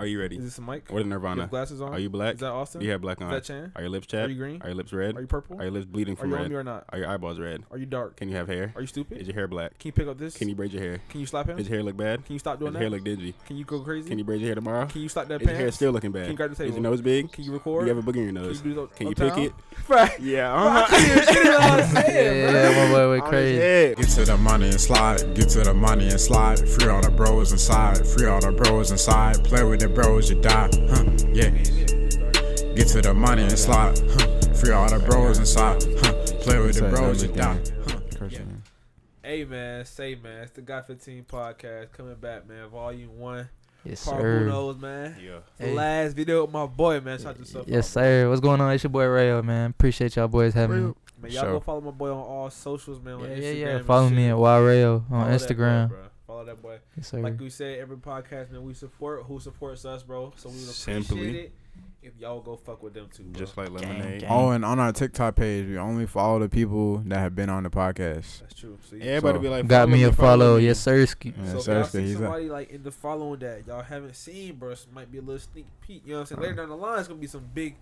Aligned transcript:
Are 0.00 0.06
you 0.06 0.18
ready? 0.18 0.36
Is 0.38 0.44
this 0.44 0.56
a 0.58 0.62
mic? 0.62 0.88
What 0.90 1.00
is 1.00 1.04
You 1.04 1.10
Nirvana? 1.10 1.42
have 1.42 1.50
glasses 1.50 1.82
on? 1.82 1.92
Are 1.92 1.98
you 1.98 2.08
black? 2.08 2.34
Is 2.34 2.40
that 2.40 2.52
Austin? 2.52 2.80
You 2.80 2.90
have 2.92 3.02
black 3.02 3.20
on. 3.20 3.28
Is 3.34 3.46
that 3.46 3.52
Chan? 3.52 3.72
Are 3.76 3.82
your 3.82 3.90
lips 3.90 4.12
Are 4.14 4.28
you 4.30 4.34
green? 4.34 4.62
Are 4.62 4.68
your 4.68 4.74
lips 4.76 4.94
red? 4.94 5.14
Are 5.14 5.20
you 5.20 5.26
purple? 5.26 5.58
Are 5.60 5.64
your 5.64 5.72
lips 5.72 5.84
bleeding 5.84 6.14
Are 6.14 6.16
from 6.16 6.30
you 6.30 6.36
on 6.36 6.42
red? 6.42 6.50
me 6.50 6.56
or 6.56 6.64
not? 6.64 6.84
Are 6.88 6.98
your 6.98 7.08
eyeballs 7.08 7.38
red? 7.38 7.64
Are 7.70 7.76
you 7.76 7.84
dark? 7.84 8.16
Can 8.16 8.30
you 8.30 8.36
have 8.36 8.48
hair? 8.48 8.72
Are 8.74 8.80
you 8.80 8.86
stupid? 8.86 9.18
Is 9.18 9.26
your 9.26 9.34
hair 9.34 9.46
black? 9.46 9.78
Can 9.78 9.88
you 9.88 9.92
pick 9.92 10.08
up 10.08 10.16
this? 10.16 10.38
Can 10.38 10.48
you 10.48 10.54
braid 10.54 10.72
your 10.72 10.82
hair? 10.82 11.02
Can 11.10 11.20
you 11.20 11.26
slap 11.26 11.48
him? 11.50 11.58
Does 11.58 11.68
your 11.68 11.76
hair 11.76 11.84
look 11.84 11.98
bad? 11.98 12.24
Can 12.24 12.32
you 12.32 12.38
stop 12.38 12.54
Does 12.54 12.60
doing 12.60 12.72
your 12.72 12.80
hair 12.80 12.88
look 12.90 13.04
dingy? 13.04 13.34
Can 13.46 13.56
you 13.58 13.64
go 13.66 13.80
crazy? 13.80 14.08
Can 14.08 14.16
you 14.18 14.24
braid 14.24 14.40
your 14.40 14.48
hair 14.48 14.54
tomorrow? 14.54 14.86
Can 14.86 15.02
you 15.02 15.08
slap 15.10 15.28
that 15.28 15.42
Is 15.42 15.46
your 15.46 15.54
hair 15.54 15.64
pants? 15.64 15.76
still 15.76 15.92
looking 15.92 16.12
bad? 16.12 16.22
Can 16.22 16.30
you 16.30 16.36
grab 16.38 16.48
the 16.50 16.54
Is 16.54 16.58
your 16.60 16.68
table? 16.76 16.82
nose 16.82 17.00
big? 17.02 17.30
Can 17.30 17.44
you 17.44 17.50
Do 17.50 17.54
record? 17.54 17.86
you 17.86 17.94
have 17.94 17.98
a 17.98 18.10
booger 18.10 18.16
in 18.16 18.22
your 18.22 18.32
Can 18.32 18.36
you 18.36 18.48
nose? 18.48 18.60
do 18.62 18.74
those 18.74 18.88
Can 18.96 19.06
you 19.08 19.12
uptown? 19.12 19.30
pick 19.32 19.38
it? 19.44 19.52
Right. 19.88 20.20
Yeah. 20.20 20.54
I 20.54 20.56
Uh-huh. 20.56 20.86
can't 20.96 21.10
even 21.10 21.34
get 21.34 21.44
what 21.44 21.62
I'm 21.62 21.86
saying, 21.94 22.36
Yeah, 22.40 22.50
bro. 22.50 22.60
yeah, 22.70 22.86
my 22.86 22.92
boy 22.92 23.10
went 23.10 23.24
crazy. 23.24 23.94
Get 23.96 24.08
to 24.08 24.24
the 24.24 24.36
money 24.38 24.68
and 24.68 24.80
slide, 24.80 25.34
get 25.34 25.48
to 25.50 25.60
the 25.60 25.74
money 25.74 26.08
and 26.08 26.20
slide. 26.20 26.58
Free 26.68 26.88
all 26.88 27.02
the 27.02 27.10
bros 27.10 27.52
inside, 27.52 28.06
free 28.06 28.26
all 28.26 28.40
the 28.40 28.52
bros 28.52 28.90
inside. 28.92 29.42
Play 29.44 29.62
with 29.64 29.80
the 29.80 29.88
bros, 29.94 30.30
you 30.30 30.40
die, 30.40 30.68
huh? 30.90 31.04
Yeah. 31.32 31.50
Get 32.74 32.88
to 32.88 33.02
the 33.02 33.12
money 33.14 33.42
and 33.42 33.58
slide, 33.58 33.98
huh? 33.98 34.54
Free 34.54 34.72
all 34.72 34.88
the 34.88 34.98
bros 35.08 35.38
inside, 35.38 35.82
huh? 36.02 36.12
Play 36.42 36.58
with 36.60 36.76
the 36.80 36.88
bros, 36.88 37.22
you 37.22 37.28
die. 37.32 37.58
Huh? 37.88 38.00
Christian. 38.16 38.62
Hey 39.22 39.44
man, 39.44 39.84
say 39.84 40.14
man, 40.16 40.42
it's 40.42 40.52
the 40.52 40.62
Got 40.62 40.86
15 40.86 41.24
podcast 41.24 41.92
coming 41.92 42.14
back, 42.16 42.48
man. 42.48 42.68
Volume 42.68 43.18
one. 43.18 43.48
Yes, 43.84 44.04
Part 44.04 44.16
who 44.16 44.22
sir. 44.22 44.44
knows, 44.46 44.76
man. 44.78 45.16
Yeah. 45.24 45.38
The 45.56 45.64
Hey. 45.66 45.74
last 45.74 46.12
video 46.14 46.42
with 46.44 46.52
my 46.52 46.66
boy, 46.66 47.00
man. 47.00 47.18
Shout 47.18 47.38
yourself 47.38 47.66
Yes, 47.66 47.96
out, 47.96 48.02
sir. 48.02 48.28
What's 48.28 48.40
going 48.40 48.60
on? 48.60 48.72
It's 48.74 48.82
your 48.84 48.90
boy 48.90 49.06
Rayo, 49.06 49.42
man. 49.42 49.70
Appreciate 49.70 50.16
y'all 50.16 50.28
boys 50.28 50.52
having 50.52 50.88
me. 50.88 50.94
Man, 51.22 51.30
y'all 51.32 51.42
Sure. 51.44 51.52
go 51.52 51.60
follow 51.60 51.80
my 51.80 51.90
boy 51.90 52.10
on 52.10 52.18
all 52.18 52.50
socials, 52.50 53.00
man. 53.00 53.14
On 53.14 53.20
Yeah, 53.22 53.28
Instagram 53.36 53.56
yeah, 53.58 53.76
yeah. 53.76 53.82
Follow 53.82 54.10
me 54.10 54.28
at 54.28 54.36
Wild 54.36 54.66
Rayo 54.66 54.94
on 54.96 55.02
Follow 55.08 55.24
that 55.24 55.38
boy, 55.40 55.46
Instagram. 55.54 55.88
bro. 55.88 55.98
Follow 56.30 56.44
that 56.44 56.62
boy. 56.62 56.78
Yes, 56.96 57.08
sir. 57.08 57.18
Like 57.18 57.40
we 57.40 57.50
said, 57.50 57.80
every 57.80 57.96
podcast, 57.96 58.52
man, 58.52 58.62
we 58.62 58.72
support 58.72 59.24
who 59.24 59.40
supports 59.40 59.84
us, 59.84 60.04
bro. 60.04 60.32
So 60.36 60.48
we 60.48 60.54
would 60.54 60.62
appreciate 60.64 61.04
Simply. 61.06 61.38
it 61.40 61.52
if 62.04 62.12
y'all 62.20 62.40
go 62.40 62.54
fuck 62.54 62.84
with 62.84 62.94
them 62.94 63.08
too, 63.12 63.24
bro. 63.24 63.40
Just 63.40 63.56
like 63.56 63.68
lemonade. 63.70 64.20
gang. 64.20 64.30
Oh, 64.30 64.50
and 64.50 64.64
on 64.64 64.78
our 64.78 64.92
TikTok 64.92 65.34
page, 65.34 65.66
we 65.66 65.76
only 65.76 66.06
follow 66.06 66.38
the 66.38 66.48
people 66.48 66.98
that 67.06 67.18
have 67.18 67.34
been 67.34 67.50
on 67.50 67.64
the 67.64 67.68
podcast. 67.70 68.42
That's 68.42 68.54
true. 68.54 68.78
See? 68.88 69.00
Everybody 69.00 69.38
So- 69.38 69.42
be 69.42 69.48
like, 69.48 69.66
Got 69.66 69.88
me 69.88 70.04
a 70.04 70.12
follow. 70.12 70.58
me. 70.58 70.66
Yes, 70.66 70.78
sir. 70.78 71.04
Ski. 71.04 71.34
Yeah, 71.36 71.50
so 71.50 71.58
if 71.58 71.66
y'all 71.66 71.84
see 71.84 72.00
he's 72.02 72.14
a- 72.14 72.18
somebody 72.18 72.48
like 72.48 72.70
in 72.70 72.84
the 72.84 72.92
following 72.92 73.40
that 73.40 73.66
y'all 73.66 73.82
haven't 73.82 74.14
seen, 74.14 74.54
bro, 74.54 74.70
it 74.70 74.86
might 74.94 75.10
be 75.10 75.18
a 75.18 75.22
little 75.22 75.40
sneak 75.40 75.66
peek. 75.80 76.02
You 76.06 76.12
know 76.12 76.18
what 76.20 76.30
I'm 76.30 76.36
saying? 76.36 76.42
Later 76.42 76.54
down 76.54 76.68
the 76.68 76.76
line, 76.76 77.00
it's 77.00 77.08
gonna 77.08 77.18
be 77.20 77.26
some 77.26 77.44
big, 77.52 77.74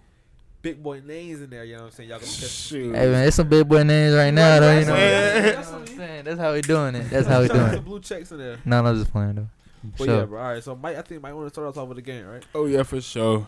big 0.68 0.82
boy 0.82 1.00
names 1.04 1.40
in 1.40 1.50
there. 1.50 1.64
You 1.64 1.74
know 1.76 1.82
what 1.82 1.86
I'm 1.86 1.92
saying? 1.92 2.08
Y'all 2.10 2.18
gonna 2.18 2.30
catch 2.30 2.40
some 2.40 2.78
Shoot. 2.78 2.94
Hey 2.94 3.10
man, 3.10 3.26
it's 3.26 3.36
some 3.36 3.48
big 3.48 3.66
boy 3.68 3.82
names 3.82 4.14
right 4.14 4.30
now, 4.32 4.60
though. 4.60 4.78
You 4.78 4.84
know, 4.86 4.96
Yeah. 4.96 5.36
You 5.36 5.42
know 5.52 5.58
what 5.58 5.68
I'm 5.68 5.86
saying? 5.86 6.24
That's 6.24 6.38
how 6.40 6.52
we 6.52 6.60
doing 6.60 6.94
it. 6.94 7.10
That's 7.10 7.26
how 7.26 7.40
we 7.42 7.48
doing 7.48 7.66
some 7.66 7.74
it. 7.76 7.84
blue 7.84 8.00
checks 8.00 8.32
in 8.32 8.38
there. 8.38 8.58
No, 8.64 8.82
no, 8.82 8.94
just 8.94 9.10
playing 9.10 9.34
though. 9.36 9.48
But 9.96 10.04
Sure. 10.04 10.16
yeah, 10.18 10.24
bro. 10.24 10.40
All 10.40 10.52
right, 10.52 10.62
so 10.62 10.74
Mike, 10.76 10.96
I 10.96 11.02
think 11.02 11.22
Mike 11.22 11.34
want 11.34 11.46
to 11.46 11.54
start 11.54 11.68
us 11.68 11.76
off 11.76 11.88
with 11.88 11.98
a 11.98 12.02
game, 12.02 12.26
right? 12.26 12.44
Oh 12.54 12.66
yeah, 12.66 12.82
for 12.82 13.00
sure. 13.00 13.46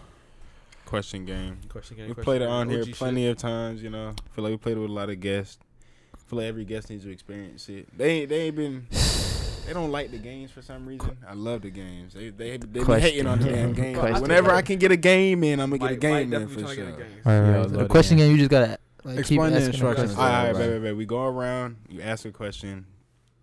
Question 0.87 1.25
game. 1.25 1.59
Question 1.69 1.97
game. 1.97 2.09
We 2.09 2.15
question 2.15 2.25
played 2.25 2.43
it 2.43 2.49
on 2.49 2.69
here 2.69 2.85
plenty 2.87 3.23
shit. 3.25 3.33
of 3.33 3.37
times. 3.39 3.83
You 3.83 3.91
know, 3.91 4.15
feel 4.33 4.45
like 4.45 4.53
we 4.53 4.57
played 4.57 4.77
it 4.77 4.81
with 4.81 4.91
a 4.91 4.93
lot 4.93 5.11
of 5.11 5.21
guests. 5.21 5.59
Feel 6.27 6.39
like 6.39 6.49
every 6.49 6.65
guest 6.65 6.91
needs 6.91 7.05
to 7.05 7.11
experience 7.11 7.69
it. 7.69 7.87
They 7.97 8.11
ain't, 8.21 8.29
they 8.29 8.41
ain't 8.43 8.57
been. 8.57 8.87
They 9.67 9.73
don't 9.73 9.93
like 9.93 10.11
the 10.11 10.19
games 10.19 10.51
for 10.51 10.63
some 10.63 10.87
reason. 10.87 11.17
I 11.29 11.35
love 11.35 11.63
the 11.63 11.71
games. 11.71 12.15
They 12.15 12.31
they, 12.31 12.57
they 12.57 12.83
be 12.85 13.01
hating 13.01 13.27
on 13.27 13.39
the 13.41 13.51
damn 13.51 13.73
game. 13.73 13.97
Question. 13.97 14.23
Whenever 14.23 14.51
I 14.53 14.63
can 14.63 14.79
get 14.79 14.91
a 14.93 14.97
game 14.97 15.45
in, 15.45 15.61
I'm 15.61 15.71
gonna 15.71 15.79
get 15.79 15.93
a 15.93 15.97
game 15.97 16.31
Mike 16.31 16.41
in 16.41 16.49
for 16.49 16.61
sure. 16.61 16.75
get 16.75 16.89
a 16.89 16.93
game. 16.93 17.07
All 17.25 17.33
right, 17.33 17.47
Yeah, 17.47 17.51
right. 17.53 17.59
love 17.63 17.73
The 17.73 17.87
question 17.87 18.17
game. 18.17 18.27
game, 18.29 18.33
you 18.37 18.39
just 18.39 18.51
gotta 18.51 18.79
like 19.05 19.19
Explain 19.19 19.21
the 19.21 19.25
keep 19.25 19.41
asking 19.57 19.67
instructions. 19.73 20.15
questions. 20.15 20.19
All 20.19 20.25
right, 20.27 20.47
Right. 20.53 20.57
baby, 20.59 20.79
baby. 20.81 20.93
We 20.95 21.07
go 21.07 21.25
around. 21.25 21.77
You 21.89 22.01
ask 22.03 22.25
a 22.25 22.33
question. 22.33 22.87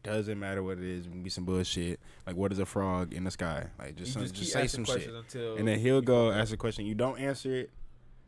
Doesn't 0.04 0.40
matter 0.40 0.64
what 0.64 0.78
it 0.78 0.84
is. 0.86 1.06
It 1.06 1.10
can 1.10 1.24
be 1.24 1.30
some 1.30 1.44
bullshit. 1.46 2.00
Like, 2.26 2.36
what 2.36 2.52
is 2.52 2.60
a 2.60 2.66
frog 2.66 3.14
in 3.14 3.24
the 3.26 3.32
sky? 3.32 3.66
Like, 3.78 3.96
just, 3.96 4.14
some, 4.14 4.22
just 4.22 4.36
just, 4.36 4.54
say 4.54 4.68
some 4.68 4.86
shit. 4.86 5.10
until. 5.14 5.58
And 5.58 5.68
then 5.68 5.80
he'll 5.80 6.02
go 6.02 6.32
ask 6.32 6.54
a 6.54 6.58
question. 6.58 6.86
You 6.86 6.96
don't 6.96 7.20
answer 7.20 7.54
it. 7.56 7.72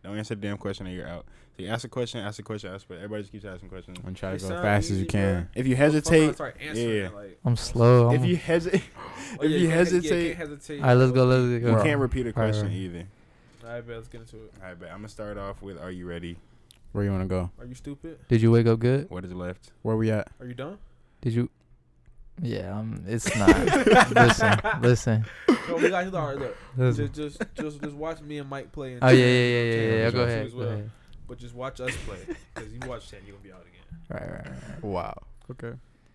Don't 0.04 0.18
answer 0.18 0.36
the 0.36 0.42
damn 0.42 0.58
question, 0.58 0.88
and 0.88 0.96
you're 0.96 1.08
out. 1.08 1.26
So 1.60 1.66
you 1.66 1.72
ask 1.72 1.84
a 1.84 1.90
question, 1.90 2.22
ask 2.22 2.40
a 2.40 2.44
question, 2.44 2.74
ask 2.74 2.86
a 2.86 2.88
question. 2.88 3.04
Everybody 3.04 3.24
just 3.24 3.32
keeps 3.34 3.44
asking 3.46 3.68
questions. 3.70 3.98
And 4.06 4.16
try 4.16 4.30
to 4.30 4.36
It 4.38 4.42
go 4.42 4.48
sound 4.48 4.62
fast 4.62 4.86
as 4.86 4.92
easy, 4.94 5.02
you 5.02 5.08
can. 5.08 5.50
If 5.54 5.68
you 5.68 5.76
hesitate, 5.76 6.36
start 6.36 6.56
answering 6.62 6.88
yeah. 6.90 7.06
it, 7.08 7.14
like, 7.14 7.40
I'm 7.44 7.56
slow. 7.58 8.12
if 8.12 8.22
I'm- 8.22 8.30
you 8.30 8.38
hesitate, 8.38 8.84
oh, 8.98 9.44
if 9.44 9.52
yeah, 9.52 9.58
you 9.58 9.58
can't- 9.58 9.62
yeah, 9.70 9.76
hesitate, 9.76 10.38
can't 10.38 10.50
hesitate. 10.50 10.80
All 10.82 10.88
right, 10.88 10.94
let's 10.94 11.12
go. 11.12 11.26
Let's 11.26 11.42
go. 11.44 11.50
you 11.50 11.60
go. 11.60 11.84
can't 11.84 12.00
repeat 12.00 12.28
a 12.28 12.30
All 12.30 12.42
right, 12.44 12.50
question 12.52 12.68
right. 12.68 12.74
either. 12.74 13.06
All 13.66 13.70
right, 13.74 13.86
bet, 13.88 13.96
let's 13.98 14.08
get 14.08 14.22
into 14.22 14.38
it. 14.38 14.54
All 14.62 14.68
right, 14.70 14.80
bet. 14.80 14.90
I'm 14.90 15.00
gonna 15.00 15.10
start 15.10 15.38
off 15.38 15.62
with 15.62 15.78
Are 15.82 15.92
you 15.92 16.08
ready? 16.08 16.38
Where 16.94 17.04
you 17.04 17.12
want 17.12 17.24
to 17.24 17.28
go? 17.28 17.52
Are 17.60 17.66
you 17.66 17.76
stupid? 17.76 18.18
Did 18.30 18.42
you 18.42 18.52
wake 18.52 18.66
up 18.66 18.80
good? 18.80 19.10
What 19.12 19.26
is 19.26 19.34
left? 19.34 19.72
Where 19.82 19.96
we 19.98 20.10
at? 20.12 20.30
Are 20.40 20.46
you 20.48 20.54
done? 20.56 20.78
Did 21.22 21.34
you? 21.34 21.50
Yeah, 22.42 22.80
um, 22.80 23.04
it's 23.06 23.36
not. 23.38 23.50
listen, 24.16 24.58
listen. 24.82 25.26
No, 25.68 25.76
we 25.76 25.90
got 25.90 26.06
you. 26.10 26.18
All 26.18 26.28
right, 26.30 26.38
look. 26.40 26.58
listen. 26.78 27.12
Just, 27.14 27.38
just, 27.40 27.54
just, 27.56 27.82
just 27.82 27.96
watch 27.96 28.22
me 28.22 28.38
and 28.38 28.50
Mike 28.50 28.72
play. 28.72 28.94
and- 28.94 29.04
Oh 29.04 29.10
yeah, 29.10 29.26
yeah, 29.26 29.26
yeah, 29.26 29.64
yeah, 29.64 29.74
Can't 29.74 29.92
yeah. 30.00 30.12
Go 30.12 30.24
ahead. 30.24 30.52
Go 30.54 30.60
ahead. 30.62 30.92
But 31.30 31.38
just 31.38 31.54
watch 31.56 31.80
us 31.80 31.96
play. 32.08 32.18
Because 32.56 32.74
you 32.74 32.80
watch 32.90 33.10
ten, 33.10 33.20
you're 33.26 33.36
gonna 33.38 33.44
be 33.48 33.52
out 33.54 33.62
again. 33.62 33.76
Right, 34.10 34.22
right, 34.22 34.46
right. 34.48 34.70
right. 34.70 34.84
Wow. 34.84 35.22
Okay. 35.52 35.68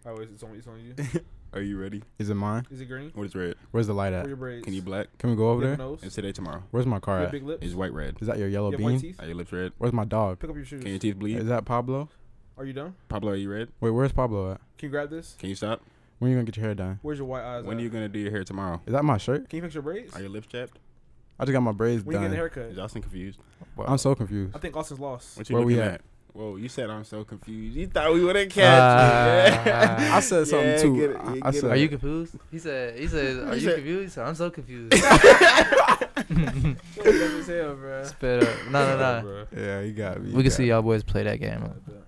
All 0.05 0.13
right, 0.13 0.19
wait, 0.19 0.29
it's 0.35 0.43
on, 0.43 0.51
it's 0.57 0.67
on 0.67 0.81
you. 0.81 1.21
Are 1.55 1.61
you 1.61 1.79
ready? 1.81 2.03
Is 2.19 2.29
it 2.29 2.35
mine? 2.35 2.67
Is 2.71 2.81
it 2.81 2.87
green? 2.87 3.13
What 3.15 3.25
is 3.25 3.35
red? 3.37 3.55
Where's 3.71 3.87
the 3.87 3.95
light 3.95 4.11
Where 4.13 4.21
at? 4.23 4.27
your 4.27 4.37
braids? 4.37 4.65
Can 4.65 4.75
you 4.75 4.83
black? 4.83 5.07
Can 5.19 5.31
we 5.31 5.37
go 5.37 5.51
over 5.51 5.63
You 5.63 5.69
have 5.69 5.79
there? 5.79 5.87
a 5.87 5.91
nose? 5.91 6.01
It's 6.03 6.17
today, 6.17 6.33
tomorrow. 6.33 6.65
Where's 6.73 6.87
my 6.87 6.97
You 6.97 7.01
car 7.01 7.19
have 7.19 7.27
at? 7.27 7.33
big 7.33 7.45
lips? 7.45 7.65
Is 7.65 7.77
white 7.77 7.93
red? 7.93 8.17
Is 8.21 8.27
that 8.27 8.39
your 8.39 8.49
yellow 8.49 8.71
You 8.71 8.77
have 8.79 8.81
white 8.85 8.91
bean? 8.91 9.01
teeth? 9.01 9.21
Are 9.23 9.27
your 9.27 9.37
lips 9.37 9.53
red? 9.53 9.73
Where's 9.79 9.93
my 9.93 10.05
dog? 10.05 10.41
Pick 10.41 10.51
up 10.51 10.57
your 10.57 10.65
shoes. 10.65 10.83
Can 10.83 10.91
your 10.91 10.99
teeth 10.99 11.17
bleed? 11.17 11.37
Is 11.39 11.47
that 11.47 11.65
Pablo? 11.65 12.09
Are 12.59 12.65
you 12.65 12.73
done? 12.73 12.95
Pablo, 13.09 13.33
are 13.33 13.37
you 13.37 13.51
red? 13.53 13.69
Wait, 13.81 13.91
where's 13.91 14.13
Pablo 14.13 14.53
at? 14.53 14.61
Can 14.79 14.87
you 14.89 14.91
grab 14.91 15.11
this? 15.11 15.37
Can 15.39 15.49
you 15.49 15.55
stop? 15.55 15.81
When 16.19 16.29
are 16.29 16.33
you 16.33 16.37
gonna 16.39 16.47
get 16.47 16.57
your 16.57 16.67
hair 16.67 16.75
done? 16.75 16.99
Where's 17.03 17.19
your 17.19 17.29
white 17.29 17.45
eyes? 17.45 17.65
When 17.65 17.77
at? 17.77 17.81
are 17.81 17.85
you 17.85 17.91
gonna 17.91 18.09
do 18.09 18.19
your 18.19 18.31
hair 18.33 18.43
tomorrow? 18.45 18.81
Is 18.87 18.93
that 18.93 19.05
my 19.05 19.19
shirt? 19.19 19.49
Can 19.49 19.59
you 19.59 19.63
fix 19.63 19.75
your 19.75 19.83
braids? 19.83 20.15
Are 20.17 20.21
your 20.21 20.31
lips 20.31 20.49
chapped? 20.49 20.79
I 21.39 21.45
just 21.45 21.53
got 21.53 21.61
my 21.61 21.73
braids 21.73 22.05
When 22.05 22.15
you 22.15 22.21
getting 22.21 22.27
a 22.27 22.29
done. 22.31 22.37
haircut? 22.37 22.73
Is 22.73 22.79
Austin 22.79 23.03
confused? 23.03 23.41
I'm 23.87 23.99
so 23.99 24.15
confused. 24.15 24.55
I 24.55 24.59
think 24.59 24.77
Austin's 24.77 25.01
lost. 25.01 25.37
What 25.37 25.49
you 25.51 25.57
Where 25.57 25.65
we 25.65 25.75
looking 25.75 25.89
at? 25.89 25.95
at? 25.95 26.01
Whoa, 26.33 26.57
you 26.57 26.69
said 26.69 26.91
I'm 26.91 27.05
so 27.05 27.23
confused. 27.23 27.77
You 27.77 27.87
thought 27.87 28.13
we 28.13 28.25
wouldn't 28.25 28.51
catch 28.51 28.65
Uh, 29.67 30.01
you. 30.01 30.07
I 30.13 30.21
said 30.21 30.47
something 30.49 30.69
Yeah, 30.69 30.77
too. 30.79 30.97
get 30.97 31.11
it, 31.11 31.17
I- 31.17 31.35
yeah, 31.35 31.41
I 31.43 31.51
get 31.53 31.61
said- 31.61 31.65
it. 31.65 31.73
Are 31.73 31.77
you 31.77 31.89
confused? 31.89 32.35
He 32.51 32.59
said. 32.59 32.99
He 32.99 33.07
said. 33.07 33.37
Are 33.49 33.55
He 33.55 33.61
you 33.61 33.67
said- 33.69 33.75
confused? 33.77 34.03
He 34.03 34.09
said. 34.11 34.27
I'm 34.27 34.35
so 34.35 34.51
confused. 34.51 34.93
Dumb 36.29 36.77
as 37.05 37.47
hell, 37.47 37.75
bro. 37.75 38.05
Spit 38.05 38.43
up. 38.43 38.71
No, 38.71 38.97
no, 38.97 39.21
no. 39.23 39.47
Yeah, 39.57 39.81
you 39.81 39.93
got 39.93 40.21
me. 40.23 40.33
We 40.33 40.43
can 40.43 40.51
see 40.53 40.67
y'all 40.67 40.83
boys 40.83 41.03
play 41.05 41.23
that 41.25 41.37
game 41.39 41.63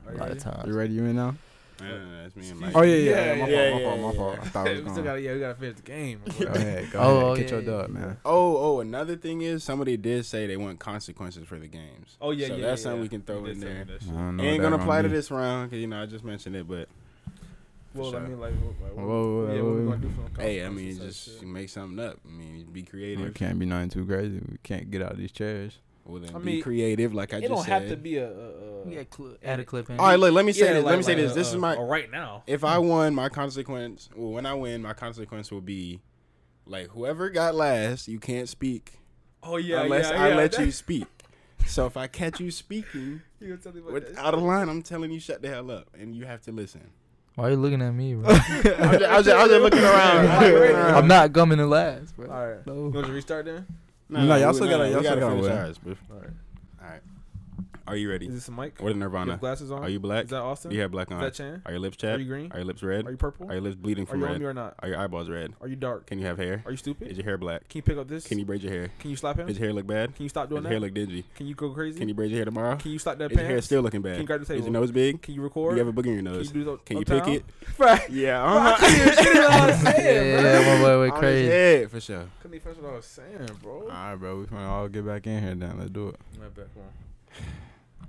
a 0.08 0.14
lot 0.14 0.30
of 0.30 0.38
times. 0.38 0.66
You 0.66 0.74
ready? 0.74 0.94
You 0.94 1.04
in 1.04 1.16
now? 1.16 1.34
No, 1.80 1.86
no, 1.88 1.98
no, 2.06 2.22
that's 2.22 2.36
me 2.36 2.48
and 2.48 2.60
Mike. 2.60 2.72
Oh 2.74 2.82
yeah, 2.82 2.96
yeah. 2.96 3.10
Yeah, 3.34 3.34
my 3.42 3.48
yeah, 3.48 3.70
fault. 3.70 3.80
yeah, 3.80 3.80
my 3.80 3.82
fault. 3.84 4.00
My 4.00 4.12
fault. 4.12 4.38
I 4.40 4.44
thought 4.48 4.66
it 4.68 4.84
we 4.84 4.90
still 4.90 5.04
gotta, 5.04 5.20
yeah, 5.20 5.32
we 5.34 5.40
gotta 5.40 5.54
finish 5.56 5.76
the 5.76 5.82
game. 5.82 6.20
Go 6.38 6.46
ahead. 6.46 6.90
Go 6.90 6.98
Oh, 6.98 7.02
ahead. 7.10 7.24
oh, 7.24 7.36
Get 7.36 7.50
your 7.50 7.60
yeah, 7.60 7.66
dub, 7.66 7.90
man. 7.90 8.16
Oh, 8.24 8.56
oh, 8.56 8.80
another 8.80 9.16
thing 9.16 9.42
is 9.42 9.62
somebody 9.62 9.96
did 9.98 10.24
say 10.24 10.46
they 10.46 10.56
want 10.56 10.78
consequences 10.78 11.46
for 11.46 11.58
the 11.58 11.66
games. 11.68 12.16
Oh 12.20 12.30
yeah, 12.30 12.48
so 12.48 12.54
yeah. 12.54 12.60
So 12.62 12.66
that's 12.66 12.82
something 12.82 13.00
we 13.02 13.08
can 13.08 13.22
throw 13.22 13.40
You 13.40 13.46
in 13.46 13.60
did 13.60 13.62
tell 13.62 13.68
me 13.68 13.74
there. 13.74 13.84
that 13.84 13.92
I 14.02 14.04
shit. 14.06 14.14
don't 14.14 14.36
know 14.38 14.44
Ain't 14.44 14.62
gonna 14.62 14.76
apply 14.76 15.02
to 15.02 15.08
this 15.08 15.30
round 15.30 15.70
because 15.70 15.80
you 15.82 15.86
know 15.86 16.02
I 16.02 16.06
just 16.06 16.24
mentioned 16.24 16.56
it, 16.56 16.66
but 16.66 16.88
Well, 17.94 18.10
For 18.10 18.16
I 18.18 18.20
mean, 18.20 18.40
like, 18.40 18.54
what, 18.54 18.74
like, 18.82 18.96
what, 18.96 19.06
Whoa, 19.06 19.46
whoa, 19.46 19.54
yeah, 19.54 19.60
whoa, 19.62 19.68
what 19.72 19.76
we 19.80 19.84
gonna 19.84 19.96
do 19.98 20.10
for 20.34 20.42
hey, 20.42 20.64
I 20.64 20.68
mean, 20.70 20.96
just 20.98 21.40
shit? 21.40 21.42
make 21.48 21.68
something 21.68 21.98
up. 22.02 22.18
I 22.26 22.30
mean, 22.30 22.66
be 22.72 22.80
It 22.80 22.90
creative. 22.90 23.34
can't 23.34 23.58
be 23.58 23.66
nothing 23.66 23.90
too 23.90 24.06
crazy. 24.06 24.40
We 24.50 24.56
can't 24.62 24.90
get 24.90 25.02
out 25.02 25.12
of 25.12 25.18
these 25.18 25.32
chairs. 25.32 25.78
Well, 26.06 26.20
then 26.20 26.34
I 26.34 26.38
be 26.38 26.44
mean, 26.44 26.62
creative, 26.62 27.12
like 27.14 27.34
I 27.34 27.40
just 27.40 27.42
said, 27.42 27.44
It 27.44 27.48
just 27.48 27.68
don't 27.68 27.80
said. 27.80 27.82
have 27.82 27.90
to 27.90 27.96
be 27.96 28.16
a. 28.18 28.28
a, 28.30 28.30
a 28.84 28.88
Yeah, 28.90 29.02
cl- 29.14 29.36
add 29.44 29.58
a 29.60 29.64
clip 29.64 29.90
in. 29.90 29.98
All 29.98 30.06
right, 30.06 30.18
look. 30.18 30.32
Let 30.32 30.44
me 30.44 30.52
say 30.52 30.66
yeah, 30.66 30.72
this. 30.74 30.84
like, 30.84 30.90
let 30.92 30.96
me 30.98 31.02
say 31.02 31.12
like 31.14 31.22
this. 31.22 31.32
a- 31.32 31.34
This 31.34 31.52
a- 31.52 31.54
is 31.56 31.60
my. 31.60 31.74
a 31.74 31.80
right 31.82 32.10
now. 32.10 32.42
If 32.46 32.62
I 32.64 32.78
won, 32.78 33.14
my 33.14 33.28
consequence. 33.28 34.08
Well, 34.14 34.30
when 34.30 34.46
I 34.46 34.54
win, 34.54 34.82
my 34.82 34.92
consequence 34.94 35.50
will 35.50 35.60
be, 35.60 36.00
like 36.64 36.88
whoever 36.90 37.28
got 37.30 37.54
last, 37.54 38.06
you 38.08 38.18
can't 38.20 38.48
speak 38.48 38.94
Oh 39.42 39.56
yeah, 39.56 39.82
unless 39.82 40.10
yeah, 40.10 40.22
I 40.22 40.28
yeah. 40.30 40.34
let 40.36 40.58
you 40.58 40.70
speak. 40.84 41.06
So 41.66 41.86
if 41.86 41.96
I 41.96 42.06
catch 42.06 42.38
you 42.40 42.50
speaking 42.52 43.22
You 43.40 43.56
tell 43.56 43.72
me 43.72 43.80
about 43.86 44.06
that 44.06 44.18
out 44.18 44.34
of 44.34 44.42
line, 44.42 44.68
I'm 44.68 44.82
telling 44.82 45.10
you 45.10 45.18
shut 45.20 45.42
the 45.42 45.48
hell 45.48 45.70
up, 45.72 45.88
and 45.98 46.14
you 46.14 46.24
have 46.26 46.40
to 46.42 46.52
listen. 46.52 46.88
Why 47.34 47.48
are 47.48 47.50
you 47.50 47.56
looking 47.56 47.82
at 47.82 47.90
me, 47.92 48.14
bro? 48.14 48.30
I'm 48.34 48.38
just, 48.62 48.66
I'm 48.80 48.98
just, 48.98 49.28
I'm 49.28 49.48
just 49.48 49.60
looking 49.60 49.80
around. 49.82 50.26
I'm 50.28 50.42
looking 50.42 50.56
around. 50.74 50.94
I'm 50.94 51.08
not 51.08 51.32
coming 51.34 51.58
to 51.58 51.66
last, 51.66 52.16
bro. 52.16 52.30
All 52.30 52.46
right. 52.48 52.66
No. 52.66 52.74
You 52.74 52.90
want 52.90 53.06
to 53.08 53.12
restart 53.12 53.44
then? 53.44 53.66
No, 54.08 54.36
y'all 54.36 54.52
still 54.54 54.68
gotta- 54.68 54.88
y'all 54.90 55.00
still 55.02 55.14
gotta 55.20 55.30
finish 55.32 55.42
win. 55.42 55.52
ours, 55.52 55.78
bro. 55.78 55.94
All 56.10 56.16
right. 56.16 56.22
All 56.22 56.28
right. 56.28 56.36
Are 57.88 57.94
you 57.96 58.10
ready? 58.10 58.26
Is 58.26 58.34
this 58.34 58.48
a 58.48 58.50
mic? 58.50 58.80
What 58.80 58.88
is 58.90 58.94
You 58.94 59.00
Nirvana? 59.00 59.30
have 59.32 59.40
glasses 59.40 59.70
on? 59.70 59.82
Are 59.84 59.88
you 59.88 60.00
black? 60.00 60.24
Is 60.24 60.30
that 60.30 60.40
Austin? 60.42 60.70
Do 60.70 60.76
you 60.76 60.82
have 60.82 60.90
black 60.90 61.10
on? 61.12 61.18
Is 61.18 61.22
that 61.22 61.34
Chan? 61.34 61.62
Are 61.66 61.70
your 61.70 61.78
lips 61.80 62.02
Are 62.02 62.18
you 62.18 62.24
green? 62.24 62.50
Are 62.50 62.58
your 62.58 62.64
lips 62.66 62.82
red? 62.82 63.06
Are 63.06 63.12
you 63.12 63.16
purple? 63.16 63.48
Are 63.48 63.52
your 63.54 63.60
lips 63.62 63.76
bleeding 63.76 64.04
Are 64.04 64.06
from 64.08 64.20
you 64.20 64.26
on 64.26 64.32
red? 64.32 64.40
me 64.40 64.46
or 64.46 64.54
not? 64.54 64.74
Are 64.80 64.88
your 64.88 64.98
eyeballs 64.98 65.28
red? 65.30 65.52
Are 65.60 65.68
you 65.68 65.76
dark? 65.76 66.06
Can 66.06 66.18
you 66.18 66.26
have 66.26 66.36
hair? 66.36 66.62
Are 66.64 66.72
you 66.72 66.76
stupid? 66.76 67.06
Is 67.08 67.16
your 67.16 67.24
hair 67.24 67.38
black? 67.38 67.68
Can 67.68 67.78
you 67.78 67.82
pick 67.82 67.96
up 67.96 68.08
this? 68.08 68.26
Can 68.26 68.40
you 68.40 68.44
braid 68.44 68.62
your 68.62 68.72
hair? 68.72 68.90
Can 68.98 69.10
you 69.10 69.16
slap 69.16 69.38
him? 69.38 69.46
Does 69.46 69.56
your 69.58 69.66
hair 69.68 69.72
look 69.74 69.86
bad? 69.86 70.14
Can 70.16 70.24
you 70.24 70.28
stop 70.28 70.48
doing 70.48 70.62
Does 70.62 70.70
doing 70.70 70.82
your 70.82 70.88
hair 70.90 71.00
look 71.00 71.08
dingy? 71.10 71.24
Can 71.36 71.46
you 71.46 71.54
go 71.54 71.70
crazy? 71.70 71.98
Can 72.00 72.08
you 72.08 72.14
braid 72.14 72.30
your 72.30 72.38
hair 72.38 72.44
tomorrow? 72.46 72.74
Can 72.76 72.90
you 72.90 72.98
slap 72.98 73.18
that 73.18 73.30
Is 73.30 73.36
your 73.36 73.44
hair 73.44 73.52
pants? 73.54 73.66
still 73.66 73.82
looking 73.82 74.02
bad? 74.02 74.12
Can 74.14 74.20
you 74.22 74.26
grab 74.26 74.44
the 74.44 74.54
Is 74.54 74.64
your 74.64 74.72
nose 74.72 74.90
big? 74.90 75.22
Can 75.22 75.34
you 75.34 75.40
Do 75.40 75.44
record? 75.44 75.76
you 75.78 75.84
have 75.84 75.88
a 75.88 75.92
booger 76.02 76.06
in 76.08 76.14
your 76.14 76.22
nose? 76.22 76.48
Can 76.48 76.56
you 76.58 76.64
do 76.64 76.70
those 76.70 76.80
Can 76.84 76.98
you 76.98 77.04
pick 77.04 77.18
uptown? 77.20 77.34
it? 77.34 77.44
Right. 77.78 78.10
Yeah. 78.10 78.42
I 78.42 78.56
Uh-huh. 78.56 78.76
couldn't 78.80 78.96
even 78.96 79.14
get 79.24 79.34
what 79.34 79.50
I 79.52 79.66
was 79.66 79.82
Yeah, 79.84 79.92
saying, 79.92 80.42
bro. 80.42 80.50
yeah, 80.50 80.58
my 80.76 80.82
boy 80.82 81.00
went 81.00 81.12
On 81.12 81.16
his 81.16 81.20
crazy. 81.20 81.48
head, 81.50 81.90
for 81.92 82.00
sure. 82.00 82.24
Couldn't 82.42 82.54
even 82.56 82.64
finish 82.64 82.82
what 82.82 82.92
I 82.92 82.96
was 82.96 83.04
saying, 83.06 83.50
bro. 83.62 83.72
All 83.82 83.86
right, 83.88 84.14
bro. 84.16 84.38
We 84.40 84.44
finna 84.46 84.66
all 84.68 84.88
get 84.88 85.06
back 85.06 85.26
in 85.28 85.40
here 85.42 85.54
then. 85.54 85.78
Let's 85.78 85.90
do 85.90 86.08
it. 86.08 86.16
My 86.40 86.48
bad, 86.48 86.66
come 86.74 86.82
on. 86.82 87.46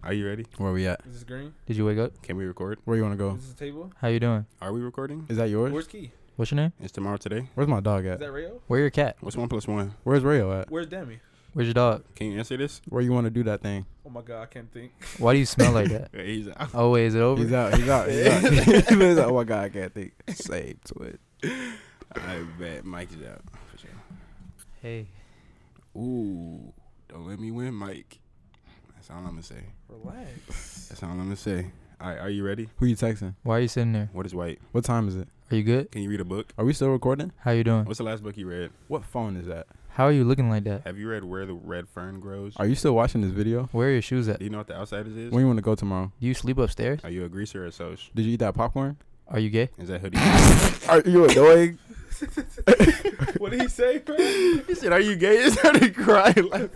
Are 0.03 0.13
you 0.13 0.27
ready? 0.27 0.45
Where 0.57 0.69
are 0.69 0.73
we 0.73 0.87
at? 0.87 1.01
Is 1.07 1.13
this 1.13 1.23
green? 1.23 1.53
Did 1.65 1.75
you 1.77 1.85
wake 1.85 1.97
up? 1.97 2.21
Can 2.21 2.37
we 2.37 2.45
record? 2.45 2.79
Where 2.85 2.95
you 2.95 3.03
wanna 3.03 3.15
go? 3.15 3.35
Is 3.35 3.43
this 3.43 3.53
a 3.53 3.57
table? 3.57 3.91
How 3.99 4.07
you 4.07 4.19
doing? 4.19 4.45
Are 4.61 4.71
we 4.71 4.81
recording? 4.81 5.25
Is 5.29 5.37
that 5.37 5.49
yours? 5.49 5.71
Where's 5.71 5.87
key? 5.87 6.11
What's 6.35 6.51
your 6.51 6.57
name? 6.57 6.73
It's 6.79 6.91
tomorrow 6.91 7.17
today. 7.17 7.49
Where's 7.55 7.67
my 7.67 7.79
dog 7.79 8.05
at? 8.05 8.13
Is 8.13 8.19
that 8.19 8.31
Rayo? 8.31 8.61
Where 8.67 8.79
your 8.79 8.89
cat? 8.91 9.17
What's 9.21 9.35
one 9.35 9.49
plus 9.49 9.67
one? 9.67 9.95
Where's 10.03 10.23
Rayo 10.23 10.51
at? 10.61 10.69
Where's 10.69 10.87
Demi? 10.87 11.19
Where's 11.53 11.67
your 11.67 11.73
dog? 11.73 12.03
Can 12.15 12.31
you 12.31 12.37
answer 12.37 12.55
this? 12.55 12.81
Where 12.87 13.01
you 13.01 13.11
want 13.11 13.25
to 13.25 13.31
do 13.31 13.43
that 13.43 13.61
thing? 13.61 13.85
Oh 14.05 14.09
my 14.11 14.21
god, 14.21 14.43
I 14.43 14.45
can't 14.45 14.71
think. 14.71 14.91
Why 15.17 15.33
do 15.33 15.39
you 15.39 15.45
smell 15.45 15.71
like 15.71 15.89
that? 15.89 16.09
Yeah, 16.13 16.23
He's 16.23 16.47
out. 16.47 16.69
Oh 16.73 16.91
wait, 16.91 17.05
is 17.07 17.15
it 17.15 17.21
over? 17.21 17.41
He's 17.41 17.51
out. 17.53 17.73
He's 17.75 17.89
out. 17.89 18.07
He's 18.09 18.27
out. 18.27 18.51
He's 19.01 19.17
out. 19.17 19.29
Oh 19.31 19.33
my 19.33 19.43
god, 19.43 19.63
I 19.65 19.69
can't 19.69 19.93
think. 19.93 20.13
Save 20.29 20.83
to 20.85 20.99
it. 21.03 21.19
I 22.15 22.43
bet 22.59 22.85
Mike's 22.85 23.15
out 23.27 23.41
for 23.71 23.77
sure. 23.79 23.89
Hey, 24.81 25.07
Ooh, 25.95 26.71
don't 27.09 27.27
let 27.27 27.39
me 27.39 27.49
win, 27.49 27.73
Mike. 27.73 28.19
That's 29.07 29.15
all 29.15 29.23
I'm 29.23 29.29
gonna 29.29 29.41
say. 29.41 29.63
Relax. 29.87 30.87
That's 30.89 31.01
all 31.01 31.11
I'm 31.11 31.17
gonna 31.17 31.37
say. 31.37 31.67
All 32.01 32.09
right, 32.09 32.19
are 32.19 32.29
you 32.29 32.43
ready? 32.45 32.67
Who 32.75 32.87
you 32.87 32.97
texting? 32.97 33.35
why 33.41 33.55
are 33.55 33.61
you 33.61 33.69
sitting 33.69 33.93
there? 33.93 34.09
What 34.11 34.25
is 34.25 34.35
white? 34.35 34.59
What 34.73 34.83
time 34.83 35.07
is 35.07 35.15
it? 35.15 35.29
Are 35.49 35.55
you 35.55 35.63
good? 35.63 35.89
Can 35.93 36.01
you 36.01 36.09
read 36.09 36.19
a 36.19 36.25
book? 36.25 36.51
Are 36.57 36.65
we 36.65 36.73
still 36.73 36.89
recording? 36.89 37.31
How 37.37 37.51
you 37.51 37.63
doing? 37.63 37.85
What's 37.85 37.99
the 37.99 38.03
last 38.03 38.21
book 38.21 38.35
you 38.35 38.49
read? 38.49 38.69
What 38.89 39.05
phone 39.05 39.37
is 39.37 39.47
that? 39.47 39.67
How 39.91 40.03
are 40.03 40.11
you 40.11 40.25
looking 40.25 40.49
like 40.49 40.65
that? 40.65 40.85
Have 40.85 40.97
you 40.97 41.07
read 41.07 41.23
Where 41.23 41.45
the 41.45 41.53
Red 41.53 41.87
Fern 41.87 42.19
Grows? 42.19 42.57
Are 42.57 42.67
you 42.67 42.75
still 42.75 42.95
watching 42.95 43.21
this 43.21 43.31
video? 43.31 43.69
Where 43.71 43.87
are 43.87 43.91
your 43.93 44.01
shoes 44.01 44.27
at? 44.27 44.39
Do 44.39 44.43
you 44.43 44.51
know 44.51 44.57
what 44.57 44.67
the 44.67 44.75
Outsiders 44.75 45.15
is? 45.15 45.31
When 45.31 45.39
you 45.39 45.47
want 45.47 45.57
to 45.57 45.63
go 45.63 45.75
tomorrow? 45.75 46.11
Do 46.19 46.27
you 46.27 46.33
sleep 46.33 46.57
upstairs? 46.57 46.99
Are 47.05 47.09
you 47.09 47.23
a 47.23 47.29
greaser 47.29 47.63
or 47.63 47.67
a 47.67 47.71
soc? 47.71 47.99
Did 48.13 48.25
you 48.25 48.33
eat 48.33 48.39
that 48.41 48.55
popcorn? 48.55 48.97
Are 49.29 49.39
you 49.39 49.49
gay? 49.49 49.69
Is 49.77 49.87
that 49.87 50.01
hoodie? 50.01 50.17
Are 50.89 51.01
you 51.09 51.29
annoying? 51.29 51.79
what 53.37 53.51
did 53.51 53.61
he 53.61 53.67
say, 53.67 53.99
bro? 53.99 54.15
he 54.67 54.73
said, 54.73 54.91
"Are 54.91 54.99
you 54.99 55.15
gay?" 55.15 55.43
He 55.43 55.51
started 55.51 55.95
crying. 55.95 56.49
Like, 56.49 56.71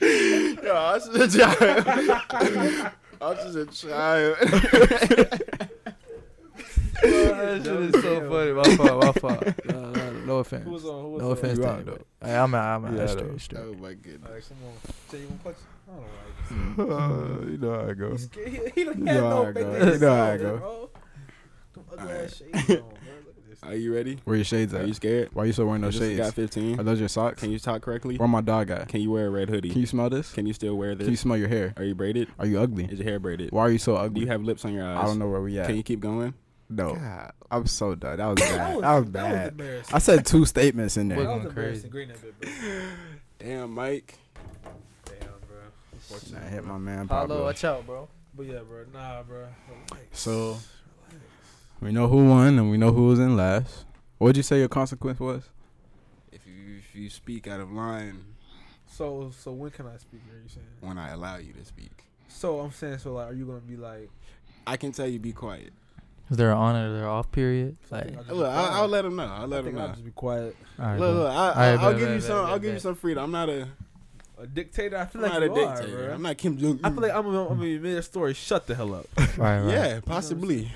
Yo, 0.00 0.74
I 0.74 0.94
was 0.94 1.08
just 1.08 1.34
a 1.36 1.38
child. 1.38 1.86
I 3.22 3.28
was 3.28 3.54
just 3.54 3.56
a 3.56 3.86
child. 3.88 4.36
that 7.02 7.60
shit 7.64 7.94
is 7.94 8.02
so 8.02 8.30
funny. 8.30 8.52
My 8.52 8.62
fault. 8.76 9.04
My 9.04 9.12
fault. 9.12 9.54
No, 9.66 9.90
no, 9.92 10.10
no 10.24 10.38
offense. 10.38 10.64
Who 10.64 10.70
was 10.70 10.84
on? 10.84 11.02
Who 11.02 11.10
was 11.10 11.22
No 11.22 11.26
on? 11.28 11.32
offense 11.32 11.58
You 11.58 11.64
to 11.64 11.68
out, 11.70 11.76
anybody. 11.76 12.04
Hey, 12.22 12.36
I'm 12.36 12.54
out. 12.54 12.76
I'm 12.76 12.84
out. 12.84 12.92
Yeah, 12.98 13.06
straight, 13.06 13.40
straight. 13.40 13.62
oh 13.64 13.74
my 13.80 13.94
goodness. 13.94 14.28
Alright, 14.28 14.44
come 14.48 14.58
on. 14.66 14.74
Say 15.08 15.18
you 15.20 15.26
want 15.28 15.38
to 15.38 15.42
clutch? 15.42 15.56
I 15.88 15.92
don't 16.76 16.88
know. 16.88 16.96
Uh, 16.96 17.46
you 17.50 17.56
know 17.58 17.72
how 17.72 17.80
it 17.80 17.88
you 17.88 17.94
goes. 17.94 18.26
just- 18.26 18.34
He, 18.34 18.50
he, 18.50 18.70
he 18.74 18.84
don't 18.84 18.98
You 18.98 19.06
have 19.06 19.16
know 19.16 19.30
no 19.30 19.44
how 19.44 19.52
faith 19.52 19.54
go. 19.54 19.60
in 19.60 19.92
You 19.92 19.98
know 19.98 20.14
how 20.16 20.24
it 20.24 20.40
himself, 20.40 20.40
go. 20.40 20.56
bro. 20.58 20.90
Them 21.72 21.84
ugly 21.98 22.12
ass 22.12 22.36
shades 22.36 22.70
on, 22.70 22.76
bro. 22.76 22.84
Look. 23.62 23.70
Are 23.72 23.74
you 23.76 23.94
ready? 23.94 24.18
Where 24.24 24.36
your 24.36 24.44
shades 24.44 24.72
at? 24.74 24.82
Are 24.82 24.86
you 24.86 24.94
scared? 24.94 25.30
Why 25.32 25.44
you 25.44 25.52
still 25.52 25.66
wearing 25.66 25.82
You 25.82 25.86
those 25.88 25.94
just 25.98 26.06
shades? 26.10 26.20
got 26.20 26.34
15. 26.34 26.80
Are 26.80 26.82
those 26.82 26.98
your 27.00 27.08
socks? 27.08 27.40
Can 27.40 27.50
you 27.50 27.58
talk 27.58 27.82
correctly? 27.82 28.16
Where 28.16 28.28
my 28.28 28.40
dog 28.40 28.70
at? 28.70 28.88
Can 28.88 29.00
you 29.00 29.10
wear 29.10 29.26
a 29.26 29.30
red 29.30 29.48
hoodie? 29.48 29.70
Can 29.70 29.80
you 29.80 29.86
smell 29.86 30.08
this? 30.10 30.32
Can 30.32 30.46
you 30.46 30.52
still 30.52 30.76
wear 30.76 30.94
this? 30.94 31.04
Can 31.06 31.12
you 31.12 31.16
smell 31.16 31.36
your 31.36 31.48
hair? 31.48 31.74
Are 31.76 31.84
you 31.84 31.94
braided? 31.94 32.28
Are 32.38 32.46
you 32.46 32.60
ugly? 32.60 32.84
Is 32.84 32.98
your 32.98 33.08
hair 33.08 33.18
braided? 33.18 33.52
Why 33.52 33.62
are 33.62 33.70
you 33.70 33.78
so 33.78 33.96
ugly? 33.96 34.20
Do 34.20 34.26
you 34.26 34.26
have 34.32 34.42
lips 34.42 34.64
on 34.64 34.72
your 34.72 34.86
eyes? 34.86 34.98
I 34.98 35.06
don't 35.06 35.18
know 35.18 35.28
where 35.28 35.40
we 35.42 35.58
at. 35.58 35.66
Can 35.66 35.76
you 35.76 35.82
keep 35.82 36.00
going? 36.00 36.34
no, 36.68 36.94
God. 36.94 37.32
I'm 37.50 37.66
so 37.66 37.94
done. 37.96 38.16
That 38.18 38.26
was 38.26 38.36
bad. 38.40 38.58
That 38.58 38.74
was, 38.74 38.80
that 38.82 38.94
was 38.94 39.10
That 39.12 39.32
was 39.32 39.50
bad. 39.52 39.84
I 39.94 39.98
said 39.98 40.24
two 40.24 40.44
statements 40.46 40.96
in 40.96 41.08
there. 41.08 41.18
We're 41.18 41.24
was 41.24 41.52
crazy. 41.52 41.86
embarrassing. 41.86 41.90
Green 41.90 42.08
that 42.08 42.22
bit, 42.22 42.40
bro. 42.40 42.80
Damn, 43.40 43.70
Mike. 43.72 44.18
Damn, 45.04 45.16
bro. 45.48 45.58
Unfortunately, 45.92 46.46
I 46.46 46.50
hit 46.50 46.64
my 46.64 46.78
man 46.78 47.08
Pablo, 47.08 47.34
Pablo. 47.34 47.44
watch 47.46 47.64
out, 47.64 47.86
bro. 47.86 48.08
But 48.36 48.46
yeah, 48.46 48.60
bro. 48.60 48.84
Nah, 48.94 49.22
bro. 49.24 49.46
So 50.12 50.58
we 51.80 51.92
know 51.92 52.08
who 52.08 52.28
won 52.28 52.58
and 52.58 52.70
we 52.70 52.76
know 52.76 52.92
who 52.92 53.06
was 53.06 53.18
in 53.18 53.36
last. 53.36 53.84
What'd 54.18 54.36
you 54.36 54.42
say 54.42 54.58
your 54.58 54.68
consequence 54.68 55.18
was? 55.20 55.44
If 56.32 56.46
you 56.46 56.76
if 56.78 56.94
you 56.94 57.08
speak 57.10 57.46
out 57.48 57.60
of 57.60 57.70
line 57.72 58.22
So, 58.86 59.30
so 59.36 59.52
when 59.52 59.70
can 59.70 59.86
I 59.86 59.96
speak? 59.96 60.20
Are 60.30 60.42
you 60.42 60.48
saying? 60.48 60.66
when 60.80 60.98
I 60.98 61.10
allow 61.10 61.36
you 61.36 61.52
to 61.54 61.64
speak, 61.64 62.04
So 62.28 62.60
I'm 62.60 62.72
saying, 62.72 62.98
so 62.98 63.14
like, 63.14 63.30
are 63.30 63.34
you 63.34 63.46
gonna 63.46 63.60
be 63.60 63.76
like? 63.76 64.10
I 64.66 64.76
can 64.76 64.92
tell 64.92 65.06
you 65.06 65.18
be 65.18 65.32
quiet. 65.32 65.72
Is 66.30 66.36
there 66.36 66.50
an 66.52 66.58
on 66.58 66.76
or 66.76 66.92
there 66.96 67.08
off 67.08 67.32
period? 67.32 67.76
I 67.90 67.94
Like, 67.96 68.04
think 68.04 68.18
I'll 68.28 68.36
Look, 68.36 68.46
I'll. 68.46 68.82
I'll 68.82 68.88
let 68.88 69.04
him 69.04 69.16
know. 69.16 69.24
I'll 69.24 69.42
I 69.42 69.44
let 69.46 69.58
him 69.60 69.64
think 69.66 69.78
I'll 69.78 69.86
know. 69.88 69.92
just 69.94 70.04
be 70.04 70.10
quiet. 70.12 70.56
all 70.78 70.84
right, 70.86 71.00
Look, 71.00 71.14
look, 71.16 71.30
I, 71.32 71.34
Alright, 71.34 71.56
I, 71.56 71.72
I'll 71.72 71.90
bet, 71.90 71.98
give 71.98 72.08
you 72.08 72.14
bet, 72.16 72.22
some. 72.22 72.44
bet, 72.44 72.52
I'll 72.52 72.58
give 72.60 72.74
you 72.74 72.78
some 72.80 72.94
freedom. 72.94 73.24
I'm 73.24 73.30
not 73.32 73.48
a. 73.48 73.68
A 74.38 74.46
dictator? 74.46 74.96
I 74.96 75.04
feel 75.06 75.22
I'm 75.24 75.30
like 75.30 75.40
not 75.40 75.42
a 75.42 75.46
you 75.60 75.66
are, 75.66 75.86
bro. 76.06 76.14
I'm 76.14 76.22
not 76.22 76.38
Kim 76.38 76.56
Jong. 76.56 76.80
I 76.82 76.90
feel 76.90 77.02
like 77.02 77.12
I'm 77.12 77.24
gonna, 77.24 77.42
I'm 77.48 77.58
gonna 77.58 77.78
mid 77.78 78.04
story. 78.04 78.32
Shut 78.32 78.66
the 78.66 78.74
hell 78.74 78.94
up. 78.94 79.06
Right, 79.36 79.60
right. 79.60 79.64
Yeah, 79.70 80.00
possibly. 80.04 80.70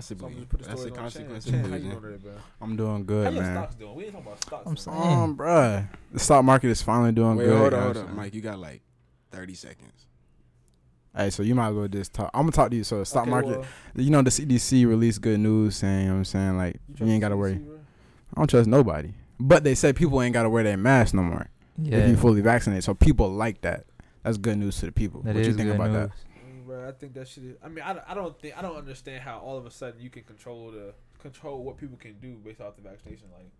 See 0.00 0.14
this? 0.14 0.20
So 0.20 0.26
I'm 0.26 0.32
Possibly. 0.32 0.46
put 0.46 0.60
the 0.62 0.68
That's 0.68 0.84
the 0.84 0.90
on 0.90 0.96
consequence 0.96 1.44
Chan. 1.44 1.54
of 1.54 1.60
Chan, 1.62 1.70
how 1.70 1.76
you 1.76 1.82
losing. 1.84 1.90
doing 2.00 2.12
today, 2.12 2.22
bro? 2.24 2.32
I'm 2.60 2.76
doing 2.76 2.90
How 2.96 3.02
good, 3.02 3.32
your 3.34 3.42
man. 3.42 3.56
stocks 3.56 3.74
doing? 3.74 3.94
We 3.96 4.04
ain't 4.04 4.12
talking 4.12 4.26
about 4.26 4.42
stocks. 4.42 4.66
I'm 4.66 4.72
no 4.72 4.76
saying. 4.76 5.18
Um, 5.22 5.36
bruh, 5.36 5.88
the 6.12 6.18
stock 6.20 6.44
market 6.44 6.68
is 6.68 6.82
finally 6.82 7.12
doing 7.12 7.36
Wait, 7.36 7.44
good. 7.46 7.58
hold 7.58 7.74
on, 7.74 7.82
hold 7.82 7.96
what 7.96 8.06
on, 8.06 8.16
Mike. 8.16 8.34
You 8.34 8.40
got 8.40 8.58
like 8.58 8.82
30 9.32 9.54
seconds. 9.54 9.92
saying? 11.14 11.24
Hey, 11.26 11.30
so 11.30 11.42
you 11.42 11.54
might 11.56 11.68
as 11.70 11.74
well 11.74 11.88
just 11.88 12.12
talk. 12.12 12.30
I'm 12.34 12.42
gonna 12.42 12.52
talk 12.52 12.70
to 12.70 12.76
you. 12.76 12.84
So 12.84 13.00
the 13.00 13.04
stock 13.06 13.22
Okay, 13.22 13.30
market, 13.30 13.58
well, 13.58 13.66
you 13.96 14.10
know, 14.10 14.22
the 14.22 14.30
CDC 14.30 14.86
released 14.86 15.20
good 15.22 15.40
news 15.40 15.76
saying, 15.76 16.02
you 16.02 16.06
know 16.06 16.12
what 16.12 16.18
I'm 16.18 16.24
saying, 16.24 16.56
like 16.56 16.74
you, 16.88 16.96
trust 16.96 17.10
ain't 17.10 17.20
gotta 17.20 17.36
worry. 17.36 17.54
bro? 17.56 17.74
I 18.36 18.40
don't 18.40 18.48
trust 18.50 18.68
nobody. 18.68 19.12
But 19.40 19.64
they 19.64 19.74
said 19.74 19.96
people 19.96 20.22
ain't 20.22 20.34
gotta 20.34 20.48
wear 20.50 20.62
their 20.62 20.76
mask 20.76 21.14
no 21.14 21.22
more 21.22 21.48
Yeah. 21.82 21.96
if 21.98 22.10
you 22.10 22.16
fully 22.16 22.42
vaccinated. 22.42 22.84
So 22.84 22.94
people 22.94 23.28
like 23.30 23.62
that. 23.62 23.86
That's 24.22 24.36
good 24.36 24.58
news 24.58 24.78
to 24.80 24.86
the 24.86 24.92
people. 24.92 25.22
That 25.22 25.34
what 25.34 25.40
is 25.40 25.48
you 25.48 25.54
think 25.54 25.68
good 25.70 25.76
about 25.76 25.90
news. 25.90 26.10
that? 26.10 26.16
Bro, 26.70 26.88
I 26.88 26.92
think 26.92 27.14
that 27.14 27.26
shit. 27.26 27.42
Is, 27.42 27.56
I 27.64 27.68
mean, 27.68 27.84
I, 27.84 27.98
I 28.06 28.14
don't 28.14 28.38
think 28.38 28.56
I 28.56 28.62
don't 28.62 28.76
understand 28.76 29.24
how 29.24 29.40
all 29.40 29.58
of 29.58 29.66
a 29.66 29.72
sudden 29.72 30.00
you 30.00 30.08
can 30.08 30.22
control 30.22 30.70
the 30.70 30.94
control 31.18 31.64
what 31.64 31.76
people 31.78 31.96
can 31.96 32.14
do 32.20 32.36
based 32.36 32.60
off 32.60 32.76
the 32.76 32.82
vaccination. 32.82 33.26
Like, 33.36 33.50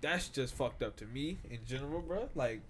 that's 0.00 0.28
just 0.28 0.54
fucked 0.54 0.82
up 0.82 0.96
to 0.96 1.06
me 1.06 1.38
in 1.48 1.60
general, 1.64 2.00
bro. 2.00 2.30
Like, 2.34 2.62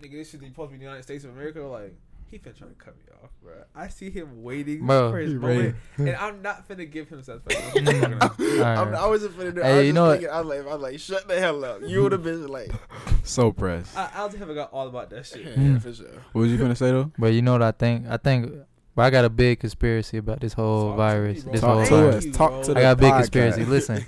nigga, 0.00 0.12
this 0.12 0.30
shit 0.30 0.42
supposed 0.42 0.68
to 0.70 0.72
be 0.74 0.78
the 0.78 0.84
United 0.84 1.02
States 1.02 1.24
of 1.24 1.30
America. 1.30 1.60
Like, 1.62 1.96
he 2.30 2.38
finna 2.38 2.56
try 2.56 2.68
to 2.68 2.74
cut 2.74 2.96
me 2.96 3.02
off, 3.22 3.30
bro. 3.42 3.52
I 3.74 3.88
see 3.88 4.08
him 4.10 4.42
waiting 4.42 4.86
Bro, 4.86 5.10
for 5.10 5.18
his 5.18 5.34
moment, 5.34 5.74
ready. 5.98 6.10
and 6.12 6.16
I'm 6.20 6.42
not 6.42 6.68
finna 6.68 6.90
give 6.90 7.08
him 7.08 7.22
satisfaction. 7.22 7.88
I'm 7.88 8.18
fucking 8.20 8.60
up. 8.60 8.78
I'm, 8.78 8.94
I 8.94 9.06
wasn't 9.06 9.36
finna 9.38 9.54
do. 9.54 9.60
Hey, 9.62 9.68
I 9.72 9.76
was 9.76 9.86
you 9.86 9.92
just 9.92 9.94
know 9.94 10.06
what? 10.06 10.24
I 10.30 10.40
was 10.40 10.46
like, 10.48 10.60
I 10.66 10.72
was 10.74 10.82
like, 10.82 10.98
shut 11.00 11.28
the 11.28 11.40
hell 11.40 11.64
up. 11.64 11.80
You 11.84 12.02
would 12.02 12.12
have 12.12 12.22
been 12.22 12.46
like, 12.46 12.70
So 13.24 13.50
pressed. 13.52 13.96
I, 13.96 14.10
I 14.14 14.26
just 14.28 14.38
haven't 14.38 14.54
got 14.54 14.72
all 14.72 14.86
about 14.88 15.10
that 15.10 15.26
shit. 15.26 15.44
yeah, 15.44 15.52
Mm. 15.54 15.82
for 15.82 15.92
sure. 15.92 16.06
What 16.32 16.42
was 16.42 16.50
you 16.52 16.58
gonna 16.58 16.76
say 16.76 16.90
though? 16.90 17.10
But 17.18 17.32
you 17.32 17.42
know 17.42 17.52
what 17.52 17.62
I 17.62 17.72
think? 17.72 18.06
I 18.08 18.16
think, 18.16 18.52
but 18.94 19.02
I 19.02 19.10
got 19.10 19.24
a 19.24 19.30
big 19.30 19.60
conspiracy 19.60 20.16
about 20.18 20.40
this 20.40 20.52
whole 20.52 20.88
Talk 20.90 20.96
virus. 20.96 21.38
me, 21.38 21.42
bro. 21.44 21.52
this 21.52 21.60
Talk 21.60 21.70
whole 21.70 21.84
to 21.84 21.90
Thank 21.90 22.02
virus. 22.02 22.16
us. 22.16 22.24
you, 22.26 22.32
Talk 22.32 22.62
to 22.64 22.70
I 22.72 22.80
got 22.82 22.92
a 22.92 22.96
big 22.96 23.12
podcast. 23.12 23.16
conspiracy. 23.18 23.64
Listen, 23.64 24.04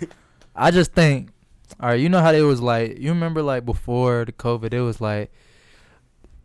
I 0.55 0.71
just 0.71 0.93
think, 0.93 1.31
all 1.81 1.89
right, 1.89 2.01
you 2.01 2.09
know 2.09 2.21
how 2.21 2.33
they 2.33 2.43
was 2.43 2.61
like, 2.61 2.99
you 2.99 3.11
remember 3.11 3.43
like 3.43 3.65
before 3.65 4.25
the 4.25 4.33
COVID, 4.33 4.73
it 4.75 4.81
was 4.83 5.01
like, 5.01 5.33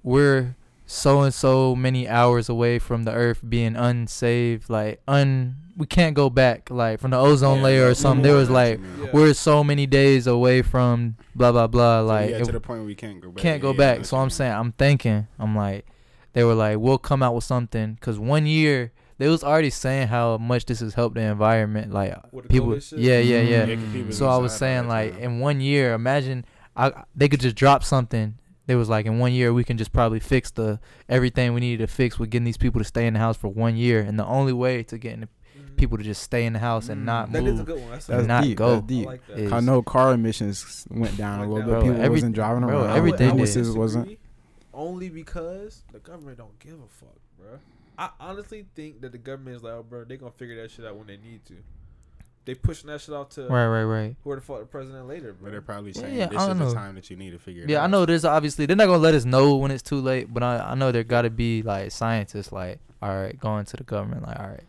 we're 0.03 0.55
so 0.87 1.21
and 1.21 1.33
so 1.33 1.75
many 1.75 2.07
hours 2.07 2.47
away 2.49 2.79
from 2.79 3.03
the 3.03 3.11
Earth 3.11 3.41
being 3.47 3.75
unsaved, 3.75 4.69
like 4.69 5.01
un, 5.07 5.57
we 5.75 5.85
can't 5.85 6.15
go 6.15 6.29
back, 6.29 6.71
like 6.71 6.99
from 6.99 7.11
the 7.11 7.17
ozone 7.19 7.57
Yeah, 7.57 7.63
layer 7.63 7.89
or 7.89 7.93
something. 7.93 8.23
There 8.23 8.33
was 8.35 8.49
like, 8.49 8.79
Yeah. 8.79 9.09
we're 9.13 9.33
so 9.33 9.63
many 9.63 9.85
days 9.85 10.25
away 10.27 10.61
from 10.61 11.17
blah 11.35 11.51
blah 11.51 11.67
blah. 11.67 11.99
Like, 11.99 12.31
yeah, 12.31 12.37
if- 12.37 12.45
to 12.47 12.53
the 12.53 12.61
point 12.61 12.79
where 12.79 12.87
we 12.87 12.95
can't 12.95 13.21
go 13.21 13.29
back. 13.29 13.41
can't 13.41 13.61
go 13.61 13.73
back. 13.73 14.05
So 14.05 14.17
I'm 14.17 14.29
saying. 14.29 14.53
I'm 14.53 14.71
thinking, 14.71 15.27
I'm 15.37 15.55
like, 15.55 15.85
they 16.33 16.43
were 16.43 16.55
like, 16.55 16.77
we'll 16.79 16.97
come 16.97 17.21
out 17.21 17.35
with 17.35 17.43
something 17.43 17.95
because 17.95 18.17
one 18.17 18.45
year 18.45 18.93
they 19.17 19.27
was 19.27 19.43
already 19.43 19.69
saying 19.71 20.07
how 20.07 20.37
much 20.37 20.65
this 20.65 20.79
has 20.79 20.93
helped 20.93 21.15
the 21.15 21.21
environment. 21.21 21.91
Like 21.91 22.15
people, 22.47 22.79
yeah, 22.95 23.19
yeah, 23.19 23.41
mm-hmm. 23.41 23.69
yeah. 23.71 23.91
People 23.91 24.13
So 24.13 24.27
I 24.29 24.37
was 24.37 24.55
saying 24.55 24.87
like 24.87 25.17
in 25.19 25.39
one 25.39 25.59
year, 25.59 25.93
imagine 25.93 26.45
I 26.77 27.03
they 27.15 27.27
could 27.27 27.41
just 27.41 27.55
drop 27.55 27.83
something. 27.83 28.35
They 28.67 28.75
was 28.75 28.89
like 28.89 29.05
in 29.05 29.17
one 29.19 29.31
year 29.33 29.53
we 29.53 29.63
can 29.63 29.77
just 29.77 29.91
probably 29.91 30.19
fix 30.19 30.51
the 30.51 30.79
everything 31.09 31.53
we 31.53 31.61
needed 31.61 31.87
to 31.87 31.91
fix 31.91 32.19
with 32.19 32.29
getting 32.29 32.45
these 32.45 32.57
people 32.57 32.79
to 32.79 32.85
stay 32.85 33.07
in 33.07 33.13
the 33.13 33.19
house 33.19 33.35
for 33.37 33.47
one 33.47 33.75
year. 33.77 34.01
And 34.01 34.19
the 34.19 34.25
only 34.25 34.53
way 34.53 34.83
to 34.83 34.97
getting 34.97 35.21
the 35.21 35.27
Mhm. 35.57 35.75
people 35.77 35.97
to 35.97 36.03
just 36.03 36.21
stay 36.21 36.45
in 36.45 36.53
the 36.53 36.59
house 36.59 36.89
and 36.89 37.01
Mm. 37.01 37.05
not 37.05 37.31
That 37.31 37.43
is 37.43 37.53
a 37.53 37.55
move 37.57 37.65
good 37.65 37.79
one. 37.81 37.89
That's, 37.91 38.05
That's 38.07 38.23
a 38.25 38.27
not 38.27 38.43
deep. 38.43 38.57
go. 38.57 38.71
That's 38.73 38.83
I 38.83 38.87
deep. 38.87 39.05
like 39.07 39.27
that. 39.27 39.39
is 39.39 39.51
I 39.53 39.59
know 39.61 39.81
car 39.81 40.13
emissions 40.13 40.85
went 40.91 41.17
down 41.17 41.39
a 41.39 41.47
little 41.47 41.57
bit. 41.63 41.65
Bro, 41.67 41.81
People 41.81 41.95
every- 41.97 42.09
wasn't 42.09 42.35
driving 42.35 42.63
bro, 42.67 42.81
around. 42.83 42.95
everything 42.97 43.31
I 43.31 43.33
would 43.33 43.51
did. 43.51 43.75
Wasn't. 43.75 44.19
Only 44.73 45.09
because 45.09 45.83
the 45.91 45.99
government 45.99 46.37
don't 46.37 46.59
give 46.59 46.73
a 46.73 46.87
fuck, 46.87 47.17
bro. 47.39 47.57
I 47.97 48.09
honestly 48.19 48.65
think 48.75 49.01
that 49.01 49.11
the 49.11 49.17
government 49.17 49.55
is 49.55 49.63
like, 49.63 49.73
oh, 49.73 49.83
bro, 49.89 50.03
they 50.03 50.17
gonna 50.17 50.29
figure 50.31 50.61
that 50.61 50.69
shit 50.69 50.85
out 50.85 50.95
when 50.97 51.07
they 51.07 51.17
need 51.17 51.43
to. 51.45 51.55
They 52.47 52.55
pushing 52.55 52.87
that 52.87 53.01
shit 53.01 53.13
off 53.13 53.27
to 53.31 53.41
right, 53.49 53.67
right, 53.67 53.83
right. 53.83 54.15
who 54.23 54.33
the 54.33 54.39
fuck 54.39 54.61
the 54.61 54.65
president 54.65 55.05
later, 55.05 55.35
But 55.39 55.51
they're 55.51 55.61
probably 55.61 55.91
saying 55.91 56.15
yeah, 56.15 56.27
this 56.27 56.39
I 56.39 56.43
is 56.43 56.47
don't 56.47 56.59
the 56.59 56.65
know. 56.65 56.73
time 56.73 56.95
that 56.95 57.09
you 57.09 57.17
need 57.17 57.31
to 57.31 57.39
figure 57.39 57.63
it 57.63 57.65
out. 57.65 57.69
Yeah, 57.69 57.79
out. 57.79 57.83
I 57.83 57.87
know 57.87 58.05
there's 58.05 58.23
obviously 58.23 58.65
they're 58.65 58.77
not 58.77 58.85
gonna 58.85 58.99
let 58.99 59.13
us 59.13 59.25
know 59.25 59.57
when 59.57 59.69
it's 59.69 59.83
too 59.83 59.99
late, 59.99 60.33
but 60.33 60.43
I, 60.43 60.59
I 60.59 60.75
know 60.75 60.93
there 60.93 61.03
gotta 61.03 61.29
be 61.29 61.61
like 61.61 61.91
scientists 61.91 62.53
like, 62.53 62.79
all 63.01 63.13
right, 63.13 63.37
going 63.37 63.65
to 63.65 63.75
the 63.75 63.83
government 63.83 64.23
like, 64.23 64.39
all 64.39 64.47
right, 64.47 64.63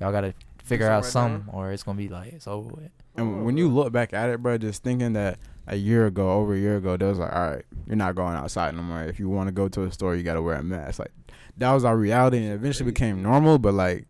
y'all 0.00 0.12
gotta 0.12 0.32
figure 0.62 0.88
out 0.88 1.04
something 1.04 1.32
right 1.32 1.44
something 1.46 1.60
or 1.60 1.72
it's 1.72 1.82
gonna 1.82 1.98
be 1.98 2.08
like 2.08 2.32
it's 2.34 2.46
over 2.46 2.68
with. 2.68 2.90
And 3.16 3.44
when 3.44 3.56
you 3.56 3.68
look 3.68 3.92
back 3.92 4.12
at 4.14 4.30
it, 4.30 4.40
bro, 4.40 4.56
just 4.56 4.84
thinking 4.84 5.14
that 5.14 5.40
a 5.66 5.74
year 5.74 6.06
ago, 6.06 6.30
over 6.30 6.54
a 6.54 6.58
year 6.58 6.76
ago, 6.76 6.96
they 6.96 7.06
was 7.06 7.18
like, 7.18 7.32
all 7.32 7.50
right, 7.50 7.64
you're 7.86 7.96
not 7.96 8.14
going 8.14 8.36
outside 8.36 8.76
no 8.76 8.82
more. 8.82 9.02
If 9.02 9.18
you 9.18 9.28
want 9.28 9.48
to 9.48 9.52
go 9.52 9.68
to 9.68 9.82
a 9.82 9.90
store, 9.92 10.14
you 10.14 10.22
got 10.22 10.34
to 10.34 10.42
wear 10.42 10.56
a 10.56 10.62
mask. 10.62 10.98
Like, 10.98 11.12
that 11.58 11.72
was 11.72 11.84
our 11.84 11.96
reality 11.96 12.38
and 12.38 12.46
it 12.46 12.54
eventually 12.54 12.90
became 12.90 13.22
normal, 13.22 13.58
but 13.58 13.74
like, 13.74 14.06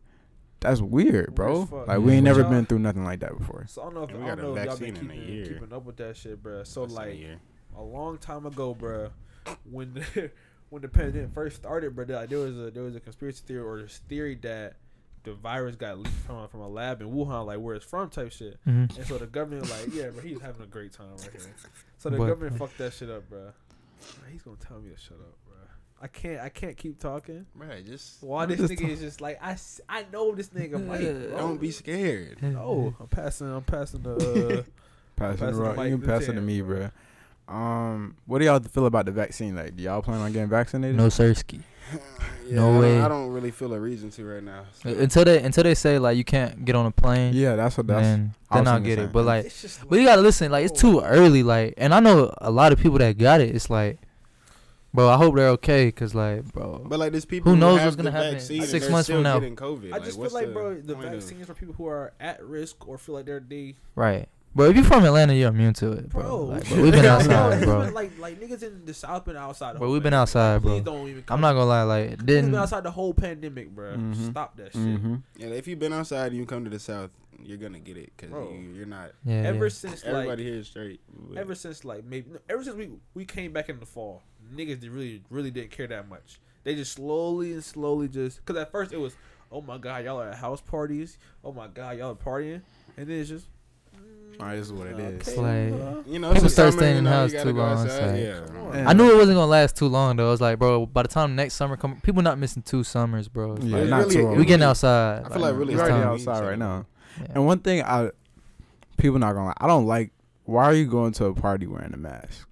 that's 0.65 0.81
weird, 0.81 1.13
Weird 1.13 1.35
bro. 1.35 1.63
as 1.63 1.69
fuck. 1.71 1.87
Like, 1.89 1.99
we 2.01 2.13
ain't 2.15 2.25
But 2.25 2.37
never 2.37 2.45
been 2.45 2.67
through 2.67 2.81
nothing 2.81 3.05
like 3.05 3.21
that 3.21 3.39
before. 3.39 3.65
So 3.69 3.83
I 3.83 3.85
don't 3.87 3.95
know 3.95 4.03
if 4.05 4.11
I 4.11 4.13
don't 4.35 4.39
know 4.43 4.57
if 4.57 4.65
y'all 4.67 4.77
been 4.77 4.95
vaccine 4.95 4.97
in 4.97 5.11
a 5.11 5.15
keeping, 5.25 5.55
keeping 5.55 5.73
up 5.73 5.85
with 5.85 5.97
that 5.99 6.17
shit, 6.17 6.43
bro. 6.43 6.65
So 6.65 6.83
Less 6.83 6.93
than 6.95 7.03
a 7.03 7.07
like 7.07 7.39
a 7.77 7.83
long 7.83 8.19
time 8.19 8.47
ago, 8.47 8.75
bro, 8.75 9.11
when 9.71 9.95
the, 9.95 10.31
when 10.71 10.83
the 10.83 10.89
pandemic 10.89 11.33
first 11.33 11.57
started, 11.57 11.95
bro, 11.95 12.05
like, 12.09 12.29
there 12.29 12.39
was 12.39 12.57
a 12.59 12.71
there 12.71 12.83
was 12.83 12.97
a 12.97 13.01
conspiracy 13.01 13.43
theory 13.47 13.63
or 13.63 13.83
this 13.83 13.99
theory 14.09 14.35
that 14.43 14.75
the 15.25 15.33
virus 15.35 15.75
got 15.77 15.99
leaked 15.99 16.15
from 16.27 16.49
from 16.49 16.61
a 16.61 16.69
lab 16.69 17.01
in 17.01 17.11
Wuhan, 17.11 17.47
like 17.47 17.59
where 17.59 17.75
it's 17.75 17.85
from, 17.85 18.11
type 18.11 18.31
shit. 18.33 18.59
Mhm. 18.67 18.95
And 18.97 19.07
so 19.07 19.17
the 19.19 19.27
government 19.27 19.71
like, 19.71 19.89
yeah, 19.95 20.11
bro, 20.11 20.21
he's 20.23 20.41
having 20.41 20.63
a 20.63 20.67
great 20.67 20.93
time 20.93 21.11
right 21.13 21.31
here. 21.33 21.41
So 21.99 22.11
the 22.11 22.19
But- 22.19 22.27
government 22.27 22.59
fucked 22.59 22.79
that 22.79 22.93
shit 22.93 23.09
up, 23.11 23.29
bro. 23.29 23.53
He's 24.31 24.43
gonna 24.43 24.57
tell 24.59 24.81
me 24.81 24.91
to 24.95 25.01
shut 25.01 25.17
up, 25.19 25.35
bro. 25.44 25.44
I 26.03 26.07
can't, 26.09 26.41
I 26.41 26.49
can't 26.51 26.77
keep 26.77 26.99
talking. 27.01 27.47
Right, 27.55 27.85
just 27.85 28.23
Why 28.23 28.45
this 28.47 28.59
Just 28.59 28.73
nigga 28.73 28.89
is 28.91 29.01
just 29.01 29.21
like 29.21 29.39
I. 29.43 29.57
I 29.89 30.05
know 30.13 30.35
this 30.35 30.49
nigga 30.51 30.85
might. 30.85 31.31
Bro. 31.31 31.39
don't 31.39 31.61
be 31.61 31.71
scared. 31.71 32.39
No, 32.43 32.95
I'm 33.01 33.07
passing, 33.09 33.51
I'm 33.51 33.63
passing 33.63 34.03
the. 34.03 34.65
Uh, 35.17 35.17
Pass 35.17 35.37
it 35.37 35.39
Pass 35.39 35.55
the 35.55 35.63
right. 35.63 35.85
You 35.91 35.93
can 35.97 36.01
to 36.01 36.07
pass 36.09 36.23
it 36.29 36.33
to 36.33 36.41
me, 36.41 36.61
bro. 36.61 36.91
bro. 37.47 37.55
Um, 37.57 38.17
what 38.27 38.41
do 38.41 38.47
y'all 38.47 38.59
feel 38.59 38.87
about 38.87 39.07
the 39.07 39.13
vaccine? 39.13 39.55
Like, 39.55 39.77
do 39.77 39.85
y'all 39.85 40.03
plan 40.03 40.21
on 40.21 40.33
getting 40.33 40.49
vaccinated? 40.49 40.97
No 40.97 41.07
Sirski. 41.07 41.61
Yeah, 42.47 42.57
No 42.57 42.79
way. 42.81 43.01
I 43.01 43.09
don't 43.09 43.29
really 43.29 43.51
feel 43.51 43.73
a 43.73 43.81
reason 43.81 44.11
to 44.11 44.25
right 44.27 44.43
now. 44.43 44.65
so. 44.73 44.91
Until 44.91 45.25
they 45.25 45.43
until 45.43 45.63
they 45.65 45.75
say 45.75 45.99
like 45.99 46.19
you 46.19 46.25
can't 46.25 46.65
get 46.67 46.75
on 46.75 46.85
a 46.85 46.91
plane, 46.91 47.33
Yeah, 47.33 47.57
that's 47.57 47.79
what 47.79 47.87
that's. 47.87 48.03
then 48.03 48.35
I 48.51 48.57
then 48.59 48.69
I'll 48.69 48.81
get 48.81 48.99
it. 48.99 49.13
But 49.13 49.21
thing. 49.21 49.27
like, 49.27 49.89
but 49.89 49.99
you 49.99 50.05
gotta 50.05 50.21
listen. 50.21 50.51
Like 50.53 50.67
it's 50.67 50.79
too 50.79 51.01
early. 51.01 51.43
Like, 51.43 51.73
and 51.79 51.95
I 51.95 52.01
know 52.01 52.35
a 52.39 52.51
lot 52.51 52.73
of 52.73 52.79
people 52.81 52.99
that 52.99 53.17
got 53.17 53.41
it. 53.41 53.55
It's 53.55 53.71
like, 53.71 53.99
bro, 54.95 55.09
I 55.11 55.17
hope 55.17 55.35
they're 55.37 55.49
okay. 55.51 55.93
Cause 55.93 56.15
like, 56.15 56.45
bro, 56.53 56.85
But 56.89 56.99
like, 56.99 57.13
there's 57.13 57.25
people 57.27 57.51
Who 57.51 57.57
who, 57.57 57.61
knows 57.61 57.81
have 57.81 57.87
what's 57.89 57.97
gonna 57.97 58.11
happen 58.11 58.41
six 58.41 58.71
they're 58.71 58.91
months 58.91 59.11
from 59.11 59.23
now. 59.23 59.41
COVID. 59.41 59.93
I 59.93 59.99
just 59.99 60.19
feel 60.19 60.31
like, 60.31 60.53
bro, 60.55 60.81
the 60.81 60.95
point 60.95 61.07
of- 61.09 61.13
vaccine 61.15 61.41
is 61.41 61.47
for 61.47 61.55
people 61.55 61.75
who 61.75 61.87
are 61.87 62.13
at 62.21 62.43
risk 62.43 62.89
or 62.89 62.97
feel 62.97 63.17
like 63.17 63.27
they're 63.27 63.41
they, 63.41 63.75
right. 63.95 64.29
But 64.57 64.71
if 64.71 64.77
you're 64.77 64.85
from 64.85 65.05
Atlanta, 65.05 65.35
you're 65.35 65.49
immune 65.49 65.73
to 65.75 65.91
it, 65.91 66.09
bro. 66.11 66.23
bro. 66.23 66.45
Like, 66.45 66.69
bro, 66.69 66.81
we've 66.81 66.93
been 66.93 67.05
outside, 67.05 67.65
bro. 67.65 67.91
Like, 67.93 68.17
like 68.21 68.39
niggas 68.41 68.63
in 68.63 68.85
the 68.85 68.95
south 68.95 69.25
been 69.25 69.37
outside. 69.37 69.75
the 69.75 69.81
Bro, 69.81 69.91
we've 69.91 70.01
been 70.03 70.15
outside, 70.15 70.63
bro. 70.63 70.75
Please 70.75 70.85
don't 70.85 71.09
even. 71.09 71.23
Come. 71.25 71.35
I'm 71.35 71.41
not 71.41 71.55
gonna 71.55 71.65
lie. 71.67 71.83
Like, 71.83 72.11
it 72.13 72.19
Niggas 72.21 72.27
didn't 72.27 72.51
been 72.53 72.61
outside 72.61 72.85
the 72.85 72.93
whole 72.93 73.13
pandemic, 73.13 73.75
bro. 73.75 73.97
Mhm. 73.97 74.31
Stop 74.31 74.57
that 74.59 74.73
shit. 74.73 74.81
Mm-hmm. 74.81 75.15
Yeah, 75.39 75.49
if 75.49 75.67
you've 75.67 75.81
been 75.81 75.93
outside 75.93 76.29
and 76.29 76.37
you 76.37 76.47
come 76.47 76.63
to 76.63 76.71
the 76.71 76.79
south, 76.79 77.11
you're 77.43 77.59
gonna 77.59 77.81
get 77.81 77.97
it 77.97 78.13
because 78.17 78.31
you, 78.31 78.73
you're 78.77 78.87
not. 78.87 79.11
yeah, 79.25 79.43
Ever 79.43 79.65
yeah. 79.65 79.69
since 79.71 80.05
Everybody 80.05 80.45
like, 80.45 80.53
here 80.53 80.61
is 80.61 80.69
straight. 80.69 81.01
but- 81.29 81.37
ever 81.37 81.57
since 81.57 81.85
like 81.85 82.05
maybe 82.05 82.31
ever 82.49 82.63
since 82.63 82.77
we 82.77 82.91
we 83.15 83.25
came 83.25 83.53
back 83.53 83.69
in 83.69 83.81
the 83.81 83.87
fall, 83.87 84.23
niggas 84.55 84.81
did 84.81 84.91
really 84.91 85.23
really 85.31 85.51
didn't 85.51 85.71
care 85.71 85.87
that 85.87 86.09
much. 86.09 86.41
They 86.65 86.75
just 86.75 86.93
slowly 86.93 87.53
and 87.53 87.63
slowly 87.63 88.09
just 88.09 88.39
because 88.45 88.61
at 88.61 88.71
first 88.73 88.93
it 88.93 88.97
was, 88.99 89.15
oh 89.53 89.61
my 89.61 89.79
god, 89.79 90.05
y'all 90.05 90.21
are 90.21 90.31
at 90.31 90.37
house 90.37 90.61
parties. 90.61 91.19
Oh 91.45 91.53
my 91.53 91.69
god, 91.69 91.99
y'all 91.99 92.13
are 92.13 92.15
partying, 92.15 92.63
and 92.97 93.07
then 93.07 93.21
it's 93.21 93.29
just. 93.29 93.47
mm, 93.97 94.41
Alright, 94.41 94.57
this 94.59 94.67
is 94.69 94.73
what 94.73 94.87
it 94.87 94.99
is. 94.99 95.29
It's 95.29 95.37
like- 95.37 96.07
you 96.07 96.19
know, 96.19 96.31
People 96.33 96.45
it's 96.47 96.55
start 96.55 96.71
summer, 96.73 96.83
staying 96.83 96.97
in 96.99 97.05
the 97.05 97.11
house 97.11 97.33
too 97.33 97.53
long, 97.53 97.87
it's 97.87 97.95
like- 97.99 98.21
yeah. 98.21 98.41
Come 98.47 98.57
on. 98.69 98.75
Yeah. 98.79 98.89
I 98.89 98.93
knew 98.95 99.11
it 99.13 99.17
wasn't 99.17 99.37
gonna 99.37 99.47
last 99.51 99.77
too 99.77 99.87
long 99.89 100.17
though. 100.17 100.29
I 100.29 100.31
was 100.31 100.41
like, 100.41 100.59
bro, 100.59 100.87
by 100.87 101.03
the 101.03 101.09
time 101.09 101.37
next 101.37 101.55
summer 101.55 101.77
come, 101.77 102.01
people 102.01 102.23
not 102.23 102.39
missing 102.39 102.63
two 102.63 102.83
summers, 102.83 103.29
bro. 103.29 103.55
It's 103.57 103.65
Yeah, 103.67 103.77
like, 103.77 103.85
It 103.87 103.91
not 103.91 103.99
really- 104.01 104.15
too 104.17 104.23
long. 104.25 104.37
we 104.37 104.45
getting 104.45 104.65
outside. 104.65 105.25
I 105.25 105.29
feel 105.29 105.43
like 105.43 105.55
really 105.57 105.75
We're 105.77 105.83
it's 105.83 105.91
already 105.91 106.03
time. 106.05 106.13
outside 106.15 106.47
right 106.47 106.59
now. 106.59 106.87
Yeah. 107.21 107.27
And 107.35 107.47
one 107.47 107.59
thing 107.61 107.83
I, 107.83 108.11
people 108.97 109.19
not 109.19 109.35
gonna. 109.35 109.47
Lie, 109.49 109.55
I 109.59 109.67
don't 109.67 109.87
like. 109.87 110.11
Why 110.47 110.65
are 110.65 110.75
you 110.75 110.87
going 110.87 111.13
to 111.13 111.27
a 111.27 111.35
party 111.35 111.67
wearing 111.67 111.95
a 111.95 111.97
mask? 111.97 112.49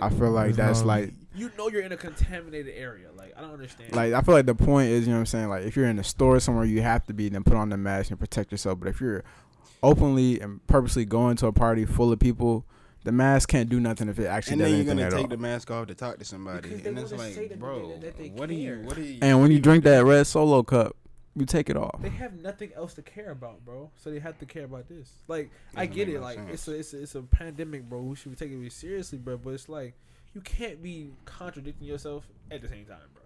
Like, 0.00 0.12
I 0.12 0.16
feel 0.16 0.30
like 0.30 0.54
that's 0.54 0.80
no- 0.80 0.86
like 0.86 1.14
you 1.34 1.50
know 1.58 1.68
you're 1.68 1.82
in 1.82 1.92
a 1.92 1.96
contaminated 1.96 2.74
area. 2.76 3.08
Like 3.16 3.32
I 3.36 3.40
don't 3.40 3.52
understand. 3.52 3.92
like 3.94 4.12
I 4.12 4.20
feel 4.22 4.34
like 4.34 4.46
the 4.46 4.54
point 4.54 4.90
is, 4.90 5.06
you 5.06 5.12
know 5.12 5.16
what 5.16 5.20
I'm 5.20 5.26
saying? 5.26 5.48
Like 5.48 5.64
if 5.64 5.76
you're 5.76 5.86
in 5.88 5.98
a 5.98 6.04
store 6.04 6.38
somewhere 6.40 6.64
you 6.64 6.82
have 6.82 7.04
to 7.06 7.14
be, 7.14 7.28
then 7.28 7.42
put 7.44 7.56
on 7.56 7.68
the 7.70 7.76
mask 7.76 8.10
and 8.10 8.18
protect 8.20 8.52
yourself. 8.52 8.78
But 8.80 8.88
if 8.88 9.00
you're 9.00 9.24
openly 9.82 10.40
and 10.40 10.66
purposely 10.66 11.04
going 11.04 11.36
to 11.36 11.46
a 11.46 11.52
party 11.52 11.84
full 11.84 12.12
of 12.12 12.18
people, 12.18 12.64
the 13.04 13.12
mask 13.12 13.48
can't 13.50 13.68
do 13.68 13.80
nothing 13.80 14.08
if 14.08 14.18
it 14.18 14.26
actually 14.26 14.54
And 14.54 14.60
does 14.60 14.66
then 14.70 14.70
you're 14.86 14.90
anything 14.92 14.98
gonna 15.10 15.10
take 15.10 15.22
all. 15.24 15.28
the 15.28 15.36
mask 15.36 15.70
off 15.70 15.86
to 15.88 15.94
talk 15.94 16.18
to 16.18 16.24
somebody, 16.24 16.72
and 16.86 16.98
it's 16.98 17.12
like, 17.12 17.58
bro, 17.58 17.88
they- 17.94 18.06
that 18.06 18.16
they 18.18 18.28
what 18.30 18.48
are 18.48 18.54
you, 18.54 18.80
what 18.84 18.96
are 18.96 19.02
you? 19.02 19.18
and 19.20 19.40
when 19.42 19.50
you 19.50 19.58
drink 19.60 19.84
that 19.84 20.04
red 20.04 20.26
solo 20.26 20.62
cup, 20.62 20.96
you 21.36 21.44
take 21.46 21.68
it 21.68 21.76
off. 21.76 22.00
They 22.00 22.08
have 22.10 22.34
nothing 22.40 22.70
else 22.76 22.94
to 22.94 23.02
care 23.02 23.30
about, 23.30 23.64
bro. 23.64 23.90
So 23.96 24.10
they 24.10 24.18
have 24.20 24.38
to 24.38 24.46
care 24.46 24.64
about 24.64 24.88
this. 24.88 25.10
Like 25.28 25.50
I 25.74 25.86
Doesn't 25.86 25.94
get 25.96 26.08
it. 26.08 26.14
no 26.14 26.20
Like 26.20 26.36
sense. 26.38 26.50
it's 26.52 26.68
a 26.68 26.72
it's 26.78 26.94
a 26.94 27.02
it's 27.02 27.14
a 27.16 27.22
pandemic, 27.22 27.88
bro. 27.88 28.00
We 28.02 28.16
should 28.16 28.30
be 28.32 28.36
taking 28.36 28.64
it 28.64 28.72
seriously, 28.72 29.18
bro. 29.18 29.36
But 29.38 29.50
it's 29.50 29.68
like 29.68 29.94
you 30.34 30.40
can't 30.40 30.82
be 30.82 31.10
contradicting 31.24 31.86
yourself 31.86 32.26
at 32.50 32.62
the 32.62 32.68
same 32.68 32.84
time, 32.86 32.98
bro. 33.14 33.22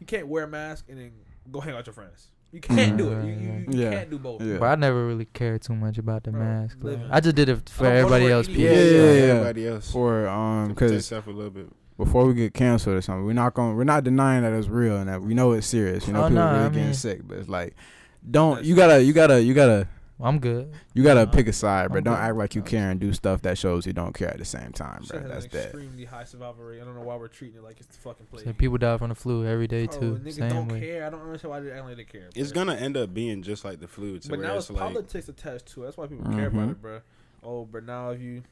You 0.00 0.06
can't 0.06 0.26
wear 0.26 0.44
a 0.44 0.48
mask 0.48 0.86
and 0.88 0.98
then 0.98 1.12
go 1.50 1.60
hang 1.60 1.72
out 1.74 1.78
with 1.78 1.86
your 1.88 1.94
friends. 1.94 2.28
You 2.52 2.60
can't 2.60 2.96
do 2.96 3.10
it. 3.12 3.24
You, 3.24 3.32
you, 3.32 3.64
you 3.68 3.80
Yeah. 3.82 3.90
can't 3.90 4.10
do 4.10 4.18
both. 4.18 4.40
Yeah. 4.40 4.58
But 4.58 4.66
I 4.66 4.74
never 4.76 5.04
really 5.06 5.24
cared 5.24 5.62
too 5.62 5.74
much 5.74 5.98
about 5.98 6.22
the 6.22 6.30
Bro, 6.30 6.40
mask. 6.40 6.76
like. 6.82 7.00
I 7.10 7.18
just 7.20 7.34
did 7.34 7.48
it 7.48 7.68
for 7.68 7.84
I 7.86 7.94
don't 7.94 8.08
go 8.08 8.14
everybody 8.14 8.32
else. 8.32 8.46
anyway. 8.48 8.62
yeah, 8.62 8.70
yeah, 8.70 8.78
Yeah, 8.78 9.12
yeah. 9.12 9.32
everybody 9.32 9.66
else. 9.66 9.90
For 9.90 10.28
um, 10.28 10.68
To 10.68 10.74
protect 10.74 11.08
because 11.10 11.26
a 11.26 11.30
little 11.30 11.50
bit. 11.50 11.68
Before 11.96 12.26
we 12.26 12.34
get 12.34 12.54
canceled 12.54 12.96
or 12.96 13.02
something, 13.02 13.24
we're 13.24 13.32
not 13.32 13.54
going. 13.54 13.76
We're 13.76 13.84
not 13.84 14.04
denying 14.04 14.42
that 14.42 14.52
it's 14.52 14.68
real 14.68 14.96
and 14.96 15.08
that 15.08 15.22
we 15.22 15.34
know 15.34 15.52
it's 15.52 15.66
serious. 15.66 16.06
You 16.06 16.12
know, 16.14 16.20
Oh, 16.24 16.28
people 16.28 16.36
nah, 16.44 16.52
really 16.52 16.64
I 16.64 16.68
getting 16.68 16.84
mean- 16.86 16.94
sick, 16.94 17.20
but 17.26 17.38
it's 17.38 17.48
like, 17.48 17.74
don't 18.28 18.64
you 18.64 18.74
gotta 18.74 19.02
you 19.02 19.12
gotta 19.12 19.42
you 19.42 19.54
gotta 19.54 19.86
I'm 20.20 20.38
good. 20.38 20.72
you 20.94 21.02
gotta 21.02 21.26
pick 21.26 21.48
a 21.48 21.52
side, 21.52 21.88
but 21.90 21.98
I'm 21.98 22.04
don't 22.04 22.14
good. 22.14 22.20
act 22.22 22.36
like 22.36 22.54
you 22.54 22.62
care 22.62 22.88
and 22.90 23.00
do 23.00 23.12
stuff 23.12 23.42
that 23.42 23.58
shows 23.58 23.84
you 23.86 23.92
don't 23.92 24.12
care 24.14 24.28
at 24.30 24.38
the 24.38 24.44
same 24.44 24.70
time, 24.72 25.02
Shit 25.02 25.20
bro. 25.20 25.28
That's 25.28 25.44
an 25.46 25.50
that. 25.52 25.62
extremely 25.64 26.04
high 26.04 26.24
survival 26.24 26.64
rate. 26.64 26.80
I 26.80 26.84
don't 26.84 26.94
know 26.94 27.02
why 27.02 27.16
we're 27.16 27.26
treating 27.28 27.58
it 27.58 27.64
like 27.64 27.78
it's 27.80 27.88
the 27.88 28.00
fucking 28.00 28.26
plague. 28.26 28.44
So 28.44 28.52
people 28.52 28.78
die 28.78 28.96
from 28.96 29.08
the 29.10 29.16
flu 29.16 29.44
every 29.44 29.66
day 29.66 29.86
Bro, 29.86 29.98
too. 30.00 30.20
niggas 30.24 30.34
Same 30.34 30.48
don't 30.48 30.68
way. 30.68 30.80
care. 30.80 31.04
I 31.06 31.10
don't 31.10 31.20
understand 31.20 31.50
why 31.50 31.60
they 31.60 31.72
act 31.72 31.84
like 31.84 31.96
they 31.96 32.04
care. 32.04 32.28
It's 32.34 32.52
gonna 32.52 32.74
end 32.76 32.96
up 32.96 33.12
being 33.12 33.42
just 33.42 33.64
like 33.64 33.80
the 33.80 33.88
flu. 33.88 34.18
To 34.20 34.28
But 34.28 34.38
now 34.40 34.54
it's 34.56 34.70
it's 34.70 34.78
like, 34.78 34.88
politics 34.92 35.28
attached 35.28 35.66
to 35.74 35.82
it. 35.82 35.86
That's 35.86 35.96
why 35.96 36.06
people 36.06 36.30
care 36.32 36.46
about 36.46 36.68
Mhm. 36.68 36.70
it, 36.70 36.82
bro. 36.82 37.00
Oh, 37.42 37.64
but 37.64 37.84
now 37.84 38.10
if 38.10 38.20
you 38.20 38.42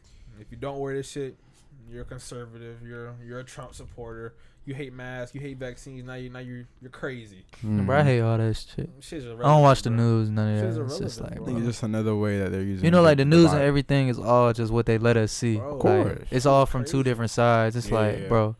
if 0.41 0.49
you 0.51 0.57
don't 0.57 0.81
wear 0.81 0.95
this 0.95 1.09
shit, 1.11 1.37
you're 1.91 2.03
a 2.03 2.05
conservative. 2.05 2.79
You're 2.87 3.15
you're 3.25 3.41
a 3.41 3.45
Trump 3.45 3.75
supporter. 3.75 4.35
You 4.65 4.75
hate 4.75 4.93
masks. 4.93 5.35
You 5.35 5.41
hate 5.41 5.59
vaccines. 5.59 6.05
Now 6.05 6.15
you 6.15 6.31
now 6.31 6.39
you're 6.39 6.65
you're 6.81 6.91
crazy. 6.91 7.45
Mhm. 7.65 7.87
Bro, 7.87 7.99
I 7.99 8.03
hate 8.05 8.21
all 8.21 8.39
that 8.39 8.57
shit. 8.57 8.91
Shit's 9.01 9.25
I 9.25 9.29
don't 9.29 9.39
irrelevant, 9.39 9.62
watch 9.62 9.83
the 9.83 9.91
bro. 9.91 9.97
news, 9.99 10.31
none 10.31 10.49
of 10.55 10.61
that. 10.61 10.67
It's 10.69 10.99
just 10.99 11.19
irrelevant, 11.19 11.21
like, 11.23 11.33
I 11.33 11.35
bro. 11.37 11.45
think 11.47 11.59
it's 11.59 11.67
just 11.67 11.83
another 11.83 12.15
way 12.17 12.39
that 12.39 12.53
they're 12.53 12.62
using. 12.62 12.85
You 12.85 12.91
know, 12.93 13.03
like 13.03 13.19
the 13.19 13.25
news 13.25 13.53
and 13.53 13.61
everything 13.62 14.09
is 14.09 14.19
all 14.21 14.53
just 14.53 14.73
what 14.73 14.87
they 14.87 14.99
let 14.99 15.17
us 15.17 15.33
see. 15.33 15.57
Bro. 15.57 15.67
Of 15.67 15.73
Like, 15.73 15.81
course. 16.17 16.29
it's 16.31 16.47
all 16.47 16.67
from 16.67 16.85
two 16.85 17.03
different 17.03 17.31
sides. 17.33 17.75
It's 17.77 17.89
Yeah, 17.89 17.95
like, 17.99 18.19
yeah. 18.21 18.29
bro, 18.29 18.57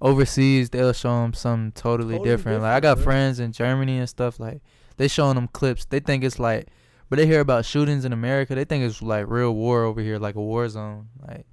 overseas 0.00 0.70
they'll 0.70 0.92
show 0.92 1.22
them 1.22 1.32
something 1.34 1.72
totally, 1.72 2.16
Totally 2.16 2.30
different. 2.30 2.62
Like 2.62 2.72
I 2.72 2.80
got 2.80 2.96
bro. 2.96 3.04
friends 3.04 3.38
in 3.40 3.52
Germany 3.52 3.98
and 3.98 4.08
stuff. 4.08 4.40
Like 4.40 4.62
they 4.96 5.08
showing 5.08 5.34
them 5.34 5.48
clips. 5.48 5.84
They 5.84 6.00
think 6.00 6.24
it's 6.24 6.38
like, 6.38 6.68
but 7.08 7.16
they 7.16 7.26
hear 7.26 7.40
about 7.40 7.64
shootings 7.64 8.04
in 8.04 8.12
America. 8.12 8.54
They 8.54 8.64
think 8.64 8.84
it's 8.84 9.02
like 9.02 9.26
real 9.28 9.54
war 9.54 9.84
over 9.84 10.00
here, 10.00 10.18
like 10.18 10.34
a 10.34 10.40
war 10.42 10.68
zone. 10.68 11.08
Like 11.26 11.46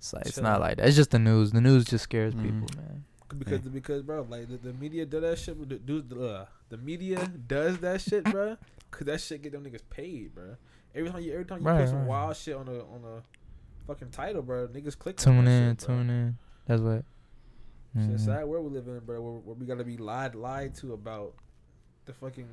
it's 0.00 0.12
like 0.12 0.26
it's 0.26 0.40
not 0.40 0.60
like 0.60 0.78
that. 0.78 0.86
It's 0.88 0.96
just 0.96 1.10
the 1.10 1.18
news. 1.18 1.52
The 1.52 1.60
news 1.60 1.84
just 1.84 2.04
scares 2.04 2.34
Mhm. 2.34 2.42
people, 2.42 2.68
man. 2.76 3.04
because 3.38 3.60
because 3.60 4.02
bro, 4.02 4.26
like 4.28 4.48
the, 4.48 4.56
the 4.56 4.72
media 4.72 5.04
does 5.06 5.20
that 5.22 5.38
shit. 5.38 5.68
The, 5.68 5.76
do 5.76 6.00
the 6.02 6.26
uh, 6.26 6.46
the 6.70 6.78
media 6.78 7.24
does 7.46 7.78
that 7.78 8.00
shit, 8.00 8.24
bro. 8.24 8.56
Cause 8.90 9.06
that 9.06 9.20
shit 9.20 9.42
get 9.42 9.52
them 9.52 9.62
niggas 9.64 9.82
paid, 9.88 10.34
bro. 10.34 10.56
Every 10.94 11.10
time 11.10 11.20
you 11.22 11.32
every 11.32 11.44
time 11.44 11.60
you 11.60 11.66
Right, 11.68 11.80
put 11.82 11.88
some 11.90 12.06
wild 12.06 12.36
shit 12.36 12.56
on 12.56 12.66
a 12.66 12.78
on 12.80 13.04
a 13.04 13.22
fucking 13.86 14.10
title, 14.10 14.42
bro, 14.42 14.66
niggas 14.68 14.98
click. 14.98 15.20
on 15.26 15.34
Tune 15.34 15.44
that 15.44 15.50
in, 15.50 15.76
shit, 15.76 15.86
bro. 15.86 15.96
tune 15.96 16.10
in. 16.10 16.38
That's 16.66 16.82
what. 16.82 17.04
It's 17.94 18.06
a 18.06 18.10
Mhm. 18.10 18.20
sad 18.20 18.44
world 18.46 18.64
we 18.64 18.70
live 18.78 18.88
in, 18.88 19.00
bro. 19.00 19.20
Where, 19.20 19.32
where 19.40 19.54
we 19.54 19.66
gotta 19.66 19.84
be 19.84 19.96
lied 19.96 20.34
lied 20.34 20.74
to 20.76 20.92
about 20.92 21.34
the 22.06 22.12
fucking 22.14 22.48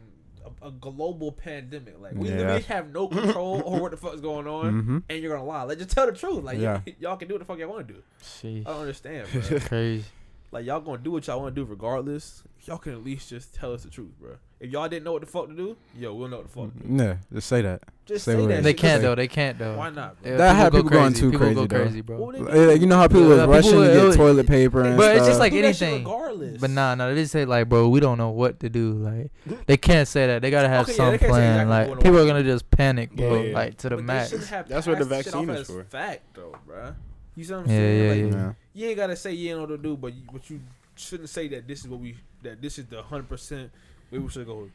a, 0.62 0.68
a 0.68 0.72
global 0.72 1.32
pandemic. 1.32 2.00
Like 2.00 2.14
we 2.16 2.30
Yeah, 2.30 2.36
literally 2.38 2.62
have 2.64 2.92
no 2.92 3.08
control 3.08 3.62
over 3.66 3.82
what 3.82 3.92
the 3.92 3.98
fuck's 3.98 4.22
going 4.22 4.48
on, 4.48 4.84
Mhm. 4.84 5.04
and 5.10 5.22
you're 5.22 5.36
gonna 5.36 5.48
lie. 5.48 5.64
Like 5.64 5.78
just 5.78 5.92
tell 5.92 6.06
the 6.06 6.12
truth. 6.14 6.44
Like 6.44 6.60
Yeah. 6.60 6.82
y- 6.86 6.96
y'all 7.00 7.18
can 7.18 7.28
do 7.28 7.36
what 7.36 7.40
the 7.40 7.46
fuck 7.46 7.58
y'all 7.60 7.70
want 7.70 7.88
to 7.88 7.94
do. 7.96 8.04
Sheesh. 8.24 8.62
I 8.66 8.72
don't 8.72 8.80
understand, 8.82 9.28
bro. 9.32 9.60
Crazy. 9.62 10.06
like 10.52 10.66
y'all 10.66 10.80
gonna 10.82 10.98
do 11.00 11.12
what 11.12 11.28
y'all 11.28 11.42
want 11.42 11.56
to 11.56 11.62
do 11.62 11.66
regardless. 11.70 12.44
Y'all 12.66 12.78
can 12.78 12.94
at 12.94 13.04
least 13.04 13.30
just 13.30 13.54
tell 13.54 13.74
us 13.74 13.84
the 13.84 13.90
truth, 13.90 14.12
bro. 14.20 14.36
If 14.60 14.72
y'all 14.72 14.90
didn't 14.90 15.04
know 15.04 15.12
what 15.14 15.22
the 15.22 15.28
fuck 15.28 15.48
to 15.50 15.54
do, 15.56 15.78
yo, 15.96 16.16
we'll 16.16 16.30
know 16.30 16.38
what 16.38 16.48
the 16.48 16.52
fuck. 16.52 16.74
To 16.82 16.88
do. 16.88 17.04
Yeah, 17.04 17.18
just 17.32 17.48
say 17.48 17.62
that. 17.62 17.84
Just 18.08 18.26
Say 18.26 18.34
say 18.36 18.48
that. 18.48 18.64
They 18.64 18.70
shit. 18.72 18.78
can't 18.78 19.02
though. 19.04 19.14
They 19.16 19.28
can't 19.28 19.60
though. 19.60 19.78
Why 19.78 19.90
not, 19.92 20.20
bro? 20.22 20.32
Yeah, 20.32 20.38
That 20.38 20.56
had 20.56 20.72
go 20.72 20.78
people 20.80 20.90
going 20.92 21.12
crazy. 21.12 21.20
too 21.22 21.32
people 21.32 21.46
crazy, 21.46 21.56
go 21.56 21.68
though. 21.68 21.84
crazy, 21.84 22.02
bro. 22.02 22.18
What 22.18 22.40
would 22.40 22.48
they 22.48 22.76
do? 22.76 22.80
you 22.82 22.88
know 22.88 22.98
how 22.98 23.08
people 23.08 23.24
Yeah, 23.24 23.28
was 23.28 23.38
people 23.40 23.54
rushing 23.54 23.72
to 23.72 23.78
will- 23.78 24.10
get 24.12 24.18
toilet 24.18 24.48
paper 24.48 24.80
and 24.80 24.90
shit. 24.92 24.98
But 24.98 25.16
it's 25.18 25.28
just 25.28 25.40
like 25.40 25.52
Do 25.52 25.62
that 25.62 25.76
shit 25.76 25.88
anything. 25.90 26.06
regardless. 26.06 26.62
But 26.62 26.70
nah, 26.72 26.96
nah, 26.96 27.10
they 27.10 27.16
just 27.16 27.32
say 27.34 27.46
like, 27.46 27.70
bro, 27.70 27.88
we 27.90 28.00
don't 28.00 28.18
know 28.18 28.30
what 28.32 28.60
to 28.62 28.70
do. 28.70 28.94
Like, 28.94 29.30
they 29.68 29.78
can't 29.78 30.08
say 30.08 30.26
that. 30.26 30.42
They 30.42 30.50
gotta 30.50 30.70
have 30.70 30.86
Okay, 30.86 30.94
some 30.94 31.12
they 31.12 31.18
plan. 31.20 31.30
exactly 31.68 31.70
like, 31.70 31.90
what- 31.90 32.02
people 32.04 32.20
are 32.20 32.26
gonna 32.26 32.44
just 32.44 32.72
panic, 32.72 33.12
bro. 33.12 33.36
Yeah, 33.36 33.42
yeah. 33.50 33.56
Like 33.56 33.78
to 33.80 33.90
the 33.90 33.96
But 33.98 34.06
max. 34.06 34.32
That's 34.32 34.88
what 34.88 34.98
the 34.98 35.06
passed 35.06 35.26
shit 35.26 35.36
off 35.36 35.46
vaccine 35.46 35.50
is 35.62 35.68
for. 35.68 35.84
Fact 35.84 36.22
though, 36.34 36.56
bro. 36.66 36.96
You 37.36 37.44
see 37.44 37.54
what 37.54 37.60
I'm 37.60 37.66
Yeah, 37.70 37.78
saying? 37.78 38.00
yeah, 38.00 38.26
yeah. 38.30 38.36
yeah. 38.36 38.54
you 38.74 38.88
ain't 38.88 38.98
gotta 38.98 39.16
say 39.16 39.34
you 39.34 39.54
know 39.54 39.62
what 39.62 39.68
to 39.68 39.78
do, 39.78 39.96
but 39.98 40.14
but 40.34 40.50
you 40.50 40.62
shouldn't 40.96 41.30
say 41.30 41.48
that 41.50 41.68
this 41.68 41.82
is 41.82 41.88
what 41.90 42.00
we 42.00 42.16
that 42.42 42.62
this 42.62 42.80
is 42.80 42.86
the 42.86 43.04
hundred 43.04 43.28
percent 43.30 43.64
way 43.64 43.70
we 44.12 44.30
should 44.30 44.46
go. 44.46 44.70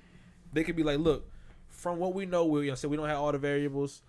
They 0.52 0.64
could 0.64 0.76
be 0.76 0.82
like, 0.82 0.98
look, 0.98 1.28
from 1.68 1.98
what 1.98 2.14
we 2.14 2.26
know, 2.26 2.44
we 2.46 2.64
you 2.64 2.68
know, 2.70 2.74
say 2.74 2.88
we 2.88 2.96
don't 2.96 3.08
have 3.08 3.18
all 3.18 3.32
the 3.32 3.38
variables. 3.38 4.02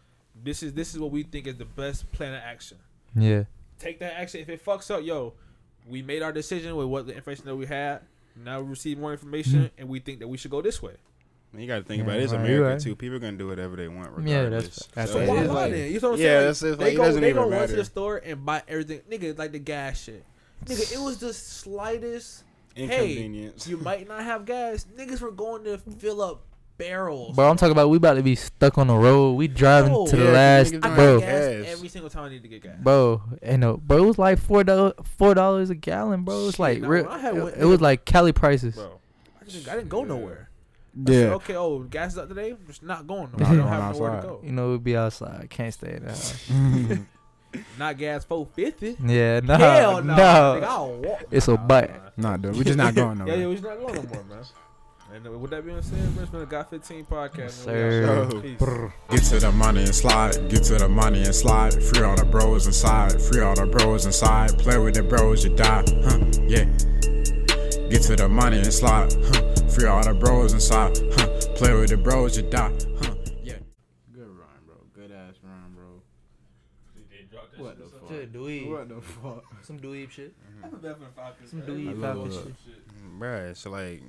This 0.44 0.64
is 0.64 0.74
this 0.74 0.94
is 0.94 1.00
what 1.00 1.12
we 1.12 1.24
think 1.24 1.48
is 1.48 1.58
the 1.58 1.66
best 1.66 2.12
plan 2.12 2.34
of 2.34 2.42
action. 2.44 2.78
Yeah, 3.16 3.44
Take 3.80 4.00
that 4.00 4.14
action. 4.20 4.42
If 4.42 4.50
it 4.50 4.64
fucks 4.66 4.90
up, 4.90 5.04
yo, 5.04 5.34
we 5.88 6.02
made 6.02 6.22
our 6.24 6.32
decision 6.32 6.76
with 6.76 6.88
what 6.88 7.06
the 7.08 7.16
information 7.16 7.46
that 7.46 7.56
we 7.56 7.66
had. 7.68 8.02
Now 8.44 8.62
we 8.62 8.70
receive 8.70 8.98
more 8.98 9.12
information, 9.12 9.54
Mm-hmm. 9.66 9.76
and 9.78 9.90
we 9.90 10.00
think 10.00 10.20
that 10.20 10.28
we 10.28 10.38
should 10.38 10.50
go 10.52 10.62
this 10.62 10.82
way. 10.82 10.94
You 11.56 11.68
got 11.68 11.78
to 11.78 11.84
think 11.84 12.00
Yeah, 12.00 12.06
about 12.06 12.18
it. 12.18 12.24
It's 12.24 12.34
right, 12.34 12.40
you 12.50 12.56
America 12.56 12.74
right. 12.74 12.82
too. 12.82 12.96
People 12.96 13.18
are 13.18 13.20
gonna 13.20 13.38
do 13.38 13.48
whatever 13.48 13.76
they 13.76 13.88
want, 13.88 14.28
Yeah, 14.28 14.50
that's- 14.50 14.88
that's 14.96 15.12
So 15.12 15.20
it. 15.20 15.24
it's 15.24 15.30
Why 15.30 15.42
like- 15.66 15.72
then? 15.72 15.92
You 15.92 16.00
know 16.00 16.10
what 16.10 16.16
I'm 16.16 16.22
yeah, 16.22 16.26
saying? 16.28 16.46
that's 16.48 16.64
it's 16.64 16.78
they 16.78 16.84
like 16.86 16.94
it 16.94 16.98
go, 16.98 17.04
doesn't 17.04 17.22
they 17.22 17.30
even 17.30 17.44
go 17.44 17.50
run 17.52 17.68
to 17.70 17.76
the 17.76 17.86
store 17.86 18.18
and 18.26 18.44
buy 18.44 18.64
everything. 18.68 19.02
Nigga, 19.10 19.38
like 19.38 19.52
the 19.52 19.60
gas 19.60 20.02
shit. 20.02 20.24
Nigga, 20.66 20.94
it 20.94 21.00
was 21.00 21.20
the 21.20 21.32
slightest. 21.32 22.44
Inconvenience. 22.76 23.68
You 23.68 23.78
might 23.78 24.08
not 24.08 24.24
have 24.24 24.46
gas. 24.46 24.86
Niggas 24.98 25.22
were 25.22 25.32
going 25.32 25.64
to 25.66 25.78
fill 25.78 26.22
up 26.22 26.42
barrels. 26.78 27.36
Bro, 27.36 27.50
I'm 27.50 27.56
talking 27.58 27.72
about 27.72 27.90
we 27.90 27.98
about 27.98 28.16
to 28.16 28.24
be 28.24 28.36
stuck 28.36 28.78
on 28.80 28.88
the 28.88 28.96
road. 28.96 29.34
We 29.34 29.48
driving 29.48 29.92
Bro. 29.94 30.08
to 30.08 30.16
the 30.16 30.24
Yeah, 30.26 30.32
last, 30.32 30.72
niggas 30.74 30.84
I 30.84 30.88
don't 30.88 30.96
bro, 30.96 31.20
gas. 31.20 31.30
gas 31.30 31.66
every 31.68 31.88
single 31.88 32.10
time 32.10 32.24
I 32.26 32.30
need 32.30 32.42
to 32.42 32.48
get 32.48 32.64
gas. 32.64 32.76
bro, 32.82 33.22
and 33.44 33.62
no, 33.62 33.78
bro, 33.78 33.98
it 33.98 34.06
was 34.08 34.18
like 34.18 34.40
four 34.40 34.64
dollars, 34.64 34.94
four 35.18 35.36
dollars 35.36 35.70
a 35.70 35.76
gallon, 35.76 36.24
bro. 36.24 36.48
It's 36.48 36.54
Shit, 36.56 36.60
like 36.60 36.82
nah, 36.82 36.88
real. 36.88 37.04
when 37.04 37.12
I 37.14 37.20
had 37.20 37.38
one- 37.38 37.52
It, 37.54 37.60
it 37.60 37.66
was 37.66 37.80
like 37.80 38.06
Cali 38.06 38.32
prices. 38.32 38.76
Bro, 38.76 39.00
I, 39.40 39.46
just, 39.46 39.68
I 39.70 39.76
didn't 39.76 39.90
go 39.90 40.02
Yeah. 40.02 40.08
nowhere. 40.08 40.50
I 40.96 41.12
said, 41.12 41.28
Yeah. 41.28 41.34
okay, 41.36 41.56
oh, 41.56 41.80
gas 41.80 42.14
is 42.14 42.18
up 42.20 42.28
today. 42.28 42.52
I'm 42.52 42.66
just 42.68 42.82
not 42.84 43.06
going. 43.08 43.30
Not 43.38 43.42
I 43.42 43.46
don't 43.50 43.58
going 43.58 43.68
have 43.70 43.94
nowhere 43.96 44.16
to 44.22 44.28
go. 44.28 44.42
You 44.44 44.52
know, 44.52 44.72
we'd 44.72 44.84
be 44.84 44.96
outside. 44.98 45.48
Can't 45.50 45.74
stay 45.74 45.94
in 45.96 46.04
the 46.06 46.10
house. 46.10 46.50
Not 47.78 47.98
gas 47.98 48.24
four 48.26 48.46
fifty. 48.56 48.96
Yeah, 49.04 49.40
no, 49.42 49.56
Hell 49.58 50.04
no. 50.04 50.16
no. 50.16 50.22
Nigga, 50.22 50.64
I'll 50.64 50.94
walk. 50.98 51.24
It's 51.32 51.48
a 51.48 51.52
Nah, 51.52 51.58
bite. 51.58 51.92
nah. 52.18 52.30
nah, 52.32 52.38
dude, 52.38 52.56
we 52.58 52.64
just 52.64 52.78
not 52.78 52.96
going 52.96 53.18
Yeah, 53.28 53.36
yeah, 53.36 53.46
we're 53.48 53.54
just 53.54 53.64
not 53.64 53.80
going 53.80 53.96
no 53.96 54.02
more, 54.04 54.24
man. 54.24 54.44
And 55.14 55.28
uh, 55.28 55.32
with 55.38 55.52
that 55.52 55.64
being 55.64 55.80
said, 55.84 56.14
bro, 56.16 56.24
it's 56.24 56.32
been 56.32 56.42
a 56.42 56.46
Got 56.48 56.72
15 56.72 57.06
podcast. 57.06 57.38
Yes, 57.38 57.66
man. 57.68 58.00
We 58.02 58.06
out. 58.06 58.32
sir. 58.60 58.94
Peace. 59.12 59.30
Get 59.30 59.40
to 59.40 59.46
the 59.46 59.52
money 59.52 59.84
and 59.84 59.94
slide, 59.96 60.50
get 60.50 60.64
to 60.64 60.74
the 60.76 60.90
money 60.90 61.22
and 61.22 61.36
slide. 61.36 61.74
Free 61.84 62.02
all 62.04 62.16
the 62.16 62.26
bros 62.26 62.66
inside, 62.66 63.22
free 63.22 63.42
all 63.42 63.54
the 63.54 63.68
bros 63.68 64.06
inside. 64.08 64.58
Play 64.58 64.80
with 64.80 64.96
the 64.96 65.04
bros, 65.04 65.44
you 65.46 65.56
die, 65.56 65.84
huh? 66.04 66.18
Yeah. 66.48 66.66
Get 67.90 68.02
to 68.04 68.16
the 68.16 68.28
money 68.28 68.58
and 68.58 68.74
slide, 68.74 69.14
huh? 69.14 69.68
Free 69.70 69.86
all 69.86 70.02
the 70.04 70.16
bros 70.16 70.54
inside, 70.54 70.98
huh? 71.16 71.28
Play 71.58 71.74
with 71.76 71.92
the 71.92 71.98
bros, 71.98 72.36
you 72.36 72.44
die, 72.50 72.72
huh? 73.04 73.14
Yeah. 73.44 73.58
Good 74.16 74.28
run, 74.28 74.64
bro. 74.66 74.76
Good 74.96 75.12
ass 75.12 75.36
run, 75.44 75.76
bro. 75.76 76.02
What 77.64 77.78
the 77.78 77.86
fuck? 77.86 78.10
Dweeb. 78.34 78.70
What 78.70 78.90
the 78.90 79.02
fuck? 79.02 79.44
Some 79.62 79.80
dweeb 79.80 80.10
shit. 80.12 80.34
Some 80.62 80.72
Some 81.50 81.62
dweeb 81.62 82.00
love 82.00 82.18
Falcon 82.18 82.32
it. 82.32 82.56
shit. 82.66 83.20
Bruh, 83.20 83.50
it's 83.52 83.66
like 83.66 84.02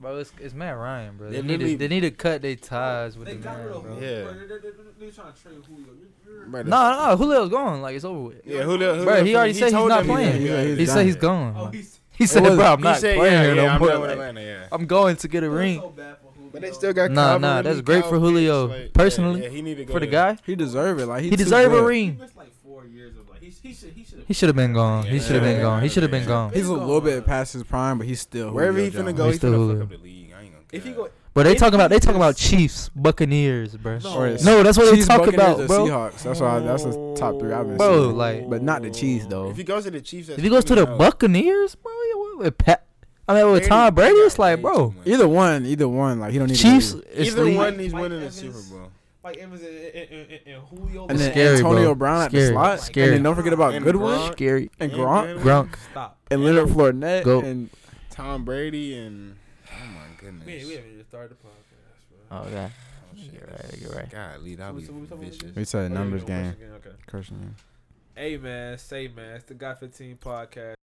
Bro, 0.00 0.18
it's, 0.18 0.32
it's 0.40 0.54
Matt 0.54 0.76
Ryan, 0.76 1.16
bro. 1.16 1.30
They 1.30 1.36
They, 1.36 1.42
need 1.42 1.46
to, 1.48 1.52
literally- 1.52 1.74
they 1.76 1.88
need 1.88 2.00
to 2.00 2.10
cut 2.12 2.42
their 2.42 2.54
ties 2.54 3.16
with 3.18 3.26
They 3.28 3.34
the 3.34 3.42
got 3.42 3.56
man, 3.56 3.66
rid 3.66 3.76
of 3.76 3.82
bro. 3.82 3.94
Julio. 3.94 4.08
Yeah. 4.18 4.22
Bro, 4.24 4.32
they- 4.34 4.46
they- 4.46 4.46
they- 4.58 5.06
they 5.06 5.10
trying 5.10 5.32
to 5.32 5.42
trade 5.42 5.54
Julio. 5.66 5.86
You're- 5.86 6.08
you're- 6.26 6.46
bruh, 6.48 6.64
the- 6.64 6.70
No, 6.70 7.06
no, 7.10 7.16
Julio's 7.16 7.48
gone. 7.50 7.82
Like 7.82 7.96
it's 7.96 8.04
over 8.04 8.20
with. 8.20 8.36
Yeah, 8.46 8.62
Julio, 8.62 8.92
Julio 8.94 9.04
Bro, 9.04 9.24
he 9.24 9.34
already 9.36 9.52
said 9.54 9.64
he's 9.72 9.72
not 9.88 10.04
playing. 10.04 10.40
he's 10.42 10.50
oh, 10.50 10.56
He 10.62 10.68
said. 10.68 10.78
He 10.78 10.86
said 10.86 11.06
he's 11.06 11.14
Yeah. 11.16 11.20
gone. 11.20 11.54
Oh, 11.56 11.66
he's 11.66 12.00
He 12.12 12.26
said, 12.26 12.42
"Bro, 12.44 12.64
I'm 12.64 12.80
not 12.80 12.98
said, 12.98 13.16
playing 13.16 13.32
yeah, 13.32 13.42
here 13.44 13.54
yeah, 13.56 13.62
no 13.62 13.68
I'm 13.68 13.78
more. 13.80 13.88
Like, 13.98 14.10
Atlanta, 14.10 14.40
yeah. 14.40 14.68
I'm 14.72 14.86
going 14.86 15.16
to 15.16 15.28
get 15.28 15.42
a 15.44 15.50
ring." 15.50 15.80
bad 15.96 16.16
for 16.18 16.32
But 16.52 16.62
they 16.62 16.70
still 16.72 16.92
got 16.94 17.10
Nah, 17.10 17.22
Calvin 17.32 17.42
nah, 17.42 17.62
that's 17.62 17.80
great 17.82 18.04
for 18.06 18.18
Julio, 18.18 18.88
personally, 18.94 19.40
yeah, 19.40 19.46
yeah, 19.48 19.52
he 19.52 19.60
need 19.62 19.76
to 19.76 19.84
go 19.84 19.92
For 19.92 20.00
the 20.00 20.06
guy, 20.06 20.38
He 20.46 20.56
deserve 20.56 20.98
it. 21.00 21.06
Like 21.06 21.24
he, 21.24 21.30
he 21.30 21.36
deserve 21.36 21.72
a 21.74 21.82
ring. 21.82 22.16
missed 22.18 22.36
like 22.36 22.52
four 22.64 22.86
years 22.86 23.16
of 23.18 23.28
like 23.28 23.42
he's, 23.42 23.55
he 23.66 23.74
should 23.74 23.92
he 23.92 24.04
should 24.04 24.24
He 24.28 24.34
should 24.34 24.48
have 24.48 24.56
been 24.56 24.72
gone. 24.72 25.04
He 25.06 25.18
should 25.20 25.34
have 25.36 25.42
been 25.44 25.60
gone. 25.60 25.82
He 25.82 25.88
should 25.88 26.02
have 26.02 26.12
been 26.12 26.26
gone. 26.26 26.52
He's 26.52 26.66
a 26.68 26.72
little 26.74 27.00
bit 27.00 27.24
past 27.26 27.52
his 27.52 27.62
prime, 27.64 27.98
but 27.98 28.06
he's 28.06 28.20
still 28.20 28.52
Wherever 28.52 28.78
he 28.78 28.88
Julio 28.90 29.12
finna 29.12 29.16
go, 29.16 29.26
He's 29.28 29.36
still 29.36 29.52
finna 29.52 29.56
Julio. 29.56 29.74
fuck 29.80 29.82
up 29.84 29.90
the 29.90 30.04
league. 30.04 30.32
I 30.38 30.42
ain't 30.42 30.52
gonna. 30.52 30.64
If 30.72 30.84
he 30.84 30.92
go, 30.92 31.08
But 31.34 31.42
they 31.44 31.52
If 31.52 31.58
talking 31.58 31.74
about 31.74 31.90
they 31.90 31.98
talking 31.98 32.16
about 32.16 32.36
Chiefs, 32.36 32.88
Buccaneers, 32.96 33.76
bro. 33.76 33.98
No. 33.98 34.36
No, 34.42 34.62
that's 34.62 34.78
what 34.78 34.90
they 34.94 35.02
talk 35.02 35.18
Buccaneers, 35.26 35.34
about, 35.34 35.60
or 35.60 35.66
bro. 35.66 35.86
Seahawks. 35.86 36.22
That's 36.22 36.40
why. 36.40 36.58
That's 36.60 36.84
the 36.84 37.14
top 37.16 37.38
three 37.38 37.52
I've 37.52 37.66
been 37.66 37.76
Bro, 37.76 38.04
seeing. 38.06 38.16
like- 38.16 38.50
but 38.50 38.62
not 38.62 38.82
the 38.82 38.90
Chiefs 38.90 39.26
though. 39.26 39.50
if 39.50 39.56
he 39.56 39.64
goes 39.64 39.84
to 39.84 39.90
the 39.90 40.00
Chiefs, 40.00 40.28
If 40.30 40.40
he 40.40 40.48
goes 40.48 40.64
to 40.64 40.74
the 40.74 40.84
20 40.86 40.98
Buccaneers, 40.98 41.74
bro, 41.74 41.92
yeah, 41.92 42.44
with 42.44 42.58
Pat, 42.58 42.84
I 43.28 43.34
mean 43.42 43.52
with 43.52 43.66
Tom 43.68 43.94
Brady, 43.94 44.14
it's 44.16 44.38
like, 44.38 44.56
way 44.58 44.62
bro, 44.62 44.90
too 44.90 44.94
much. 44.98 45.06
Either 45.06 45.28
one, 45.28 45.66
either 45.66 45.88
one. 45.88 46.20
Like 46.20 46.32
he 46.32 46.38
don't 46.38 46.48
need 46.48 46.56
Chiefs, 46.56 46.92
To 46.94 47.22
Either 47.22 47.44
league. 47.44 47.56
one, 47.56 47.78
he's 47.78 47.92
winning 47.92 48.20
the 48.20 48.26
Evans- 48.26 48.34
Super 48.34 48.60
Bowl. 48.78 48.90
Like 49.26 49.38
Evans 49.38 49.62
and, 49.62 49.76
and, 49.76 50.10
and, 50.30 50.40
and 50.46 50.62
Julio. 50.68 51.06
and 51.08 51.18
then 51.18 51.32
Scary, 51.32 51.56
Antonio 51.56 51.84
bro. 51.86 51.94
Brown 51.96 52.22
at 52.22 52.30
the 52.30 52.46
slot. 52.46 52.80
Scary. 52.80 53.06
And 53.08 53.14
then 53.16 53.22
don't 53.24 53.34
forget 53.34 53.52
about 53.52 53.74
And 53.74 53.84
Godwin 53.84 54.04
Gronk. 54.06 54.32
scary. 54.32 54.70
and 54.78 54.92
And 54.92 55.00
Gronk 55.40 55.76
stop. 55.90 56.18
and 56.30 56.44
Leonard 56.44 56.68
Fournette 56.68 57.24
Go. 57.24 57.40
and 57.40 57.68
Tom 58.10 58.44
Brady 58.44 58.96
and 58.96 59.36
oh 59.68 59.86
my 59.86 60.06
goodness. 60.20 60.46
We, 60.46 60.64
we 60.64 60.74
haven't 60.76 60.92
even 60.92 61.04
started 61.08 61.30
the 61.32 61.34
podcast, 61.34 62.28
bro. 62.30 62.38
Oh 62.38 62.50
god, 62.50 62.70
Oh, 62.72 63.16
shit. 63.20 63.32
Get 63.32 63.50
right, 63.50 63.80
get 63.80 63.94
right. 63.96 64.10
God, 64.10 64.40
lead 64.42 64.60
out 64.60 64.68
So 64.68 64.74
we- 64.74 64.80
be 64.80 64.86
so 64.86 64.92
we- 64.94 65.06
so 65.08 65.16
we- 65.16 65.24
vicious. 65.30 65.56
we 65.56 65.64
said 65.64 65.78
Oh, 65.80 65.82
yeah, 65.82 65.88
numbers 66.00 66.24
game. 66.24 66.54
Okay. 66.76 66.90
Cursing. 67.08 67.54
Hey 68.14 68.36
man, 68.36 68.78
say 68.78 69.08
man, 69.08 69.34
it's 69.36 69.44
the 69.44 69.54
Got 69.54 69.80
15 69.80 70.16
podcast. 70.18 70.74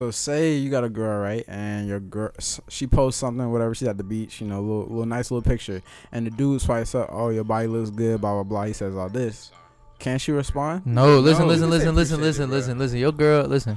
So 0.00 0.12
say 0.12 0.54
you 0.54 0.70
got 0.70 0.84
a 0.84 0.88
girl, 0.88 1.18
right, 1.18 1.44
and 1.48 1.88
your 1.88 1.98
girl, 1.98 2.30
she 2.68 2.86
posts 2.86 3.18
something, 3.18 3.50
whatever. 3.50 3.74
She's 3.74 3.88
at 3.88 3.98
the 3.98 4.04
beach, 4.04 4.40
you 4.40 4.46
know, 4.46 4.60
little, 4.60 4.82
little 4.82 5.06
nice 5.06 5.32
little 5.32 5.42
picture, 5.42 5.82
and 6.12 6.24
the 6.24 6.30
dude 6.30 6.60
swipes 6.60 6.94
up, 6.94 7.08
oh, 7.10 7.30
your 7.30 7.42
body 7.42 7.66
looks 7.66 7.90
good, 7.90 8.20
blah 8.20 8.34
blah 8.34 8.44
blah. 8.44 8.62
He 8.66 8.74
says 8.74 8.94
all 8.94 9.08
this. 9.08 9.50
Can 9.98 10.20
she 10.20 10.30
respond? 10.30 10.86
No, 10.86 11.18
listen, 11.18 11.42
No, 11.42 11.48
listen, 11.48 11.64
you 11.64 11.70
listen, 11.74 11.94
listen, 11.96 12.20
it, 12.20 12.22
listen, 12.22 12.48
listen, 12.48 12.78
listen. 12.78 12.98
Your 13.00 13.10
girl, 13.10 13.44
listen. 13.48 13.76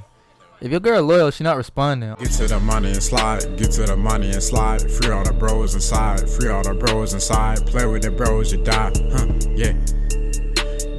If 0.62 0.70
your 0.70 0.80
girl 0.80 1.02
loyal, 1.02 1.32
she 1.32 1.44
not 1.44 1.58
responding. 1.58 2.14
Get 2.20 2.30
to 2.34 2.48
the 2.48 2.60
money 2.60 2.92
and 2.92 3.02
slide, 3.02 3.58
get 3.58 3.72
to 3.72 3.82
the 3.88 3.98
money 3.98 4.30
and 4.30 4.44
slide. 4.44 4.92
Free 4.92 5.10
all 5.10 5.24
the 5.24 5.34
bros 5.34 5.74
inside, 5.74 6.30
free 6.30 6.50
all 6.50 6.62
the 6.62 6.76
bros 6.76 7.16
inside. 7.16 7.66
Play 7.66 7.88
with 7.88 8.04
the 8.04 8.12
bros, 8.12 8.54
you 8.54 8.64
die, 8.64 8.92
huh? 9.12 9.26
Yeah. 9.56 9.74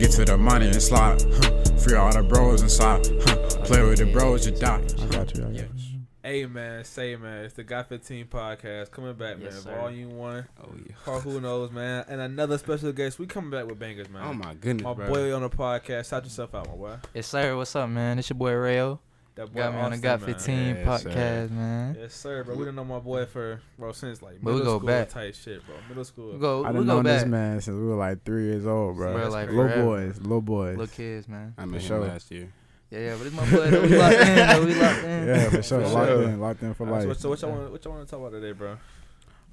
Get 0.00 0.10
to 0.16 0.24
the 0.24 0.36
money 0.36 0.66
and 0.66 0.82
slide, 0.82 1.22
huh? 1.22 1.76
Free 1.76 1.94
all 1.94 2.10
the 2.10 2.24
bros 2.24 2.62
inside, 2.62 3.06
huh? 3.24 3.41
Play 3.64 3.82
with 3.88 3.98
the 3.98 4.06
bros, 4.06 4.46
you 4.46 4.52
die. 4.52 4.76
I 4.76 5.06
got 5.06 5.36
you. 5.36 5.44
I 5.44 5.46
got 5.46 5.52
Yeah. 5.54 5.62
you. 5.76 5.98
Hey 6.24 6.46
man, 6.46 6.84
say 6.84 7.16
man, 7.16 7.44
it's 7.44 7.54
the 7.54 7.64
Got 7.64 7.88
15 7.88 8.26
podcast 8.26 8.90
coming 8.92 9.14
back, 9.14 9.36
Yes, 9.40 9.54
man. 9.54 9.62
sir. 9.62 9.76
Volume 9.80 10.16
one. 10.16 10.46
Oh 10.62 10.68
yeah. 10.76 10.94
Or 11.12 11.20
who 11.20 11.40
knows, 11.40 11.70
man. 11.72 12.04
And 12.08 12.20
another 12.20 12.58
special 12.58 12.92
guest. 12.92 13.18
We 13.18 13.26
coming 13.26 13.50
back 13.50 13.66
with 13.66 13.78
bangers, 13.78 14.08
man. 14.08 14.22
Oh 14.24 14.32
my 14.34 14.54
goodness, 14.54 14.84
My 14.84 14.94
bro. 14.94 15.08
boy 15.08 15.34
on 15.34 15.42
the 15.42 15.50
podcast. 15.50 16.10
Shout 16.10 16.24
yourself 16.24 16.54
out, 16.54 16.68
my 16.68 16.74
boy. 16.76 16.96
Yes, 17.14 17.26
sir. 17.26 17.56
What's 17.56 17.74
up, 17.74 17.88
man? 17.88 18.18
It's 18.18 18.30
your 18.30 18.36
boy 18.36 18.52
Rayo. 18.54 19.00
That 19.34 19.52
boy 19.52 19.60
Got 19.60 19.72
me 19.72 19.78
on 19.80 19.90
the 19.90 19.96
Austin, 19.96 20.00
Got 20.02 20.20
man. 20.20 20.34
15 20.34 20.58
Yes, 20.58 20.76
sir. 21.02 21.08
podcast, 21.10 21.50
man. 21.50 21.96
Yes, 22.00 22.14
sir, 22.14 22.44
bro. 22.44 22.54
We 22.54 22.64
done 22.66 22.74
know 22.76 22.84
my 22.84 22.98
boy 22.98 23.26
for 23.26 23.60
bro 23.78 23.92
since 23.92 24.22
like 24.22 24.34
But 24.42 24.50
we 24.52 24.58
middle 24.58 24.74
go 24.74 24.78
school 24.78 24.86
back. 24.86 25.08
type 25.08 25.34
shit, 25.34 25.66
bro. 25.66 25.74
Middle 25.88 26.04
school. 26.04 26.32
We 26.34 26.38
go, 26.38 26.64
I 26.64 26.68
we 26.70 26.76
done 26.78 26.86
go 26.86 26.94
known 26.96 27.04
this 27.04 27.22
back. 27.22 27.30
man 27.30 27.60
since 27.62 27.74
we 27.74 27.84
were 27.86 27.94
like 27.96 28.22
three 28.24 28.44
years 28.44 28.66
old, 28.66 28.96
bro. 28.96 29.12
Bro, 29.14 29.28
like 29.30 29.48
little 29.48 29.68
forever. 29.68 29.82
boys, 29.84 30.20
little 30.20 30.40
boys. 30.42 30.76
Little 30.76 30.94
kids, 30.94 31.26
man. 31.28 31.54
I 31.58 31.64
met 31.64 31.80
For 31.80 31.84
him 31.84 31.88
sure. 31.88 32.00
last 32.00 32.30
year. 32.30 32.52
Yeah, 32.92 32.98
yeah, 32.98 33.16
but 33.16 33.26
it's 33.26 33.34
my 33.34 33.50
boy. 33.50 33.70
Though. 33.70 33.80
We 33.82 33.96
locked 33.96 34.16
in. 34.16 34.36
Though. 34.36 34.64
We 34.66 34.74
locked 34.74 35.04
in. 35.04 35.26
Yeah, 35.26 35.48
for 35.48 35.62
sure. 35.62 35.80
For 35.80 35.88
Locked 35.88 36.08
sure. 36.08 36.22
in, 36.24 36.40
locked 36.40 36.62
in 36.62 36.74
for 36.74 36.86
Alright, 36.86 37.08
life. 37.08 37.16
so, 37.16 37.22
so 37.22 37.28
what 37.30 37.40
y'all 37.40 37.50
want? 37.52 37.72
What 37.72 37.84
y'all 37.84 37.94
want 37.94 38.06
to 38.06 38.10
talk 38.10 38.20
about 38.20 38.32
today, 38.32 38.52
bro? 38.52 38.72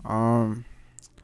Um, 0.04 0.66
I 1.18 1.22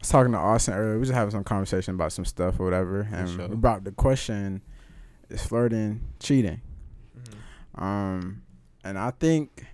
was 0.00 0.08
talking 0.08 0.32
to 0.32 0.38
Austin 0.38 0.72
earlier. 0.74 0.98
We 0.98 1.04
just 1.04 1.14
having 1.14 1.30
some 1.30 1.44
conversation 1.44 1.94
about 1.94 2.12
some 2.12 2.24
stuff 2.24 2.58
or 2.58 2.64
whatever, 2.64 3.06
and 3.12 3.28
sure. 3.28 3.48
we 3.48 3.56
brought 3.56 3.84
the 3.84 3.92
question: 3.92 4.62
Is 5.28 5.44
flirting 5.46 6.00
cheating? 6.20 6.62
Mhm. 7.76 7.82
Um, 7.82 8.42
and 8.82 8.98
I 8.98 9.10
think 9.10 9.66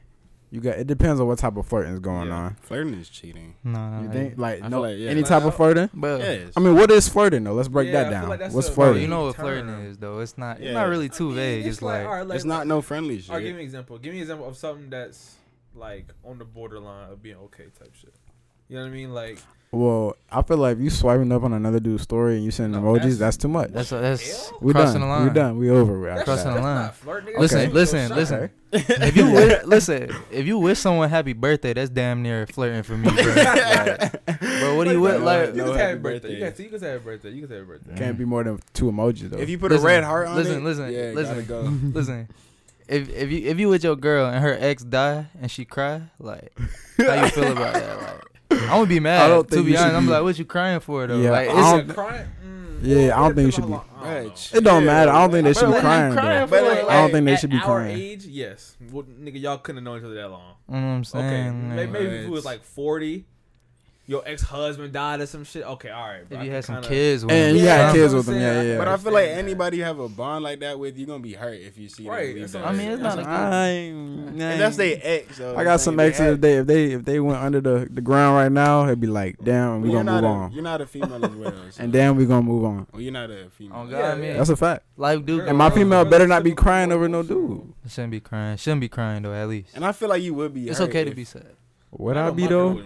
you 0.54 0.60
got. 0.60 0.78
It 0.78 0.86
depends 0.86 1.20
on 1.20 1.26
what 1.26 1.38
type 1.38 1.56
of 1.56 1.66
flirting 1.66 1.92
is 1.92 1.98
going 2.00 2.28
Yeah. 2.28 2.34
on. 2.36 2.54
Flirting 2.62 2.94
is 2.94 3.08
cheating. 3.08 3.56
No, 3.64 3.90
no, 3.90 4.00
You 4.02 4.06
no. 4.06 4.12
think 4.12 4.38
like 4.38 4.62
I 4.62 4.68
no 4.68 4.82
like, 4.82 4.96
yeah. 4.98 5.10
any 5.10 5.22
Like, 5.22 5.28
type 5.28 5.42
of 5.42 5.54
flirting? 5.56 5.90
But 5.92 6.20
Yes. 6.20 6.52
I 6.56 6.60
mean, 6.60 6.74
what 6.76 6.90
is 6.90 7.08
flirting 7.08 7.42
though? 7.44 7.54
Let's 7.54 7.68
break 7.68 7.88
Yeah, 7.92 8.04
that 8.04 8.10
down. 8.10 8.28
like 8.28 8.40
What's 8.52 8.68
the- 8.68 8.74
flirting? 8.74 9.02
you 9.02 9.08
know 9.08 9.24
what 9.26 9.34
Term. 9.34 9.44
flirting 9.44 9.68
is, 9.86 9.98
though. 9.98 10.20
It's 10.20 10.38
not. 10.38 10.60
It's 10.60 10.72
not 10.72 10.88
really 10.88 11.08
too 11.08 11.24
I 11.24 11.28
mean, 11.28 11.36
vague. 11.36 11.66
It's 11.66 11.82
like, 11.82 12.06
all 12.06 12.12
right, 12.14 12.26
like, 12.26 12.36
it's 12.36 12.44
not 12.44 12.66
no 12.68 12.80
friendly 12.80 13.20
shit. 13.20 13.30
All 13.30 13.36
right, 13.36 13.42
give 13.42 13.54
me 13.54 13.60
an 13.62 13.64
example. 13.64 13.98
Give 13.98 14.12
me 14.12 14.18
an 14.18 14.22
example 14.22 14.46
of 14.48 14.56
something 14.56 14.88
that's 14.90 15.34
like 15.74 16.06
on 16.24 16.38
the 16.38 16.44
borderline 16.44 17.10
of 17.10 17.20
being 17.22 17.36
okay 17.36 17.64
type 17.78 17.92
shit. 17.94 18.14
You 18.68 18.76
know 18.76 18.82
what 18.84 18.88
I 18.90 18.94
mean? 18.94 19.12
Like 19.12 19.38
Well, 19.74 20.16
I 20.30 20.42
feel 20.42 20.56
like 20.56 20.78
you 20.78 20.90
swiping 20.90 21.30
up 21.32 21.42
on 21.42 21.52
another 21.52 21.80
dude's 21.80 22.02
story 22.02 22.36
and 22.36 22.44
you 22.44 22.50
send 22.50 22.72
No, 22.72 22.80
emojis, 22.80 22.94
that's- 22.96 23.18
that's, 23.18 23.36
too 23.36 23.48
much. 23.48 23.70
that's 23.72 23.90
that's 23.90 24.48
hell? 24.50 24.58
we 24.60 24.72
crossing 24.72 25.00
done. 25.00 25.00
the 25.02 25.06
line. 25.14 25.24
We 25.28 25.34
done. 25.34 25.58
We 25.58 25.70
over 25.70 25.98
with. 25.98 26.10
that's, 26.14 26.24
Crossing 26.24 26.48
that. 26.48 26.54
the 26.56 26.62
line. 26.62 26.74
not 26.82 26.94
flirting. 26.96 27.38
Listen, 27.38 27.58
That's 27.60 27.74
listen, 27.74 28.08
so 28.08 28.14
listen. 28.14 28.50
if 28.72 29.16
you 29.16 29.30
wish, 29.30 29.64
listen, 29.64 30.10
if 30.32 30.46
you 30.46 30.58
wish 30.58 30.78
someone 30.78 31.08
happy 31.08 31.32
birthday, 31.32 31.72
that's 31.74 31.90
damn 31.90 32.22
near 32.22 32.46
flirting 32.46 32.82
for 32.82 32.96
me, 32.96 33.08
bro. 33.08 33.34
Like, 33.34 34.40
bro, 34.40 34.76
what 34.76 34.84
do 34.84 34.90
you 34.92 35.00
Wait, 35.00 35.12
with? 35.14 35.22
wait, 35.22 35.46
Like, 35.46 35.48
you 35.50 35.54
No 35.56 35.64
can 35.66 35.74
say 35.74 35.78
happy 35.78 35.90
happy 35.90 35.98
birthday. 36.00 36.28
You 36.34 36.40
birthday. 36.40 36.52
can, 36.56 36.64
you 36.64 36.70
can 36.70 36.80
say 36.80 36.90
happy 36.90 37.04
birthday. 37.04 37.30
You 37.30 37.40
can 37.42 37.48
say 37.48 37.54
happy 37.56 37.66
birthday. 37.66 37.96
Can't 37.96 38.18
be 38.18 38.24
more 38.24 38.42
than 38.44 38.58
two 38.72 38.86
emojis 38.86 39.30
though. 39.30 39.38
If 39.38 39.48
you 39.48 39.58
put 39.58 39.70
Listen, 39.70 39.84
a 39.84 39.88
red 39.88 40.04
heart 40.04 40.26
on 40.28 40.36
listen, 40.36 40.56
it, 40.56 40.64
listen, 40.64 40.90
yeah, 40.92 41.10
listen. 41.14 41.34
gotta 41.36 41.42
go. 41.46 41.60
listen, 41.92 42.28
if 42.88 43.08
if 43.10 43.30
you 43.30 43.46
if 43.48 43.58
you 43.58 43.68
with 43.68 43.84
your 43.84 43.96
girl 43.96 44.26
and 44.26 44.42
her 44.42 44.56
ex 44.58 44.82
die 44.82 45.26
and 45.40 45.50
she 45.50 45.64
cry, 45.64 46.02
like, 46.18 46.52
how 46.98 47.24
you 47.24 47.30
feel 47.30 47.52
about 47.52 47.74
that? 47.74 48.02
Like, 48.02 48.24
I'm 48.64 48.78
gonna 48.78 48.86
be 48.86 49.00
mad. 49.00 49.22
I 49.22 49.28
don't 49.28 49.48
to 49.50 49.62
be 49.62 49.70
you 49.72 49.76
honest, 49.76 49.84
should 49.90 49.96
I'm 49.96 50.06
be- 50.06 50.12
like, 50.12 50.22
what 50.22 50.38
you 50.38 50.44
crying 50.44 50.80
for 50.80 51.06
though? 51.06 51.18
Yeah, 51.20 51.30
like, 51.30 51.48
I 51.48 51.52
it's 51.52 51.70
don't- 51.70 51.86
Yeah, 51.88 51.94
crying. 51.94 52.26
Mm, 52.44 52.78
Yeah, 52.82 53.16
I 53.18 53.20
don't 53.26 53.34
think 53.34 53.46
you 53.46 53.52
should 53.52 53.66
be- 53.66 53.72
how 53.72 53.76
long- 53.76 53.84
I 53.96 54.04
don't 54.04 54.14
Right. 54.14 54.24
know. 54.52 54.58
It 54.58 54.64
don't 54.64 54.84
matter. 54.84 55.10
I 55.10 55.20
don't 55.22 55.30
think 55.32 55.44
they 55.44 55.52
should 55.54 55.72
be 55.74 55.80
crying. 55.80 56.12
crying 56.12 56.40
though. 56.40 56.46
But 56.46 56.64
it. 56.64 56.68
like, 56.68 56.88
I 56.90 57.00
don't 57.00 57.10
think 57.12 57.24
they 57.26 57.32
at 57.32 57.40
should 57.40 57.50
be 57.50 57.56
our 57.56 57.62
crying. 57.64 57.98
age, 57.98 58.26
yes. 58.26 58.76
Well, 58.92 59.04
nigga, 59.04 59.40
y'all 59.40 59.58
couldn't 59.58 59.78
have 59.78 59.84
known 59.84 59.98
each 59.98 60.04
other 60.04 60.14
that 60.14 60.30
long. 60.30 60.54
you 60.68 60.74
know 60.74 60.80
what 60.80 60.92
I'm 60.94 61.04
saying? 61.04 61.24
Okay, 61.26 61.44
like, 61.46 61.54
maybe, 61.90 61.92
maybe 61.92 62.16
if 62.16 62.24
it 62.26 62.30
was 62.30 62.44
like 62.44 62.62
forty, 62.64 63.24
your 64.06 64.22
ex 64.26 64.42
husband 64.42 64.92
died 64.92 65.20
or 65.20 65.26
some 65.26 65.44
shit. 65.44 65.64
Okay, 65.64 65.88
all 65.88 66.06
right. 66.08 66.28
Bro, 66.28 66.38
if 66.40 66.44
you 66.44 66.50
had 66.52 66.64
some 66.64 66.74
kinda- 66.76 66.88
kids, 66.88 67.24
with 67.24 67.32
And 67.32 67.56
him, 67.56 67.62
you 67.62 67.68
had 67.70 67.94
kids 67.94 68.12
with 68.12 68.28
I'm 68.28 68.34
them, 68.34 68.42
yeah, 68.42 68.62
yeah. 68.72 68.78
But 68.78 68.88
I 68.88 68.96
feel 68.98 69.12
like 69.12 69.28
anybody 69.28 69.78
you 69.78 69.84
have 69.84 69.98
a 69.98 70.08
bond 70.10 70.44
like 70.44 70.60
that 70.60 70.78
with, 70.78 70.96
you're 70.98 71.06
gonna 71.06 71.20
be 71.22 71.32
hurt 71.32 71.54
if 71.58 71.78
you 71.78 71.88
see 71.88 72.06
Right, 72.06 72.26
them 72.26 72.34
leave 72.34 72.40
that's 72.42 72.52
that 72.52 72.58
what 72.60 72.68
I'm 72.68 72.74
I 72.74 72.78
mean, 72.78 72.90
it's 72.90 72.96
shit. 73.02 73.02
not 73.02 73.18
a 73.18 73.22
I, 73.30 73.68
If 74.52 74.58
that's 74.58 74.76
their 74.76 75.00
ex. 75.02 75.38
though, 75.38 75.56
I 75.56 75.64
got 75.64 75.80
some 75.80 75.96
they 75.96 76.06
exes. 76.08 76.34
If 76.34 76.40
they 76.40 76.56
if 76.58 76.66
they 76.66 76.84
if 76.92 77.04
they 77.04 77.20
went 77.20 77.38
under 77.42 77.60
the, 77.60 77.88
the 77.90 78.00
ground 78.02 78.36
right 78.36 78.52
now, 78.52 78.84
it'd 78.84 79.00
be 79.00 79.06
like, 79.06 79.36
damn, 79.42 79.80
we 79.80 79.88
Well, 79.88 79.96
you're 79.96 80.04
gonna 80.04 80.20
move 80.20 80.24
a, 80.24 80.26
on, 80.34 80.52
You're 80.52 80.62
not 80.62 80.80
a 80.82 80.86
female 80.86 81.24
as 81.24 81.30
well. 81.34 81.52
So. 81.70 81.82
and 81.82 81.92
damn, 81.92 82.16
we 82.16 82.26
gonna 82.26 82.42
move 82.42 82.64
on. 82.64 82.86
well, 82.92 83.00
you're 83.00 83.12
not 83.12 83.30
a 83.30 83.48
female. 83.50 83.78
Oh 83.86 83.90
God, 83.90 83.98
Yeah, 83.98 84.14
man. 84.16 84.36
That's 84.36 84.50
a 84.50 84.56
fact. 84.56 84.82
Life 84.98 85.24
dude, 85.24 85.40
And 85.40 85.48
And 85.50 85.58
my 85.58 85.68
Girls- 85.70 85.78
female 85.78 86.02
girls 86.04 86.10
better 86.10 86.26
not 86.26 86.42
be 86.44 86.52
crying 86.52 86.92
over 86.92 87.08
no 87.08 87.22
dude. 87.22 87.72
Shouldn't 87.88 88.10
be 88.10 88.20
crying. 88.20 88.56
Shouldn't 88.58 88.80
be 88.82 88.88
crying 88.88 89.22
though. 89.22 89.32
At 89.32 89.48
least 89.48 89.70
And 89.74 89.84
I 89.84 89.92
feel 89.92 90.10
like 90.10 90.22
you 90.22 90.34
would 90.34 90.52
be. 90.52 90.68
it's 90.68 90.80
okay 90.80 91.04
to 91.04 91.14
be 91.14 91.24
sad. 91.24 91.46
Would 91.96 92.16
know 92.16 92.28
I 92.28 92.30
be 92.32 92.46
though? 92.46 92.82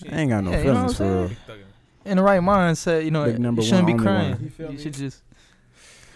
Wouldn't- 0.00 0.02
wouldn't. 0.02 0.10
She 0.10 0.10
I 0.10 0.20
ain't 0.20 0.30
got 0.30 0.44
no 0.44 0.50
Yeah, 0.50 0.58
you 0.58 0.64
know 0.64 0.74
feelings 0.74 0.96
for 0.96 1.04
I'm 1.04 1.56
real. 1.58 1.66
In 2.04 2.16
the 2.18 2.22
right 2.22 2.40
mindset, 2.40 3.04
you 3.04 3.10
know, 3.10 3.24
Big 3.24 3.38
you 3.38 3.62
shouldn't 3.62 3.84
one, 3.84 3.96
be 3.96 4.02
crying. 4.02 4.32
one. 4.32 4.42
You 4.44 4.50
feel 4.50 4.70
You 4.70 4.76
me? 4.76 4.82
should 4.82 4.94
just. 4.94 5.22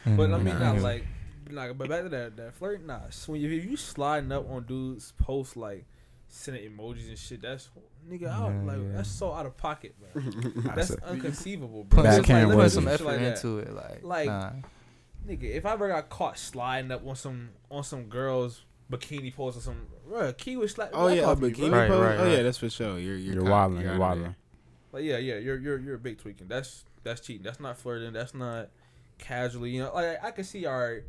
But 0.04 0.10
mm-hmm. 0.12 0.34
I 0.34 0.38
mean, 0.38 0.58
not 0.58 0.78
like, 0.80 1.04
like, 1.50 1.78
but 1.78 1.88
back 1.88 2.02
to 2.02 2.08
that 2.10 2.36
that 2.36 2.54
flirt. 2.54 2.84
Nah, 2.84 3.00
so 3.10 3.32
when 3.32 3.40
you 3.40 3.50
if 3.50 3.64
you 3.64 3.76
sliding 3.76 4.32
up 4.32 4.48
on 4.50 4.64
dudes 4.64 5.12
post 5.18 5.56
like 5.56 5.86
sending 6.28 6.70
emojis 6.70 7.08
and 7.08 7.18
shit, 7.18 7.40
that's 7.42 7.68
nigga 8.08 8.26
out. 8.28 8.50
Yeah, 8.52 8.62
like 8.72 8.76
yeah. 8.78 8.92
that's 8.96 9.08
so 9.10 9.32
out 9.32 9.46
of 9.46 9.56
pocket, 9.56 9.94
bro. 9.98 10.22
That's 10.56 10.88
That's 10.88 10.90
it. 10.90 11.02
unconceivable, 11.04 11.84
bro. 11.84 12.02
Put, 12.02 12.04
Bad 12.04 12.14
some, 12.14 12.24
Just 12.24 12.28
like, 12.30 12.38
can 12.40 12.48
put 12.48 12.56
work. 12.58 12.70
some 12.70 12.88
effort 12.88 13.04
like 13.04 13.20
into 13.20 13.58
it, 13.58 13.72
like, 13.74 14.02
Like, 14.02 14.26
nah. 14.26 14.50
Nigga, 15.26 15.44
if 15.44 15.66
I 15.66 15.72
ever 15.72 15.88
got 15.88 16.08
caught 16.08 16.38
sliding 16.38 16.90
up 16.90 17.06
on 17.06 17.16
some 17.16 17.50
on 17.70 17.82
some 17.82 18.04
girls 18.04 18.62
bikini 18.90 19.34
post 19.34 19.58
or 19.58 19.60
some, 19.60 19.86
bro, 20.08 20.32
key 20.32 20.56
was 20.56 20.72
slap. 20.72 20.90
Oh 20.92 21.08
yeah, 21.08 21.22
off 21.24 21.38
me, 21.40 21.50
bikini 21.50 21.70
bro. 21.70 21.78
Right, 21.78 21.90
right, 22.16 22.20
oh 22.20 22.30
yeah, 22.30 22.42
that's 22.42 22.58
for 22.58 22.68
sure. 22.70 22.98
You're 22.98 23.16
you're, 23.16 23.34
You're 23.34 23.44
wilding. 23.44 23.80
You're 23.80 23.90
outta 23.90 24.00
wilding. 24.00 24.22
there. 24.24 24.36
Like 24.92 25.04
yeah, 25.04 25.18
yeah, 25.18 25.36
you're 25.38 25.58
you're 25.58 25.78
you're 25.78 25.94
a 25.96 25.98
big 25.98 26.18
tweaking. 26.18 26.48
That's 26.48 26.84
that's 27.04 27.20
cheating. 27.20 27.42
That's 27.42 27.60
not 27.60 27.76
flirting. 27.78 28.12
That's 28.12 28.34
not 28.34 28.68
casually. 29.18 29.70
You 29.70 29.82
know, 29.84 29.94
like 29.94 30.22
I 30.24 30.30
can 30.30 30.44
see. 30.44 30.66
All 30.66 30.78
right, 30.78 31.02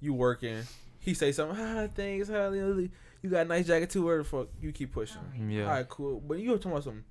you 0.00 0.14
working. 0.14 0.62
He 0.98 1.14
say 1.14 1.32
something. 1.32 1.58
Ah, 1.60 1.86
thanks. 1.94 2.30
Ah, 2.30 2.50
you 2.50 2.90
got 3.30 3.42
a 3.42 3.44
nice 3.44 3.66
jacket 3.66 3.90
too. 3.90 4.04
Where 4.04 4.18
the 4.18 4.24
fuck 4.24 4.48
you 4.60 4.72
keep 4.72 4.92
pushing? 4.92 5.20
Yeah. 5.48 5.64
All 5.64 5.70
right, 5.72 5.88
cool. 5.88 6.20
But 6.20 6.38
you 6.38 6.50
were 6.52 6.56
talking 6.56 6.72
about 6.72 6.84
some. 6.84 7.04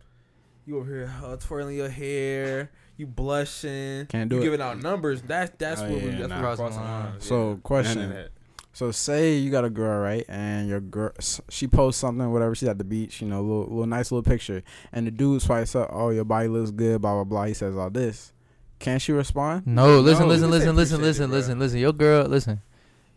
You 0.66 0.78
over 0.78 0.86
here 0.92 1.12
uh, 1.24 1.36
twirling 1.38 1.76
your 1.78 1.90
hair. 1.90 2.70
You 2.98 3.08
blushing. 3.08 4.06
Can't 4.08 4.30
do 4.30 4.36
you 4.36 4.42
it. 4.42 4.46
giving 4.46 4.62
out 4.62 4.82
numbers. 4.82 5.22
That's 5.22 5.52
that's 5.58 5.82
Oh, 5.82 5.86
what 5.90 6.02
we 6.04 6.10
yeah, 6.10 6.18
that's 6.18 6.30
nah. 6.30 6.36
what 6.36 6.42
Crossing 6.58 6.66
crossing 6.66 6.82
the 6.82 6.86
line. 6.88 7.06
lines. 7.12 7.26
So 7.26 7.36
yeah. 7.36 7.42
None 7.46 7.52
of 7.54 7.64
question. 7.64 8.30
That. 8.80 8.86
So 8.86 8.92
say 8.92 9.36
you 9.38 9.52
got 9.52 9.66
a 9.66 9.70
girl, 9.70 10.00
right, 10.02 10.26
and 10.28 10.68
your 10.70 10.80
girl, 10.80 11.12
she 11.50 11.68
posts 11.68 12.02
something, 12.02 12.32
whatever. 12.32 12.56
She's 12.56 12.70
at 12.70 12.78
the 12.78 12.84
beach, 12.84 13.22
you 13.22 13.28
know, 13.28 13.42
little, 13.42 13.64
little 13.64 13.86
nice 13.86 14.12
little 14.12 14.24
picture, 14.24 14.64
and 14.92 15.06
the 15.06 15.12
dude 15.12 15.42
swipes 15.42 15.76
up, 15.76 15.90
oh, 15.92 16.10
your 16.10 16.26
body 16.26 16.48
looks 16.48 16.72
good, 16.72 17.02
blah 17.02 17.14
blah 17.16 17.24
blah. 17.24 17.46
He 17.46 17.54
says 17.54 17.76
all 17.76 17.90
this. 17.90 18.34
Can 18.80 19.00
she 19.00 19.12
respond? 19.12 19.68
No, 19.68 20.00
listen, 20.00 20.24
No, 20.24 20.30
listen, 20.30 20.48
you 20.48 20.52
listen, 20.56 20.76
listen, 20.76 21.00
it, 21.02 21.04
listen, 21.04 21.32
listen, 21.32 21.60
listen. 21.60 21.80
Your 21.80 21.94
girl, 21.94 22.26
listen. 22.26 22.62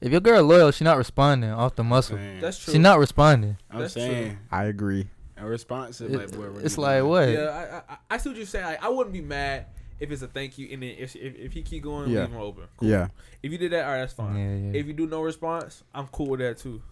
If 0.00 0.10
your 0.10 0.20
girl 0.20 0.42
loyal, 0.42 0.72
she 0.72 0.82
not 0.82 0.98
responding 0.98 1.50
off 1.50 1.76
the 1.76 1.84
muscle. 1.84 2.16
Saying. 2.16 2.40
That's 2.40 2.58
true. 2.58 2.72
She 2.72 2.78
not 2.78 2.98
responding. 2.98 3.56
I'm 3.70 3.78
that's 3.80 3.92
true. 3.92 4.02
saying 4.02 4.38
I 4.50 4.64
agree. 4.64 5.08
a 5.36 5.46
responsive. 5.46 6.12
It- 6.12 6.18
like, 6.18 6.32
boy, 6.32 6.60
it's 6.64 6.76
like 6.76 6.98
doing? 6.98 7.10
what? 7.10 7.28
Yeah, 7.28 7.82
I, 7.88 7.92
I 7.92 7.96
I 8.10 8.18
see 8.18 8.30
what 8.30 8.36
you're 8.36 8.46
saying. 8.46 8.64
Like, 8.64 8.82
I 8.82 8.88
wouldn't 8.88 9.12
be 9.12 9.20
mad 9.20 9.66
if 10.03 10.11
it's 10.11 10.22
a 10.22 10.26
thank 10.28 10.59
you, 10.59 10.68
and 10.72 10.82
then 10.82 10.94
if 10.98 11.14
if, 11.16 11.34
if 11.36 11.53
he 11.53 11.62
keep 11.62 11.82
going, 11.84 12.11
Yeah. 12.11 12.20
leave 12.22 12.30
him 12.32 12.40
open. 12.40 12.64
Cool. 12.76 12.88
Yeah, 12.88 13.09
If 13.42 13.53
you 13.53 13.59
did 13.59 13.72
that, 13.72 13.84
all 13.84 13.92
right, 13.92 13.98
that's 14.00 14.12
fine. 14.12 14.36
Yeah, 14.36 14.70
yeah. 14.72 14.80
If 14.80 14.86
you 14.86 14.92
do 14.92 15.07
no 15.07 15.22
response, 15.22 15.82
I'm 15.94 16.07
cool 16.09 16.26
with 16.28 16.40
that 16.40 16.59
too. 16.59 16.82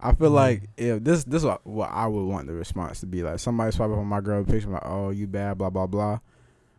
I 0.00 0.12
feel 0.14 0.30
Mm. 0.30 0.34
like 0.34 0.62
if 0.76 1.02
this 1.04 1.24
this 1.24 1.42
is 1.42 1.46
what, 1.46 1.66
what 1.66 1.90
I 1.92 2.06
would 2.06 2.24
want 2.24 2.46
the 2.48 2.52
response 2.54 3.00
to 3.00 3.06
be 3.06 3.22
like. 3.22 3.38
Somebody 3.38 3.70
swipe 3.72 3.90
up 3.90 3.98
on 3.98 4.06
my 4.06 4.20
girl 4.20 4.42
picture, 4.44 4.68
like, 4.68 4.82
oh, 4.84 5.10
you 5.10 5.26
bad, 5.26 5.58
blah 5.58 5.70
blah 5.70 5.86
blah. 5.86 6.18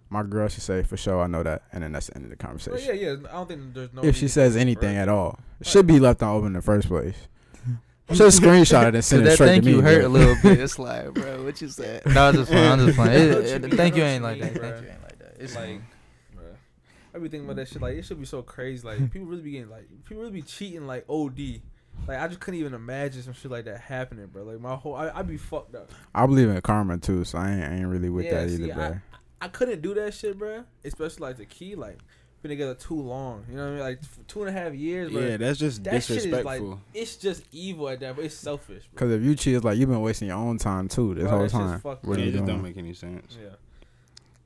My 0.09 0.21
girl 0.23 0.47
should 0.47 0.61
say, 0.61 0.83
for 0.83 0.95
sure, 0.95 1.21
I 1.23 1.27
know 1.27 1.41
that, 1.41 1.63
and 1.71 1.81
then 1.83 1.93
that's 1.93 2.07
the 2.07 2.15
end 2.15 2.25
of 2.25 2.29
the 2.29 2.35
But 2.37 2.45
conversation. 2.45 2.95
yeah, 2.95 3.11
yeah. 3.13 3.15
I 3.29 3.33
don't 3.33 3.47
think 3.47 3.73
there's 3.73 3.93
no. 3.93 4.03
if 4.03 4.15
she 4.15 4.27
says 4.27 4.55
anything 4.55 4.89
further. 4.89 4.99
at 4.99 5.09
all, 5.09 5.39
it 5.59 5.65
should 5.67 5.87
be 5.87 5.99
left 5.99 6.21
on 6.21 6.35
open 6.35 6.47
in 6.47 6.53
the 6.53 6.61
first 6.61 6.87
place. 6.87 7.15
Should 8.11 8.27
screenshot 8.33 8.89
it 8.89 8.95
and 8.95 9.03
send 9.05 9.25
it 9.25 9.31
straight 9.31 9.47
thank 9.47 9.63
to 9.63 9.69
me. 9.69 9.75
you 9.77 9.81
hurt 9.81 10.01
bro. 10.01 10.07
a 10.07 10.11
little 10.11 10.35
bit. 10.43 10.59
It's 10.59 10.77
like, 10.77 11.13
bro, 11.13 11.45
what 11.45 11.59
you 11.61 11.69
said? 11.69 12.05
No, 12.13 12.27
I'm 12.27 12.35
just 12.35 12.51
fine. 12.51 12.59
I'm 12.79 12.85
just 12.85 12.97
playing. 12.97 13.11
I 13.31 13.35
It- 13.37 13.63
it- 13.65 13.73
thank 13.75 13.95
you 13.95 14.03
ain't 14.03 14.21
like 14.23 14.41
that. 14.41 14.51
Thank 14.51 14.61
you 14.61 14.67
ain't 14.67 14.87
like 14.87 15.01
that. 15.01 15.02
It's 15.43 15.51
It's 15.53 15.55
like, 15.55 15.69
like, 16.35 16.45
bruh, 16.45 16.55
everything 17.15 17.43
about 17.43 17.57
that 17.57 17.67
shit, 17.67 17.81
like 17.81 17.95
it 17.95 18.05
should 18.05 18.19
be 18.19 18.25
so 18.25 18.41
crazy. 18.41 18.85
Like 18.87 19.11
people 19.11 19.27
really 19.27 19.41
be 19.43 19.51
getting 19.51 19.69
like 19.69 19.87
people 20.05 20.21
really 20.23 20.33
be 20.33 20.41
cheating 20.41 20.87
like 20.87 21.05
OD. 21.09 21.61
Like 22.07 22.19
I 22.19 22.27
just 22.27 22.39
couldn't 22.39 22.59
even 22.59 22.73
imagine 22.73 23.21
some 23.21 23.33
shit 23.33 23.51
like 23.51 23.65
that 23.65 23.79
happening, 23.81 24.25
bro. 24.27 24.43
Like 24.43 24.59
my 24.59 24.75
whole, 24.75 24.95
I, 24.95 25.11
I'd 25.13 25.27
be 25.27 25.37
fucked 25.37 25.75
up. 25.75 25.91
I 26.15 26.25
believe 26.25 26.49
in 26.49 26.59
karma 26.61 26.97
too, 26.97 27.23
so 27.23 27.37
I 27.37 27.51
ain't, 27.51 27.63
I 27.63 27.75
ain't 27.75 27.87
really 27.87 28.09
with 28.09 28.25
Yeah, 28.25 28.41
that 28.45 28.49
see, 28.49 28.63
either, 28.63 28.73
bro. 28.73 28.97
I 29.41 29.47
couldn't 29.49 29.81
do 29.81 29.93
that 29.95 30.13
shit, 30.13 30.37
bro. 30.39 30.63
Especially 30.83 31.21
like 31.27 31.37
the 31.37 31.45
key, 31.45 31.75
like 31.75 31.99
been 32.41 32.49
together 32.49 32.73
too 32.75 32.99
long. 32.99 33.45
You 33.49 33.55
know 33.57 33.63
what 33.63 33.69
I 33.69 33.71
mean? 33.75 33.79
Like 33.81 33.99
two 34.27 34.43
and 34.43 34.49
a 34.49 34.59
half 34.59 34.73
years, 34.73 35.11
bro. 35.11 35.21
Yeah, 35.21 35.37
that's 35.37 35.59
just 35.59 35.83
that 35.85 36.01
shit 36.03 36.17
is 36.17 36.25
like 36.25 36.31
disrespectful. 36.31 36.81
it's 36.93 37.15
just 37.17 37.43
evil 37.51 37.87
at 37.89 37.99
that, 38.01 38.15
but 38.15 38.25
it's 38.25 38.35
selfish. 38.35 38.83
Because 38.91 39.11
if 39.11 39.21
you 39.21 39.35
cheat, 39.35 39.55
it's 39.55 39.63
like 39.63 39.77
you've 39.77 39.89
been 39.89 40.01
wasting 40.01 40.29
your 40.29 40.37
own 40.37 40.57
time 40.57 40.87
too 40.87 41.13
this 41.13 41.23
Bro, 41.23 41.29
whole 41.31 41.39
that 41.41 41.51
shit's 41.51 41.53
time. 41.53 41.79
fucked 41.79 42.05
What 42.05 42.13
up. 42.13 42.19
yeah, 42.19 42.25
it 42.25 42.31
just 42.31 42.45
doing? 42.45 42.47
don't 42.57 42.63
make 42.63 42.77
any 42.77 42.93
sense. 42.93 43.37
Yeah, 43.41 43.49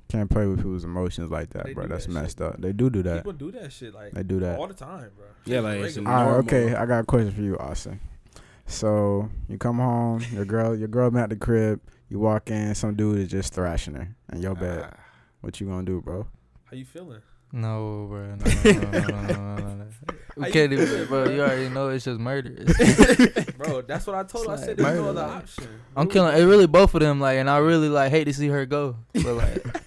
Can't 0.10 0.30
play 0.30 0.46
with 0.48 0.58
people's 0.60 0.86
emotions 0.86 1.30
like 1.30 1.50
that, 1.50 1.66
They 1.66 1.74
bro. 1.74 1.88
That's 1.88 2.06
that 2.06 2.12
messed 2.14 2.38
shit. 2.38 2.48
up. 2.48 2.62
They 2.62 2.72
do 2.72 2.90
do 2.90 3.04
that. 3.04 3.18
people 3.18 3.34
do 3.34 3.52
that 3.52 3.74
shit 3.74 3.94
like 3.94 4.14
They 4.14 4.24
do 4.24 4.40
that. 4.40 4.58
all 4.58 4.68
the 4.68 4.74
time, 4.74 5.12
bro. 5.18 5.26
Yeah, 5.46 5.60
like, 5.60 5.80
it's 5.82 5.98
All 5.98 6.04
right, 6.04 6.28
okay. 6.46 6.74
I 6.76 6.86
got 6.86 7.00
a 7.00 7.04
question 7.04 7.32
for 7.34 7.42
you, 7.42 7.58
Austin. 7.58 8.00
So 8.66 9.30
you 9.50 9.58
come 9.58 9.78
home, 9.80 10.24
your 10.32 10.46
girl, 10.46 10.76
your 10.76 10.88
girl 10.88 11.10
been 11.12 11.22
at 11.24 11.30
the 11.30 11.36
crib. 11.36 11.82
You 12.10 12.20
walk 12.20 12.50
in, 12.52 12.74
some 12.76 12.96
dude 12.96 13.20
is 13.20 13.30
just 13.30 13.54
thrashing 13.54 13.96
her 13.96 14.16
in 14.32 14.42
your 14.42 14.56
bed. 14.56 14.90
Ah. 14.94 14.98
What 15.42 15.60
you 15.60 15.68
gonna 15.68 15.84
do, 15.86 16.02
bro? 16.02 16.26
How 16.66 16.76
you 16.78 16.86
feeling? 16.86 17.22
No, 17.52 18.08
bro. 18.10 18.36
No, 18.36 18.46
no, 18.46 18.72
no, 18.72 18.82
no, 18.82 19.00
no, 19.00 19.18
no, 19.18 19.56
no, 19.56 19.74
no. 19.76 19.86
We 20.38 20.48
you 20.48 20.54
can't 20.54 20.70
feeling, 20.72 20.88
even, 20.88 21.08
bro. 21.08 21.24
bro? 21.26 21.34
You 21.34 21.42
already 21.42 21.70
know 21.70 21.90
it's 21.90 22.06
just 22.06 22.20
murder. 22.20 22.50
Bro, 23.58 23.82
that's 23.84 24.06
what 24.06 24.16
I 24.16 24.24
told 24.24 24.46
her. 24.48 24.54
I 24.54 24.56
said 24.58 24.80
like 24.80 24.94
there's 24.94 25.00
no 25.00 25.10
other 25.10 25.22
like- 25.22 25.32
option. 25.44 25.64
I'm 25.96 26.06
What 26.06 26.14
killing 26.14 26.38
it. 26.38 26.46
Really, 26.46 26.68
both 26.68 26.94
of 26.94 27.00
them. 27.02 27.20
Like, 27.20 27.38
and 27.38 27.50
I 27.50 27.58
really 27.58 27.90
like 27.90 28.12
hate 28.12 28.26
to 28.26 28.34
see 28.34 28.48
her 28.50 28.66
go. 28.68 28.98
But 29.14 29.26
like, 29.34 29.82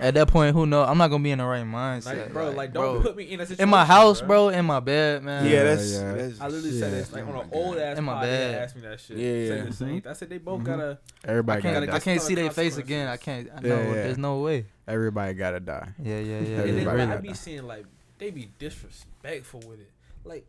at 0.00 0.14
that 0.14 0.28
point, 0.28 0.54
who 0.54 0.66
know? 0.66 0.82
I'm 0.82 0.98
not 0.98 1.08
gonna 1.08 1.22
be 1.22 1.30
in 1.30 1.38
the 1.38 1.44
right 1.44 1.64
mindset, 1.64 2.04
Like, 2.06 2.32
bro, 2.32 2.50
like, 2.50 2.72
don't 2.72 2.94
bro. 2.94 3.02
put 3.02 3.16
me 3.16 3.24
in 3.24 3.40
a 3.40 3.44
situation. 3.46 3.62
in 3.64 3.68
my 3.68 3.84
house, 3.84 4.20
bro. 4.22 4.48
In 4.48 4.64
my 4.64 4.80
bed, 4.80 5.22
man. 5.22 5.44
Yeah, 5.44 5.50
Yeah, 5.50 5.62
that's, 5.64 5.92
yeah. 5.92 6.12
that's 6.14 6.40
I 6.40 6.46
literally 6.48 6.78
said 6.78 6.92
Yeah. 6.92 6.98
this 6.98 7.12
like 7.12 7.24
Oh 7.26 7.32
on 7.32 7.44
an 7.44 7.50
old 7.52 7.78
ass 7.78 7.98
In 7.98 8.04
my 8.04 8.12
pod. 8.14 8.22
Bed. 8.22 8.54
asked 8.62 8.76
me 8.76 8.82
that 8.82 9.00
shit. 9.00 9.16
Yeah, 9.18 9.24
Said 9.48 9.58
yeah. 9.58 9.64
the 9.64 9.72
same. 9.72 10.02
I 10.08 10.12
said 10.14 10.30
they 10.30 10.38
both 10.38 10.60
Mhm. 10.60 10.64
gotta. 10.64 10.98
Everybody 11.24 11.58
I 11.58 11.62
can't, 11.62 11.74
gotta 11.86 11.94
I 11.96 12.00
can't 12.00 12.20
see 12.22 12.34
their 12.34 12.50
face 12.50 12.76
again. 12.76 13.08
I 13.08 13.16
can't. 13.16 13.48
I 13.54 13.60
know. 13.60 13.68
Yeah, 13.68 13.86
yeah. 13.86 13.92
There's 13.94 14.18
no 14.18 14.38
way. 14.40 14.66
Everybody 14.88 15.34
gotta 15.34 15.60
die. 15.60 15.88
Yeah, 16.02 16.18
yeah, 16.18 16.40
yeah. 16.40 16.60
And 16.62 16.78
then 16.78 16.84
like, 16.86 17.08
I 17.08 17.16
be 17.18 17.28
that. 17.28 17.36
seeing 17.36 17.66
like 17.66 17.84
they 18.18 18.30
be 18.30 18.50
disrespectful 18.58 19.60
with 19.68 19.80
it. 19.80 19.90
Like, 20.24 20.46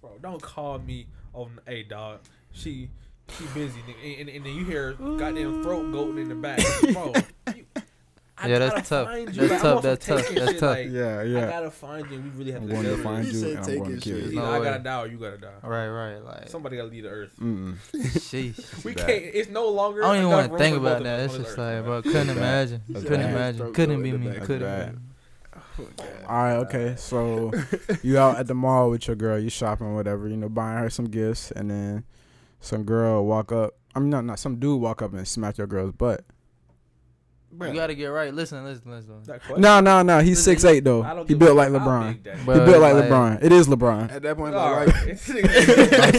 bro, 0.00 0.12
don't 0.22 0.40
call 0.42 0.78
me 0.78 1.06
on. 1.34 1.58
Hey, 1.66 1.82
dog. 1.82 2.20
She 2.52 2.90
she 3.36 3.44
busy. 3.54 3.80
And, 4.04 4.20
and, 4.20 4.28
and 4.36 4.46
then 4.46 4.54
you 4.54 4.64
hear 4.64 4.92
goddamn 4.94 5.62
throat 5.62 5.86
goating 5.86 6.20
in 6.22 6.28
the 6.28 6.34
back, 6.34 6.60
bro. 6.92 7.12
You, 7.56 7.64
I 8.38 8.48
Yeah, 8.48 8.58
that's 8.58 8.74
gotta 8.74 8.86
tough. 8.88 9.06
find 9.08 9.28
That's 9.28 9.36
you. 9.38 9.46
Like, 9.48 9.60
tough. 9.62 9.82
That's 9.82 10.06
tough. 10.06 10.16
That's 10.28 10.50
shit, 10.50 10.58
tough. 10.60 10.76
Like, 10.76 10.88
Yeah, 10.90 11.18
I 11.18 11.22
yeah. 11.22 11.46
gotta 11.50 11.70
find 11.70 12.10
you. 12.10 12.20
We 12.20 12.28
really 12.30 12.52
have 12.52 12.62
I'm 12.62 12.68
to 12.68 12.74
going 12.74 12.86
to 12.86 13.02
find 13.02 13.24
You 13.26 13.32
you 13.32 13.38
said 13.38 13.48
and 13.50 13.58
I'm 13.58 13.64
take 13.64 13.78
going 13.78 13.88
to 13.88 13.94
his 13.94 14.04
kill 14.04 14.18
you. 14.30 14.36
No 14.36 14.44
I 14.44 14.62
gotta 14.62 14.82
die 14.82 15.00
or 15.02 15.06
you 15.06 15.16
gotta 15.18 15.38
die. 15.38 15.52
Right, 15.62 15.88
right. 15.88 16.18
Like, 16.24 16.48
Somebody 16.48 16.76
gotta 16.76 16.88
leave 16.88 17.04
the 17.04 17.08
earth. 17.08 17.32
Mm-mm. 17.40 17.76
sheesh. 17.94 18.84
We 18.84 18.94
can't. 18.94 19.08
It's 19.10 19.48
no 19.48 19.68
longer. 19.68 20.04
I 20.04 20.08
don't 20.08 20.16
even 20.18 20.30
want 20.30 20.52
to 20.52 20.58
think 20.58 20.76
about 20.76 21.02
that. 21.04 21.20
It's 21.20 21.36
just 21.36 21.56
like, 21.56 21.82
bro. 21.84 22.02
bro, 22.02 22.12
couldn't 22.12 22.30
imagine. 22.30 22.82
Couldn't 22.92 23.20
imagine. 23.20 23.72
Couldn't 23.72 24.02
be 24.02 24.12
me. 24.12 24.32
Couldn't 24.40 24.60
bad. 24.60 24.92
be 24.92 24.96
me. 24.96 25.02
All 26.26 26.36
right, 26.36 26.56
okay. 26.56 26.94
So 26.96 27.52
you 28.02 28.18
out 28.18 28.36
at 28.38 28.46
the 28.46 28.54
mall 28.54 28.90
with 28.90 29.06
your 29.06 29.16
girl, 29.16 29.38
you 29.38 29.50
shopping, 29.50 29.94
whatever, 29.94 30.28
you 30.28 30.36
know, 30.36 30.48
buying 30.48 30.78
her 30.78 30.90
some 30.90 31.06
gifts, 31.06 31.50
and 31.50 31.70
then 31.70 32.04
some 32.60 32.84
girl 32.84 33.24
walk 33.26 33.52
up. 33.52 33.74
I 33.94 33.98
mean, 34.00 34.10
not 34.10 34.24
not 34.24 34.38
some 34.38 34.58
dude 34.58 34.80
walk 34.80 35.00
up 35.02 35.12
and 35.12 35.26
smack 35.26 35.58
your 35.58 35.66
girl's 35.66 35.92
butt. 35.92 36.24
You 37.60 37.72
gotta 37.74 37.94
get 37.94 38.06
right. 38.06 38.32
Listen, 38.34 38.64
listen, 38.64 38.90
listen. 38.90 39.22
That 39.24 39.40
question- 39.42 39.60
No, 39.62 39.80
no, 39.80 40.02
no. 40.02 40.20
He's 40.20 40.42
six 40.42 40.64
eight 40.64 40.84
though. 40.84 41.24
He 41.26 41.34
built 41.34 41.56
like 41.56 41.70
LeBron. 41.70 42.08
big 42.12 42.22
that 42.24 42.36
is. 42.38 42.44
Bro, 42.44 42.54
He 42.60 42.64
built 42.66 42.82
like 42.82 42.94
like- 42.94 43.04
LeBron. 43.04 43.42
It 43.44 43.52
is 43.52 43.66
LeBron. 43.68 44.12
At 44.12 44.22
that 44.22 44.36
point, 44.36 44.54
All 44.54 44.72
like. 44.86 44.94
I'm 45.06 45.16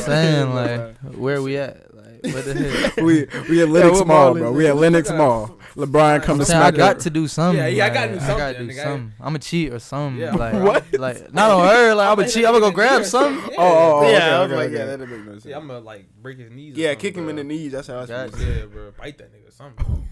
saying 0.01 0.53
like, 0.55 0.97
where 1.15 1.41
we 1.41 1.57
at? 1.57 1.93
Like, 1.95 2.33
what 2.33 2.45
the 2.45 2.53
hell? 2.55 2.91
we 3.05 3.27
we 3.49 3.61
at 3.61 3.67
Yeah, 3.67 3.73
Lenox 3.73 3.99
what 3.99 4.07
Mall, 4.07 4.23
mall 4.25 4.33
bro. 4.33 4.51
We 4.51 4.65
it? 4.65 4.69
at 4.69 4.75
Lenox 4.77 5.09
Mall. 5.11 5.53
LeBron 5.75 6.23
come 6.23 6.33
I'm 6.33 6.39
to 6.39 6.45
saying 6.45 6.61
I 6.63 6.71
got 6.71 6.95
her. 6.95 7.01
to 7.03 7.09
do 7.11 7.27
something. 7.27 7.59
Yeah, 7.61 7.67
yeah, 7.67 7.85
I 7.85 7.89
gotta 7.91 8.13
do 8.13 8.15
like, 8.15 8.23
I 8.23 8.27
gotta 8.27 8.39
something, 8.55 8.67
do 8.67 8.73
nigga. 8.73 8.83
something. 8.83 9.13
I'm 9.19 9.25
gonna 9.25 9.39
cheat 9.39 9.73
or 9.73 9.77
something. 9.79 10.19
Yeah. 10.19 10.33
Like, 10.33 10.53
What? 10.55 10.85
Like, 10.99 11.33
not 11.33 11.51
on 11.51 11.67
her. 11.67 11.93
Like, 11.93 12.07
I'm 12.09 12.15
gonna 12.15 12.27
cheat. 12.27 12.45
I'm 12.45 12.53
gonna 12.53 12.65
go 12.65 12.71
grab 12.71 13.05
something. 13.05 13.51
Yeah. 13.51 13.57
Oh, 13.59 13.63
oh, 13.67 13.99
oh, 13.99 14.09
yeah, 14.09 14.17
okay, 14.17 14.25
I 14.25 14.39
was 14.41 14.45
okay, 14.51 14.55
like, 14.55 14.67
okay. 14.69 14.77
yeah, 14.77 14.85
that 14.85 14.97
didn't 14.99 15.11
make 15.11 15.25
no 15.27 15.31
sense. 15.33 15.45
Yeah, 15.45 15.57
I'm 15.57 15.67
gonna 15.67 15.79
like 15.81 16.07
break 16.19 16.39
his 16.39 16.49
knees. 16.49 16.75
yeah, 16.75 16.89
something, 16.89 16.99
kick 17.01 17.15
him 17.15 17.29
in 17.29 17.35
the 17.35 17.43
knees. 17.43 17.71
That's 17.73 17.87
how 17.87 17.97
I 17.97 18.01
was 18.01 18.09
Got 18.09 18.25
supposed 18.31 18.43
to 18.47 18.53
Yeah, 18.59 18.65
bro, 18.65 18.91
bite 18.97 19.17
that 19.19 19.31
nigga 19.31 19.49
or 19.49 19.51
something. 19.51 20.09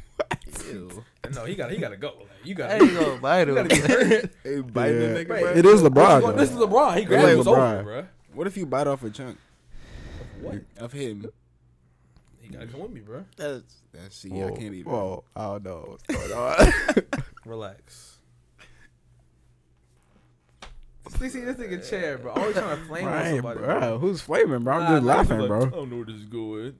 Ew. 0.71 1.03
No, 1.33 1.45
he 1.45 1.55
got 1.55 1.71
he 1.71 1.77
gotta 1.77 1.97
go. 1.97 2.13
Like, 2.19 2.27
you 2.43 2.55
gotta. 2.55 2.75
ain't 2.75 2.93
gonna 2.93 3.19
bite 3.19 3.47
him. 3.49 3.55
gotta 3.55 3.67
get 3.69 3.79
hurt. 3.89 4.31
Hey, 4.43 4.61
biting 4.61 5.01
Yeah. 5.01 5.07
the 5.13 5.25
nigga, 5.25 5.27
bro. 5.27 5.53
It 5.53 5.65
is 5.65 5.81
LeBron. 5.81 5.85
This 5.85 6.23
though. 6.23 6.29
is- 6.29 6.35
This 6.37 6.49
is 6.51 6.55
LeBron. 6.57 6.93
He 6.95 6.99
It's 7.01 7.07
grabbed 7.09 7.23
like 7.27 7.37
his 7.37 7.45
LeBron. 7.45 7.73
over, 7.73 7.83
bro. 7.83 8.05
What 8.33 8.47
if 8.47 8.57
you 8.57 8.65
bite 8.65 8.87
off 8.87 9.03
a 9.03 9.09
chunk 9.09 9.37
What? 10.41 10.61
of 10.77 10.91
him? 10.93 11.25
He 12.41 12.49
gotta 12.49 12.67
come 12.67 12.81
with 12.81 12.91
me, 12.91 13.01
bro. 13.01 13.25
That's 13.37 13.63
that's 13.91 14.15
see, 14.17 14.29
Whoa, 14.29 14.47
I 14.47 14.51
can't 14.51 14.73
even. 14.73 14.91
Whoa, 14.91 15.23
I 15.35 15.43
don't 15.45 15.63
know 15.63 15.85
what's 15.87 16.03
going 16.27 16.31
on. 16.31 17.03
Relax. 17.45 18.17
See, 21.19 21.29
see 21.29 21.41
this 21.41 21.55
nigga 21.57 21.87
chair, 21.87 22.17
bro. 22.17 22.31
Always 22.33 22.55
trying 22.55 22.77
to 22.77 22.85
flame 22.85 23.05
on 23.07 23.13
right, 23.13 23.31
somebody. 23.35 23.59
bro. 23.59 23.99
Who's 23.99 24.21
flaming, 24.21 24.63
bro? 24.63 24.73
I'm 24.75 24.83
Nah, 24.83 24.89
just 24.95 25.05
laughing, 25.05 25.39
like, 25.39 25.47
bro. 25.47 25.61
I 25.65 25.69
don't 25.69 25.89
know 25.91 25.97
where 25.97 26.05
this 26.05 26.15
is 26.15 26.25
going. 26.25 26.75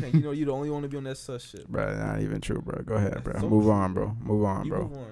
Chan, 0.00 0.10
you 0.12 0.20
know 0.20 0.30
you 0.32 0.44
the 0.44 0.52
only 0.52 0.70
one 0.70 0.82
to 0.82 0.88
be 0.88 0.96
on 0.96 1.04
that 1.04 1.16
such 1.18 1.50
shit. 1.50 1.68
Bro. 1.68 1.86
Bro, 1.86 1.96
not 2.06 2.20
even 2.20 2.40
true, 2.40 2.60
bro. 2.60 2.82
Go 2.84 2.94
ahead, 2.94 3.22
bro. 3.24 3.40
So 3.40 3.48
Move 3.48 3.64
true. 3.64 3.72
on, 3.72 3.94
bro. 3.94 4.16
Move 4.20 4.44
on, 4.44 4.64
You 4.64 4.70
bro. 4.70 4.82
move 4.88 4.92
on. 4.98 5.06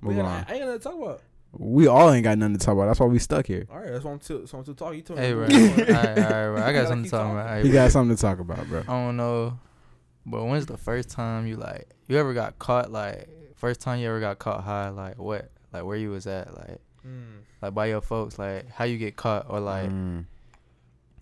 Move 0.00 0.16
Man, 0.16 0.24
on. 0.26 0.44
I, 0.48 0.52
I 0.52 0.54
ain't 0.54 0.64
gonna 0.64 0.78
talk 0.78 0.94
about. 0.94 1.22
We 1.52 1.86
all 1.86 2.10
ain't 2.12 2.24
got 2.24 2.36
nothing 2.38 2.58
to 2.58 2.64
talk 2.64 2.74
about. 2.74 2.86
That's 2.86 3.00
why 3.00 3.06
we 3.06 3.18
stuck 3.18 3.46
here. 3.46 3.66
All 3.70 3.78
right, 3.78 3.90
that's 3.90 4.04
what 4.04 4.12
I'm 4.12 4.18
to. 4.20 4.46
So 4.46 4.58
I'm 4.58 4.64
to 4.64 4.74
talk. 4.74 4.94
You 4.94 5.02
told 5.02 5.18
Hey, 5.18 5.30
me. 5.32 5.38
bro. 5.38 5.48
to 5.48 5.52
move 5.58 5.72
on. 5.72 5.80
All 5.80 6.02
right, 6.02 6.18
all 6.18 6.22
right, 6.22 6.48
bro. 6.56 6.62
I 6.62 6.72
got 6.72 6.88
something 6.88 7.04
to 7.04 7.10
talk 7.10 7.20
talking. 7.20 7.32
about. 7.38 7.48
Hey, 7.48 7.62
He 7.62 7.68
bro. 7.70 7.72
got 7.72 7.90
something 7.92 8.16
to 8.16 8.20
talk 8.22 8.38
about, 8.38 8.68
bro. 8.68 8.80
I 8.80 8.84
don't 8.92 9.16
know, 9.16 9.58
but 10.26 10.44
when's 10.44 10.66
the 10.66 10.76
first 10.76 11.08
time 11.10 11.46
you 11.46 11.56
like 11.56 11.88
you 12.06 12.16
ever 12.18 12.34
got 12.34 12.58
caught? 12.58 12.92
Like 12.92 13.28
first 13.56 13.80
time 13.80 13.98
you 13.98 14.08
ever 14.08 14.20
got 14.20 14.38
caught 14.38 14.62
high? 14.62 14.90
Like 14.90 15.18
what? 15.18 15.50
Like 15.72 15.84
where 15.84 15.96
you 15.96 16.10
was 16.10 16.26
at? 16.26 16.54
Like 16.56 16.80
Mm. 17.06 17.42
like 17.62 17.72
by 17.74 17.86
your 17.86 18.00
folks? 18.02 18.38
Like 18.38 18.70
how 18.70 18.84
you 18.84 18.98
get 18.98 19.16
caught? 19.16 19.46
Or 19.48 19.58
like 19.60 19.88
Mm. 19.90 20.26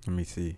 Let 0.07 0.17
me 0.17 0.25
see. 0.25 0.57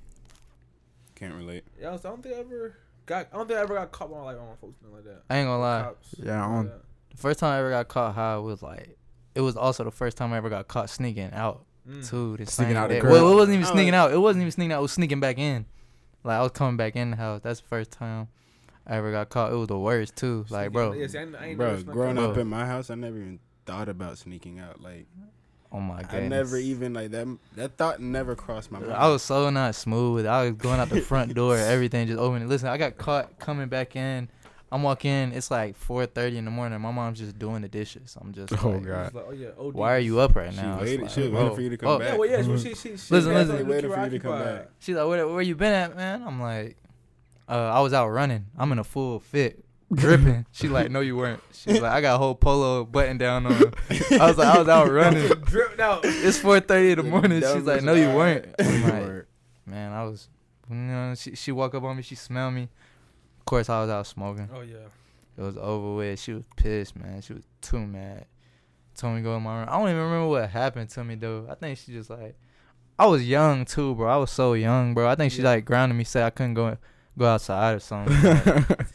Can't 1.19 1.35
relate. 1.35 1.65
Yeah, 1.81 1.95
I, 1.95 1.97
don't 1.97 2.23
think 2.23 2.35
I 2.37 2.39
ever 2.39 2.77
got. 3.07 3.29
I 3.33 3.37
don't 3.37 3.49
think 3.49 3.59
I 3.59 3.63
ever 3.63 3.75
got 3.75 3.91
caught 3.91 4.11
by 4.11 4.19
like 4.21 4.39
on 4.39 4.47
my 4.49 4.55
folks 4.61 4.77
nothing 4.83 4.95
like 4.97 5.05
that. 5.05 5.23
I 5.29 5.39
ain't 5.39 5.47
gonna 5.49 5.61
lie. 5.61 5.83
Cops, 5.83 6.15
Yeah, 6.19 6.47
I 6.47 6.55
don't- 6.55 6.67
that. 6.67 6.83
The 7.11 7.17
first 7.17 7.41
time 7.41 7.51
I 7.53 7.59
ever 7.59 7.71
got 7.71 7.89
caught 7.89 8.15
high 8.15 8.37
was 8.39 8.63
like 8.63 8.97
it 9.35 9.41
was 9.41 9.57
also 9.57 9.83
the 9.85 9.91
first 9.91 10.17
time 10.17 10.33
I 10.33 10.37
ever 10.37 10.49
got 10.51 10.69
caught 10.69 10.91
sneaking 10.91 11.31
out 11.33 11.65
Mm. 11.89 12.07
too. 12.09 12.37
The 12.37 12.45
Sneaking 12.47 12.77
out 12.77 12.91
the 12.91 13.01
crib? 13.01 13.11
Well, 13.13 13.33
it 13.33 13.35
wasn't 13.35 13.55
even 13.55 13.67
Oh, 13.67 13.73
sneaking 13.73 13.95
out. 13.95 14.13
It 14.13 14.19
wasn't 14.19 14.43
even 14.43 14.53
sneaking 14.53 14.73
out. 14.73 14.81
It 14.81 14.83
was 14.83 14.93
sneaking 14.93 15.21
back 15.21 15.39
in. 15.39 15.65
Like 16.23 16.39
I 16.39 16.43
was 16.43 16.53
coming 16.53 16.77
back 16.77 16.97
in 16.97 17.11
the 17.13 17.17
house. 17.17 17.41
That's 17.43 17.61
the 17.61 17.67
first 17.67 17.91
time 17.93 18.29
I 18.87 18.97
ever 18.97 19.11
got 19.11 19.31
caught. 19.31 19.53
It 19.53 19.57
was 19.57 19.69
the 19.69 19.79
worst 19.79 20.15
too. 20.15 20.45
Like 20.51 20.71
bro, 20.73 20.93
Yeah, 20.93 21.07
see, 21.07 21.19
I 21.19 21.23
I 21.23 21.47
ain't 21.47 21.59
Bro, 21.59 21.83
growing 21.85 22.19
out. 22.19 22.31
up 22.33 22.37
in 22.37 22.47
my 22.47 22.67
house, 22.67 22.91
I 22.91 22.95
never 22.95 23.17
even 23.17 23.41
thought 23.65 23.89
about 23.89 24.19
sneaking 24.19 24.59
out. 24.61 24.81
Like, 24.83 25.07
oh 25.73 25.81
my 25.81 26.03
god. 26.03 26.15
I 26.15 26.29
never 26.29 26.57
even 26.57 26.95
like 26.95 27.11
that. 27.11 27.27
That 27.57 27.77
thought 27.77 28.01
never 28.01 28.35
crossed 28.35 28.71
my 28.71 28.79
mind. 28.81 28.93
I 28.93 29.09
was 29.09 29.23
so 29.23 29.51
not 29.51 29.75
smooth. 29.75 30.27
I 30.27 30.45
was 30.45 30.53
going 30.53 30.81
out 30.81 30.89
the 30.89 31.01
front 31.01 31.35
door, 31.35 31.57
everything 31.59 32.07
just 32.07 32.19
open. 32.19 32.49
Listen, 32.49 32.69
I 32.69 32.77
got 32.79 32.97
caught 32.99 33.39
coming 33.39 33.69
back 33.69 33.97
in. 33.97 34.29
I'm 34.71 34.83
walking 34.83 35.11
in. 35.11 35.33
It's 35.33 35.51
like 35.51 35.79
4:30 35.81 36.37
in 36.37 36.45
the 36.45 36.51
morning. 36.51 36.79
My 36.81 36.91
mom's 36.91 37.19
just 37.19 37.39
doing 37.39 37.63
the 37.63 37.69
dishes. 37.69 38.19
I'm 38.21 38.33
just 38.35 38.53
Oh, 38.63 38.69
like, 38.69 38.85
God. 38.85 39.15
Like, 39.15 39.25
oh 39.29 39.33
yeah, 39.33 39.49
why 39.57 39.95
are 39.95 39.99
you 39.99 40.21
up 40.21 40.37
right 40.37 40.53
She 40.53 40.61
now? 40.61 40.75
It's 40.75 40.83
waited- 40.83 41.01
like, 41.03 41.11
she 41.11 41.21
was 41.23 41.31
waiting 41.31 41.55
for 41.55 41.61
you 41.63 41.71
to 41.71 41.77
come 41.79 41.89
oh, 41.89 41.99
back. 41.99 42.09
Yeah, 42.09 42.17
well, 42.19 42.29
yeah, 42.29 42.43
she, 42.43 42.49
Mhm. 42.49 42.63
she, 42.63 42.69
she, 42.75 42.97
she 42.99 43.15
Listen, 43.15 43.33
had 43.33 43.47
listen. 43.49 43.65
to 43.67 43.73
Waited 43.73 43.91
for 43.93 44.05
you 44.05 44.11
to 44.11 44.19
come 44.19 44.39
back. 44.45 44.69
She's 44.79 44.95
like, 44.97 45.09
where, 45.09 45.27
where 45.29 45.41
you 45.43 45.55
been 45.55 45.73
at, 45.73 45.97
man? 45.97 46.23
I'm 46.23 46.39
like, 46.41 46.77
uh, 47.49 47.53
I 47.53 47.81
was 47.81 47.95
out 47.95 48.09
running. 48.09 48.45
I'm 48.59 48.71
in 48.73 48.79
a 48.79 48.85
full 48.85 49.21
fit, 49.21 49.65
dripping. 49.93 50.47
she 50.53 50.69
like, 50.69 50.91
no, 50.91 51.01
you 51.01 51.17
weren't. 51.17 51.43
She's 51.53 51.81
like, 51.81 51.93
I 51.93 52.01
got 52.01 52.17
a 52.17 52.19
whole 52.19 52.35
polo 52.35 52.85
button 52.85 53.19
down 53.19 53.47
on. 53.47 53.53
I 53.53 54.27
was 54.29 54.39
like, 54.39 54.49
I 54.55 54.59
was 54.59 54.69
out 54.69 54.91
running. 54.91 55.27
Dripped 55.45 55.81
out. 55.81 56.01
It's 56.05 56.39
4:30 56.39 56.91
in 56.91 56.97
the 56.99 57.03
morning. 57.05 57.41
She's 57.41 57.65
like, 57.65 57.83
no, 57.83 57.95
you 57.95 58.09
weren't. 58.15 58.47
I'm 58.59 58.83
like, 58.83 59.27
man, 59.67 59.93
I 59.93 60.05
was. 60.05 60.29
You 60.71 60.77
know, 60.77 61.15
she 61.15 61.35
she 61.35 61.51
walk 61.53 61.75
up 61.75 61.83
on 61.83 61.97
me. 61.97 62.03
She 62.03 62.15
smelled 62.15 62.53
me. 62.55 62.69
Of 63.39 63.45
course, 63.47 63.71
I 63.71 63.81
was 63.81 63.89
out 63.91 64.07
smoking. 64.07 64.49
Oh 64.55 64.61
yeah. 64.61 64.77
It 65.39 65.41
was 65.43 65.57
over 65.57 65.95
with. 65.95 66.21
She 66.21 66.33
was 66.35 66.45
pissed, 66.57 66.95
man. 66.97 67.23
She 67.23 67.33
was 67.33 67.45
too 67.63 67.79
mad. 67.87 68.27
Told 68.97 69.15
me 69.15 69.21
to 69.21 69.25
go 69.25 69.37
in 69.37 69.43
my 69.45 69.61
room. 69.61 69.69
I 69.71 69.79
don't 69.79 69.89
even 69.89 70.03
remember 70.03 70.29
what 70.29 70.51
happened 70.51 70.91
to 70.91 71.05
me 71.05 71.15
though. 71.15 71.47
I 71.49 71.55
think 71.55 71.79
she 71.79 71.93
just 71.93 72.11
like, 72.11 72.37
I 72.99 73.07
was 73.07 73.27
young 73.27 73.65
too, 73.65 73.95
bro. 73.95 74.13
I 74.13 74.17
was 74.17 74.31
so 74.31 74.53
young, 74.55 74.93
bro. 74.93 75.09
I 75.09 75.15
think 75.15 75.33
she 75.33 75.39
Yeah. 75.41 75.51
like 75.51 75.65
grounded 75.65 75.97
me, 75.97 76.05
said 76.05 76.25
I 76.25 76.31
couldn't 76.31 76.55
go 76.55 76.77
go 77.17 77.27
outside 77.27 77.77
or 77.77 77.79
something. 77.81 78.15
Like, 78.23 78.87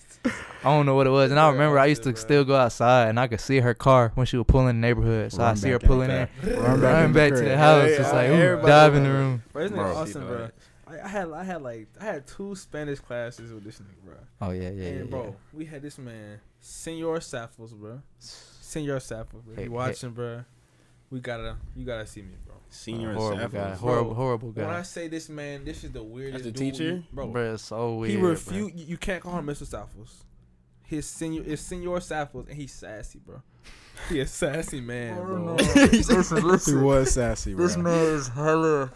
I 0.64 0.76
don't 0.76 0.86
know 0.86 0.96
what 0.96 1.08
it 1.08 1.12
was. 1.12 1.32
And 1.32 1.40
I 1.40 1.50
remember 1.50 1.78
I 1.78 1.84
I 1.84 1.86
used 1.88 2.04
to 2.04 2.16
still 2.16 2.44
go 2.46 2.56
outside 2.56 3.10
and 3.10 3.20
I 3.20 3.28
could 3.28 3.42
see 3.42 3.60
her 3.60 3.74
car 3.74 4.12
when 4.16 4.26
she 4.26 4.38
would 4.38 4.48
pull 4.48 4.62
in 4.68 4.68
the 4.68 4.88
neighborhood. 4.88 5.32
So 5.34 5.44
I 5.44 5.54
see 5.56 5.70
her 5.70 5.78
back 5.80 5.84
in. 5.84 5.88
pulling 5.88 6.10
in, 6.10 6.28
Run 6.44 6.82
back 6.82 6.94
run 6.94 7.06
in 7.06 7.14
back 7.14 7.30
to 7.34 7.42
the 7.42 7.58
house. 7.58 7.90
Yeah, 7.90 7.98
Just 7.98 8.14
like, 8.14 8.30
ooh, 8.30 8.34
everybody 8.34 8.68
dive 8.68 8.96
in 8.96 9.04
the 9.04 9.10
room. 9.10 9.44
Bro, 9.52 9.64
isn't 9.66 9.78
it 9.78 9.82
Bro. 9.82 9.96
awesome, 9.96 10.28
bro? 10.28 10.50
I, 10.88 11.00
I 11.02 11.08
had 11.08 11.32
I 11.32 11.44
had 11.44 11.62
like 11.62 11.88
I 12.00 12.06
had 12.06 12.28
two 12.28 12.56
Spanish 12.56 13.00
classes 13.00 13.52
with 13.52 13.64
this 13.64 13.80
nigga, 13.80 14.06
bro. 14.06 14.16
Oh 14.42 14.52
yeah, 14.52 14.70
yeah, 14.70 14.86
and 14.88 15.00
yeah. 15.00 15.04
bro, 15.06 15.24
yeah. 15.26 15.32
we 15.52 15.66
had 15.66 15.82
this 15.82 15.98
man, 15.98 16.40
Senor 16.60 17.20
Saffles, 17.22 17.74
bro. 17.74 18.02
Senor 18.20 19.00
Saffles, 19.00 19.44
bro. 19.44 19.56
Hey, 19.56 19.64
You 19.64 19.70
hey. 19.70 19.76
watching, 19.76 20.12
bro? 20.12 20.44
We 21.10 21.20
gotta, 21.20 21.58
you 21.76 21.86
gotta 21.86 22.08
see 22.08 22.22
me, 22.22 22.34
bro. 22.46 22.56
Senior 22.72 23.14
horrible 23.14 23.48
guy, 23.50 23.76
horrible, 23.76 24.06
Bro, 24.06 24.14
horrible 24.16 24.52
guy. 24.52 24.66
When 24.66 24.74
I 24.76 24.82
say 24.82 25.08
this 25.08 25.30
man, 25.30 25.64
this 25.64 25.84
is 25.84 25.92
the 25.92 26.02
weirdest. 26.02 26.46
As 26.46 26.48
a 26.48 26.52
teacher? 26.52 26.84
you- 26.84 27.04
bro. 27.14 27.28
Bro, 27.28 27.54
it's 27.54 27.64
so 27.66 27.96
weird. 27.98 28.12
he 28.12 28.18
refused. 28.18 28.76
You, 28.76 28.86
you 28.86 28.98
can't 28.98 29.22
call 29.22 29.38
him 29.38 29.46
Mr. 29.46 29.68
Saffles. 29.68 30.24
His 30.94 31.08
senior 31.08 31.44
is 31.44 31.60
Senor 31.60 32.00
Sappos, 32.00 32.48
and 32.48 32.56
he's 32.56 32.74
sassy, 32.74 33.20
bro. 33.20 33.42
He 34.10 34.20
a 34.20 34.28
sassy 34.28 34.82
man, 34.82 35.16
bro. 35.16 35.58
He 35.92 36.76
was 36.76 37.12
sassy, 37.12 37.54
bro. 37.54 37.66
This 37.66 37.78
man 37.78 38.06
is 38.16 38.28
hella 38.28 38.92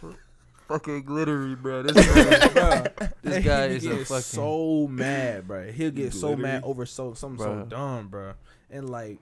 fucking 0.68 1.04
glittery, 1.04 1.56
bro. 1.56 1.84
This 1.84 1.96
man, 1.96 2.06
Bruh, 2.50 3.14
this 3.22 3.46
guy 3.46 3.66
is 3.68 3.86
a 3.86 4.06
fucking. 4.06 4.22
so 4.22 4.88
mad, 4.88 5.48
bro. 5.48 5.72
He'll 5.72 5.92
get 5.92 6.14
so 6.14 6.36
mad 6.36 6.64
over 6.64 6.86
so 6.86 7.14
something 7.14 7.44
so 7.44 7.66
dumb, 7.66 8.10
bro. 8.10 8.34
And 8.70 8.90
like, 8.90 9.20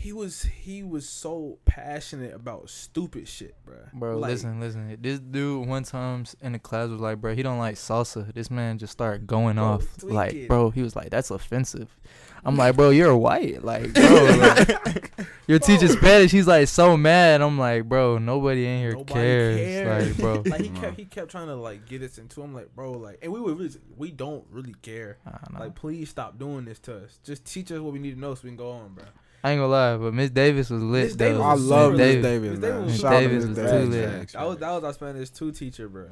he 0.00 0.14
was 0.14 0.44
he 0.44 0.82
was 0.82 1.06
so 1.06 1.58
passionate 1.66 2.34
about 2.34 2.70
stupid 2.70 3.28
shit, 3.28 3.54
bro. 3.66 3.76
Bro, 3.92 4.16
like, 4.16 4.30
listen, 4.30 4.58
listen. 4.58 4.96
This 4.98 5.18
dude 5.18 5.68
one 5.68 5.82
time 5.82 6.24
in 6.40 6.52
the 6.52 6.58
class 6.58 6.88
was 6.88 7.02
like, 7.02 7.20
bro, 7.20 7.34
he 7.34 7.42
don't 7.42 7.58
like 7.58 7.74
salsa. 7.74 8.32
This 8.32 8.50
man 8.50 8.78
just 8.78 8.94
started 8.94 9.26
going 9.26 9.56
Bro, 9.56 9.64
off. 9.64 10.02
Like, 10.02 10.32
it. 10.32 10.48
bro, 10.48 10.70
he 10.70 10.80
was 10.80 10.96
like, 10.96 11.10
that's 11.10 11.30
offensive. 11.30 11.94
I'm 12.46 12.56
like, 12.56 12.76
bro, 12.76 12.88
you're 12.88 13.14
white. 13.14 13.62
Like, 13.62 13.92
bro, 13.92 14.24
like, 14.38 15.20
your 15.46 15.58
teacher's 15.58 15.92
Spanish. 15.92 16.30
He's 16.30 16.46
like 16.46 16.68
so 16.68 16.96
mad. 16.96 17.42
I'm 17.42 17.58
like, 17.58 17.84
bro, 17.84 18.16
nobody 18.16 18.64
in 18.64 18.78
here 18.78 18.92
Nobody 18.92 19.12
cares. 19.12 19.56
cares. 19.58 20.08
Like, 20.08 20.16
bro. 20.16 20.42
Like 20.50 20.60
he 20.62 20.70
kept 20.70 20.96
he 20.96 21.04
kept 21.04 21.30
trying 21.30 21.48
to 21.48 21.56
like 21.56 21.86
get 21.86 22.00
us 22.00 22.16
into. 22.16 22.40
I'm 22.40 22.54
like, 22.54 22.74
bro, 22.74 22.92
like, 22.92 23.18
and 23.20 23.30
we 23.30 23.38
were 23.38 23.52
really, 23.52 23.74
we 23.98 24.12
don't 24.12 24.46
really 24.50 24.74
care. 24.80 25.18
I, 25.26 25.32
don't 25.32 25.52
know. 25.52 25.60
Like, 25.60 25.74
please 25.74 26.08
stop 26.08 26.38
doing 26.38 26.64
this 26.64 26.78
to 26.80 27.04
us. 27.04 27.18
Just 27.22 27.44
teach 27.44 27.70
us 27.70 27.80
what 27.80 27.92
we 27.92 27.98
need 27.98 28.14
to 28.14 28.18
know 28.18 28.34
so 28.34 28.40
we 28.44 28.48
can 28.48 28.56
go 28.56 28.70
on, 28.70 28.94
bro. 28.94 29.04
I 29.42 29.52
ain't 29.52 29.58
gonna 29.60 29.66
lie, 29.68 29.96
but 29.96 30.12
Miss 30.14 30.30
Davis 30.30 30.68
was 30.70 30.82
lit. 30.82 31.04
Miss 31.04 31.16
Davis 31.16 31.38
though. 31.38 31.44
I 31.44 31.52
was 31.54 31.66
love 31.66 31.92
Miss 31.92 31.98
lit. 32.00 32.22
Davis, 32.22 32.50
Miss. 32.50 32.58
Davis 32.60 32.84
was 32.84 33.00
Shout 33.00 33.12
out 33.14 33.18
to 33.20 33.28
Davis 33.28 33.46
was 33.46 33.56
Davis. 33.56 33.72
too 33.72 33.90
lit. 33.90 34.10
Facts, 34.18 34.32
That 34.34 34.46
was 34.48 34.58
that 34.58 34.70
was 34.70 34.84
our 34.84 34.92
Spanish 34.92 35.30
two 35.30 35.52
teacher, 35.52 35.88
bro. 35.88 36.06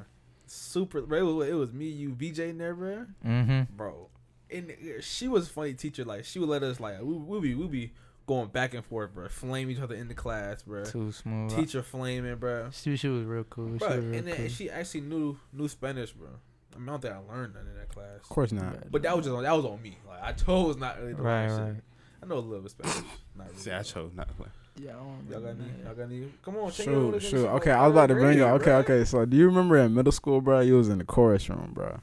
Super. 0.47 1.03
Bro, 1.03 1.19
it 1.19 1.23
was, 1.35 1.49
it 1.49 1.53
was 1.55 1.73
me, 1.73 1.87
you, 1.89 2.15
VJ, 2.15 2.39
in 2.41 2.59
there, 2.59 2.75
bro. 2.75 3.07
Mm-hmm. 3.27 3.77
Bro, 3.77 4.09
and 4.51 4.73
she 5.01 5.29
was 5.29 5.49
a 5.49 5.51
funny 5.51 5.75
teacher. 5.75 6.05
Like 6.05 6.25
she 6.25 6.39
would 6.39 6.49
let 6.49 6.63
us 6.63 6.81
like 6.81 7.01
we 7.03 7.15
we 7.15 7.41
be 7.41 7.55
we 7.55 7.67
be 7.67 7.93
going 8.27 8.49
back 8.49 8.73
and 8.75 8.85
forth, 8.85 9.13
bro. 9.15 9.29
Flame 9.29 9.71
each 9.71 9.81
other 9.81 9.95
in 9.95 10.09
the 10.09 10.15
class, 10.15 10.63
bro. 10.63 10.85
Too 10.85 11.13
smooth. 11.13 11.55
Teacher 11.55 11.83
flaming, 11.83 12.37
bro. 12.37 12.71
She, 12.73 12.97
she 12.97 13.09
was 13.09 13.25
real 13.25 13.45
cool. 13.45 13.67
Bro, 13.77 13.89
she 13.91 13.97
was 13.97 14.05
real 14.07 14.15
and 14.15 14.27
then 14.29 14.37
cool. 14.37 14.49
she 14.49 14.71
actually 14.71 15.03
knew 15.03 15.37
knew 15.53 15.69
Spanish, 15.69 16.13
bro. 16.13 16.29
I, 16.75 16.79
mean, 16.79 16.89
I 16.89 16.93
don't 16.93 17.03
think 17.03 17.15
I 17.15 17.19
learned 17.35 17.55
none 17.55 17.67
in 17.67 17.75
that 17.77 17.89
class. 17.89 18.21
Of 18.23 18.29
course 18.29 18.53
not. 18.53 18.91
But 18.91 19.03
that 19.03 19.17
was 19.17 19.27
just 19.27 19.37
on, 19.37 19.43
that 19.43 19.53
was 19.57 19.65
on 19.67 19.83
me. 19.83 19.99
Like 20.07 20.23
I 20.23 20.33
chose 20.45 20.77
not 20.79 20.99
really 21.01 21.15
to 21.15 21.21
Right, 21.23 21.47
learn 21.49 21.61
right. 21.61 21.75
shit. 21.75 21.85
I 22.23 22.27
know 22.27 22.37
a 22.37 22.41
little 22.41 22.63
bit 22.63 22.65
of 22.67 22.71
Spanish. 22.87 22.97
Not 23.37 23.47
really. 23.49 23.59
See, 23.59 23.71
I 23.71 23.83
chose 23.83 24.13
not 24.15 24.29
to 24.29 24.35
play. 24.35 24.49
Yeah, 24.81 24.91
I 24.91 24.95
don't 24.95 25.27
Y'all 25.31 25.41
got 25.41 25.49
any? 25.51 25.85
Y'all 25.85 25.95
got 25.95 26.03
any? 26.05 26.33
Come 26.43 26.57
on, 26.57 26.71
take 26.71 26.87
it 26.87 27.21
Shoot, 27.21 27.23
shoot. 27.23 27.47
Okay, 27.49 27.71
I 27.73 27.87
was 27.87 27.93
about 27.93 28.07
to 28.09 28.15
bring 28.15 28.39
you. 28.39 28.45
Okay, 28.45 28.73
okay. 28.75 29.05
So, 29.05 29.25
do 29.25 29.37
you 29.37 29.47
remember 29.47 29.77
in 29.79 29.95
middle 29.95 30.13
school, 30.13 30.41
bro? 30.41 30.61
You 30.61 30.77
was 30.77 30.89
in 30.89 30.99
the 30.99 31.05
chorus 31.05 31.49
room, 31.49 31.71
bro. 31.75 31.99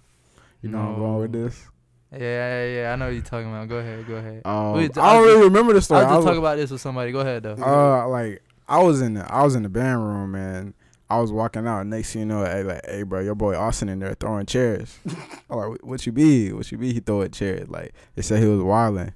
You 0.62 0.70
know 0.70 0.80
where 0.80 0.88
I'm 0.88 0.96
going 1.00 1.18
with 1.20 1.32
this. 1.34 1.66
Yeah, 2.12 2.20
yeah, 2.20 2.66
yeah. 2.82 2.94
I 2.94 2.96
know 2.96 3.06
what 3.06 3.14
you're 3.14 3.24
talking 3.24 3.50
about. 3.50 3.68
Go 3.68 3.78
ahead, 3.78 4.08
go 4.08 4.16
ahead. 4.16 4.42
Um, 4.46 4.74
Wait, 4.74 4.98
I 4.98 5.02
I 5.02 5.14
don't 5.14 5.22
was 5.22 5.26
really 5.28 5.40
just- 5.42 5.44
remember 5.54 5.74
the 5.74 5.78
I 5.78 5.82
story. 5.82 6.00
was 6.00 6.06
I 6.06 6.10
just 6.10 6.18
was, 6.18 6.26
talking 6.26 6.40
about 6.40 6.58
this 6.58 6.72
with 6.72 6.82
somebody. 6.82 7.12
Go 7.12 7.20
ahead 7.20 7.44
though. 7.44 7.56
uh, 7.62 8.08
like 8.08 8.42
I 8.68 8.82
was 8.82 9.02
in 9.02 9.14
the 9.16 9.34
I 9.34 9.44
was 9.44 9.56
in 9.56 9.64
the 9.64 9.70
band 9.70 10.04
room 10.06 10.36
and 10.36 10.74
I 11.10 11.20
was 11.20 11.32
walking 11.32 11.68
out. 11.68 11.82
And 11.82 11.90
next 11.92 12.14
thing 12.14 12.22
you 12.22 12.26
know, 12.26 12.44
hey, 12.46 12.64
like, 12.64 12.86
hey, 12.86 13.04
bro, 13.04 13.20
your 13.20 13.36
boy 13.36 13.56
Austin 13.58 13.90
in 13.90 14.00
there 14.00 14.16
throwing 14.16 14.46
chairs. 14.46 14.98
I'm 15.50 15.58
like, 15.58 15.84
what 15.84 16.06
you 16.06 16.12
be? 16.12 16.52
What 16.52 16.72
you 16.72 16.78
be? 16.78 16.94
He 16.94 17.00
throwing 17.00 17.32
chairs. 17.32 17.70
Like 17.70 17.94
they 18.16 18.22
said 18.22 18.42
he 18.42 18.48
was 18.50 18.62
wilding. 18.64 19.14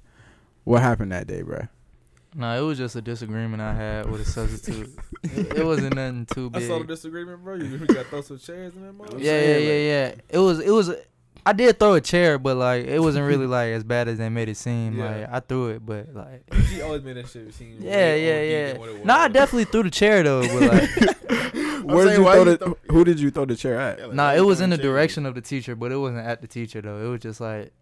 What 0.69 0.83
happened 0.83 1.11
that 1.13 1.25
day, 1.25 1.41
bro? 1.41 1.67
No, 2.35 2.55
it 2.55 2.63
was 2.63 2.77
just 2.77 2.95
a 2.95 3.01
disagreement 3.01 3.59
I 3.59 3.73
had 3.73 4.07
with 4.07 4.21
a 4.21 4.25
substitute. 4.25 4.95
it, 5.23 5.57
it 5.57 5.65
wasn't 5.65 5.95
nothing 5.95 6.27
too 6.27 6.51
big. 6.51 6.57
I 6.57 6.59
big. 6.59 6.67
saw 6.67 6.77
the 6.77 6.85
disagreement, 6.85 7.43
bro. 7.43 7.55
You, 7.55 7.65
you 7.65 7.87
got 7.87 8.05
throw 8.05 8.21
some 8.21 8.37
chairs 8.37 8.75
in 8.75 8.83
that 8.85 8.93
mother. 8.93 9.17
yeah, 9.17 9.41
yeah, 9.41 9.57
yeah, 9.57 9.73
yeah. 9.73 10.15
It 10.29 10.37
was, 10.37 10.59
it 10.59 10.69
was. 10.69 10.91
I 11.43 11.53
did 11.53 11.79
throw 11.79 11.95
a 11.95 12.01
chair, 12.01 12.37
but 12.37 12.55
like 12.55 12.85
it 12.85 12.99
wasn't 12.99 13.25
really 13.25 13.47
like 13.57 13.69
as 13.69 13.83
bad 13.83 14.07
as 14.09 14.19
they 14.19 14.29
made 14.29 14.47
it 14.47 14.57
seem. 14.57 14.99
Yeah. 14.99 15.05
Like 15.05 15.33
I 15.33 15.39
threw 15.39 15.69
it, 15.69 15.83
but 15.83 16.13
like 16.13 16.43
She 16.67 16.83
always 16.83 17.01
made 17.01 17.13
that 17.17 17.27
shit 17.29 17.51
seem. 17.55 17.77
yeah, 17.79 17.89
way 17.89 18.27
yeah, 18.27 18.33
OD 18.35 18.51
yeah. 18.51 18.73
than 18.73 18.79
what 18.79 18.89
it 18.89 19.05
No, 19.05 19.13
I 19.15 19.27
definitely 19.27 19.65
threw 19.65 19.81
the 19.81 19.89
chair 19.89 20.21
though, 20.21 20.41
but 20.41 20.71
like 20.71 21.83
Where 21.83 22.05
did 22.05 22.17
you 22.17 22.23
why 22.25 22.33
throw 22.35 22.43
you 22.43 22.45
the? 22.45 22.57
throw- 22.59 22.77
who 22.91 23.03
did 23.05 23.19
you 23.19 23.31
throw 23.31 23.45
the 23.45 23.55
chair 23.55 23.79
at? 23.79 23.97
Yeah, 23.97 24.05
like, 24.05 24.13
nah, 24.13 24.33
it 24.33 24.41
was 24.41 24.61
in 24.61 24.69
the 24.69 24.77
direction 24.77 25.25
of 25.25 25.33
the 25.33 25.41
teacher, 25.41 25.75
but 25.75 25.91
it 25.91 25.97
wasn't 25.97 26.27
at 26.27 26.41
the 26.41 26.47
teacher 26.47 26.79
though. 26.79 27.03
It 27.03 27.09
was 27.09 27.21
just 27.21 27.41
like 27.41 27.73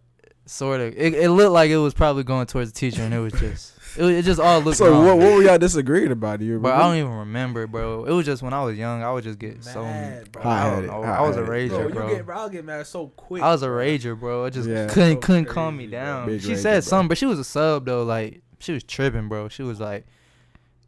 sort 0.50 0.82
of. 0.82 0.94
It, 0.98 1.14
it 1.14 1.30
looked 1.30 1.52
like 1.52 1.70
it 1.70 1.78
was 1.78 1.94
probably 1.94 2.24
going 2.24 2.48
towards 2.48 2.72
the 2.72 2.80
teacher, 2.80 3.02
and 3.04 3.14
it 3.14 3.20
was 3.20 3.34
just. 3.34 3.74
It, 3.98 4.06
it 4.06 4.26
just 4.26 4.40
all 4.40 4.60
looked 4.60 4.78
So 4.78 4.92
wrong. 4.92 5.06
what? 5.08 5.18
What 5.18 5.34
were 5.34 5.42
y'all 5.44 5.58
disagreeing 5.58 6.12
about? 6.12 6.40
Do 6.40 6.46
you 6.46 6.60
Bro, 6.60 6.72
I 6.72 6.80
don't 6.80 6.98
even 6.98 7.12
remember, 7.12 7.66
bro. 7.66 8.06
It 8.06 8.12
was 8.12 8.26
just 8.28 8.44
when 8.44 8.54
I 8.54 8.64
was 8.64 8.78
young, 8.78 9.02
I 9.02 9.12
would 9.12 9.24
just 9.24 9.40
get 9.40 9.64
so. 9.64 9.82
Mad, 9.84 10.32
bro. 10.32 10.44
I 10.44 10.70
don't 10.70 10.86
know. 10.86 11.02
I 11.04 11.22
was 11.22 11.36
a 11.36 11.40
hot-headed. 11.44 11.70
Bro, 11.70 11.80
rager, 11.80 11.88
you 11.90 11.94
bro. 11.96 12.10
get, 12.16 12.26
bro, 12.28 12.36
I'll 12.38 12.50
get 12.50 12.66
mad 12.66 12.86
so 12.86 13.08
quick. 13.08 13.42
I 13.42 13.52
was 13.52 13.64
a 13.64 13.68
rager, 13.68 14.20
bro. 14.20 14.46
I 14.46 14.50
just 14.52 14.70
Yeah. 14.70 14.88
couldn't 14.88 15.16
So 15.16 15.20
couldn't 15.22 15.46
calm 15.46 15.78
me 15.78 15.88
down. 15.88 16.28
She 16.40 16.50
rager, 16.52 16.58
said 16.58 16.72
bro. 16.74 16.80
something, 16.82 17.08
but 17.08 17.18
she 17.18 17.26
was 17.26 17.40
a 17.40 17.44
sub 17.44 17.86
though. 17.86 18.04
Like 18.04 18.42
she 18.60 18.72
was 18.74 18.84
tripping, 18.84 19.30
bro. 19.30 19.50
She 19.50 19.64
was 19.64 19.80
like, 19.80 20.06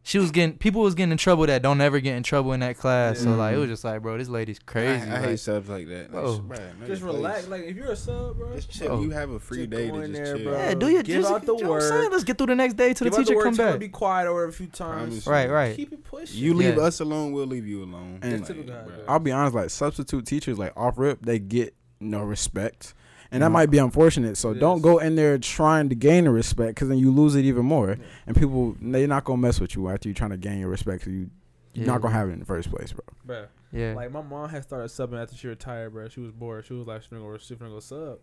she 0.10 0.18
was 0.18 0.31
getting 0.31 0.57
people 0.57 0.81
was 0.81 0.95
getting 0.95 1.11
in 1.11 1.19
trouble 1.19 1.45
that 1.45 1.61
don't 1.61 1.80
ever 1.81 1.99
get 1.99 2.15
in 2.15 2.23
trouble 2.23 2.53
in 2.53 2.61
that 2.61 2.80
class. 2.80 3.19
So 3.19 3.36
like 3.36 3.53
it 3.53 3.57
mm. 3.57 3.60
was 3.60 3.69
just 3.69 3.84
like, 3.84 4.02
bro, 4.02 4.18
this 4.18 4.27
lady's 4.27 4.57
crazy. 4.57 5.07
I, 5.07 5.18
I 5.18 5.19
like, 5.19 5.30
hate 5.30 5.40
subs 5.40 5.69
like 5.69 5.88
that. 5.88 6.11
Like, 6.11 6.23
oh. 6.23 6.40
Bro. 6.40 6.57
sh- 6.57 6.60
bruh, 6.60 6.80
know 6.80 6.88
Just 6.88 7.02
relax. 7.03 7.38
place. 7.45 7.48
Like 7.49 7.69
if 7.69 7.77
you're 7.77 7.91
a 7.91 7.95
sub, 7.95 8.38
bro, 8.40 8.56
Just 8.56 8.72
chill. 8.72 8.91
Oh. 8.91 9.02
You 9.03 9.11
have 9.11 9.30
a 9.30 9.40
free 9.40 9.68
Just 9.68 9.69
day 9.69 9.91
to 9.91 9.99
just 9.99 10.14
there, 10.14 10.36
chill. 10.36 10.45
bro. 10.45 10.57
yeah, 10.57 10.73
do 10.73 10.90
your 10.90 11.03
Give 11.03 11.22
just, 11.22 11.31
out 11.31 11.45
the 11.45 11.56
you 11.56 11.61
know 11.61 11.69
what 11.69 11.84
I'm 11.84 11.90
saying? 11.90 12.02
word. 12.06 12.11
Let's 12.11 12.23
get 12.23 12.40
through 12.40 12.48
the 12.48 12.56
next 12.56 12.73
day 12.73 12.95
till 12.95 13.06
Give 13.06 13.18
the 13.18 13.23
teacher 13.23 13.40
come 13.40 13.56
back. 13.56 13.80
Be 13.80 13.88
quiet 13.88 14.27
over 14.27 14.45
a 14.45 14.52
few 14.52 14.65
times. 14.65 15.27
Right, 15.27 15.48
right. 15.48 15.76
Keep 15.76 15.94
it 15.94 16.03
pushing. 16.03 16.40
You 16.40 16.56
leave 16.56 16.77
Yeah. 16.77 16.86
us 16.86 16.99
alone, 17.02 17.31
we'll 17.31 17.45
leave 17.45 17.68
you 17.68 17.84
alone. 17.84 18.18
And- 18.23 18.40
Like, 18.40 18.48
Typical 18.48 18.73
guy, 18.73 18.80
bruh. 18.81 18.86
bro. 18.88 19.06
I'll 19.07 19.19
be 19.19 19.31
honest, 19.31 19.53
like 19.53 19.69
substitute 19.69 20.26
teachers, 20.26 20.57
like 20.57 20.73
off 20.76 20.98
rip, 20.98 21.23
they 21.23 21.38
get 21.38 21.76
no 21.99 22.23
respect, 22.23 22.95
and 23.31 23.41
that 23.41 23.47
mm-hmm. 23.47 23.53
might 23.53 23.72
be 23.72 23.77
unfortunate. 23.77 24.38
So 24.38 24.51
It 24.51 24.60
don't 24.60 24.77
is. 24.77 24.84
go 24.84 24.97
in 24.99 25.15
there 25.15 25.38
trying 25.38 25.89
to 25.89 25.95
gain 25.95 26.26
the 26.26 26.31
respect, 26.31 26.76
because 26.76 26.89
then 26.89 26.97
you 26.97 27.11
lose 27.11 27.35
it 27.35 27.45
even 27.45 27.65
more. 27.65 27.89
Yeah. 27.89 28.06
And 28.27 28.35
people, 28.35 28.76
they're 28.81 29.07
not 29.07 29.23
gonna 29.23 29.41
mess 29.41 29.60
with 29.60 29.76
you 29.76 29.89
after 29.89 30.10
you're 30.10 30.15
trying 30.15 30.31
to 30.31 30.38
gain 30.38 30.60
your 30.60 30.69
respect. 30.69 31.03
So 31.03 31.10
you, 31.10 31.30
you're 31.73 31.85
Yeah. 31.85 31.91
not 31.91 32.01
gonna 32.01 32.14
have 32.14 32.30
it 32.30 32.34
in 32.34 32.39
the 32.39 32.45
first 32.45 32.69
place, 32.72 32.91
bro. 32.91 33.03
bro. 33.26 33.45
Yeah. 33.72 33.93
Like 33.93 34.11
my 34.11 34.22
mom 34.22 34.49
had 34.49 34.64
started 34.64 34.89
subbing 34.89 35.22
after 35.22 35.35
she 35.35 35.47
retired, 35.47 35.93
bro. 35.93 36.07
She 36.10 36.19
was 36.19 36.31
bored. 36.31 36.65
She 36.65 36.73
was 36.73 36.88
like, 36.88 37.03
"She 37.03 37.10
finna 37.10 37.19
go, 37.22 37.38
she 37.38 37.56
finna 37.56 37.69
go 37.69 37.80
sub." 37.80 38.18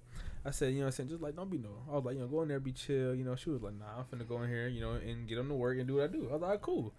I 0.45 0.51
said, 0.51 0.73
"You 0.73 0.79
know, 0.79 0.81
what 0.81 0.87
I'm 0.87 0.93
saying 0.93 1.09
just 1.11 1.23
like 1.23 1.37
don't 1.37 1.49
be 1.51 1.59
no." 1.59 1.69
I 1.89 1.95
was 1.95 2.05
like, 2.05 2.15
"You 2.17 2.23
know, 2.23 2.27
go 2.27 2.43
in 2.43 2.49
there, 2.49 2.59
be 2.59 2.73
chill." 2.73 3.15
You 3.15 3.23
know, 3.23 3.37
she 3.37 3.51
was 3.51 3.63
like, 3.63 3.75
"Nah, 3.79 3.85
I'm 3.99 4.05
finna 4.05 4.27
go 4.29 4.43
in 4.43 4.49
here, 4.51 4.67
you 4.67 4.81
know, 4.81 4.93
and 4.93 5.29
get 5.29 5.39
on 5.39 5.47
the 5.49 5.55
work 5.55 5.79
and 5.79 5.87
do 5.87 5.95
what 5.95 6.05
I 6.05 6.07
do." 6.09 6.29
I 6.29 6.33
was 6.33 6.43
like, 6.43 6.63
"Cool." 6.63 6.93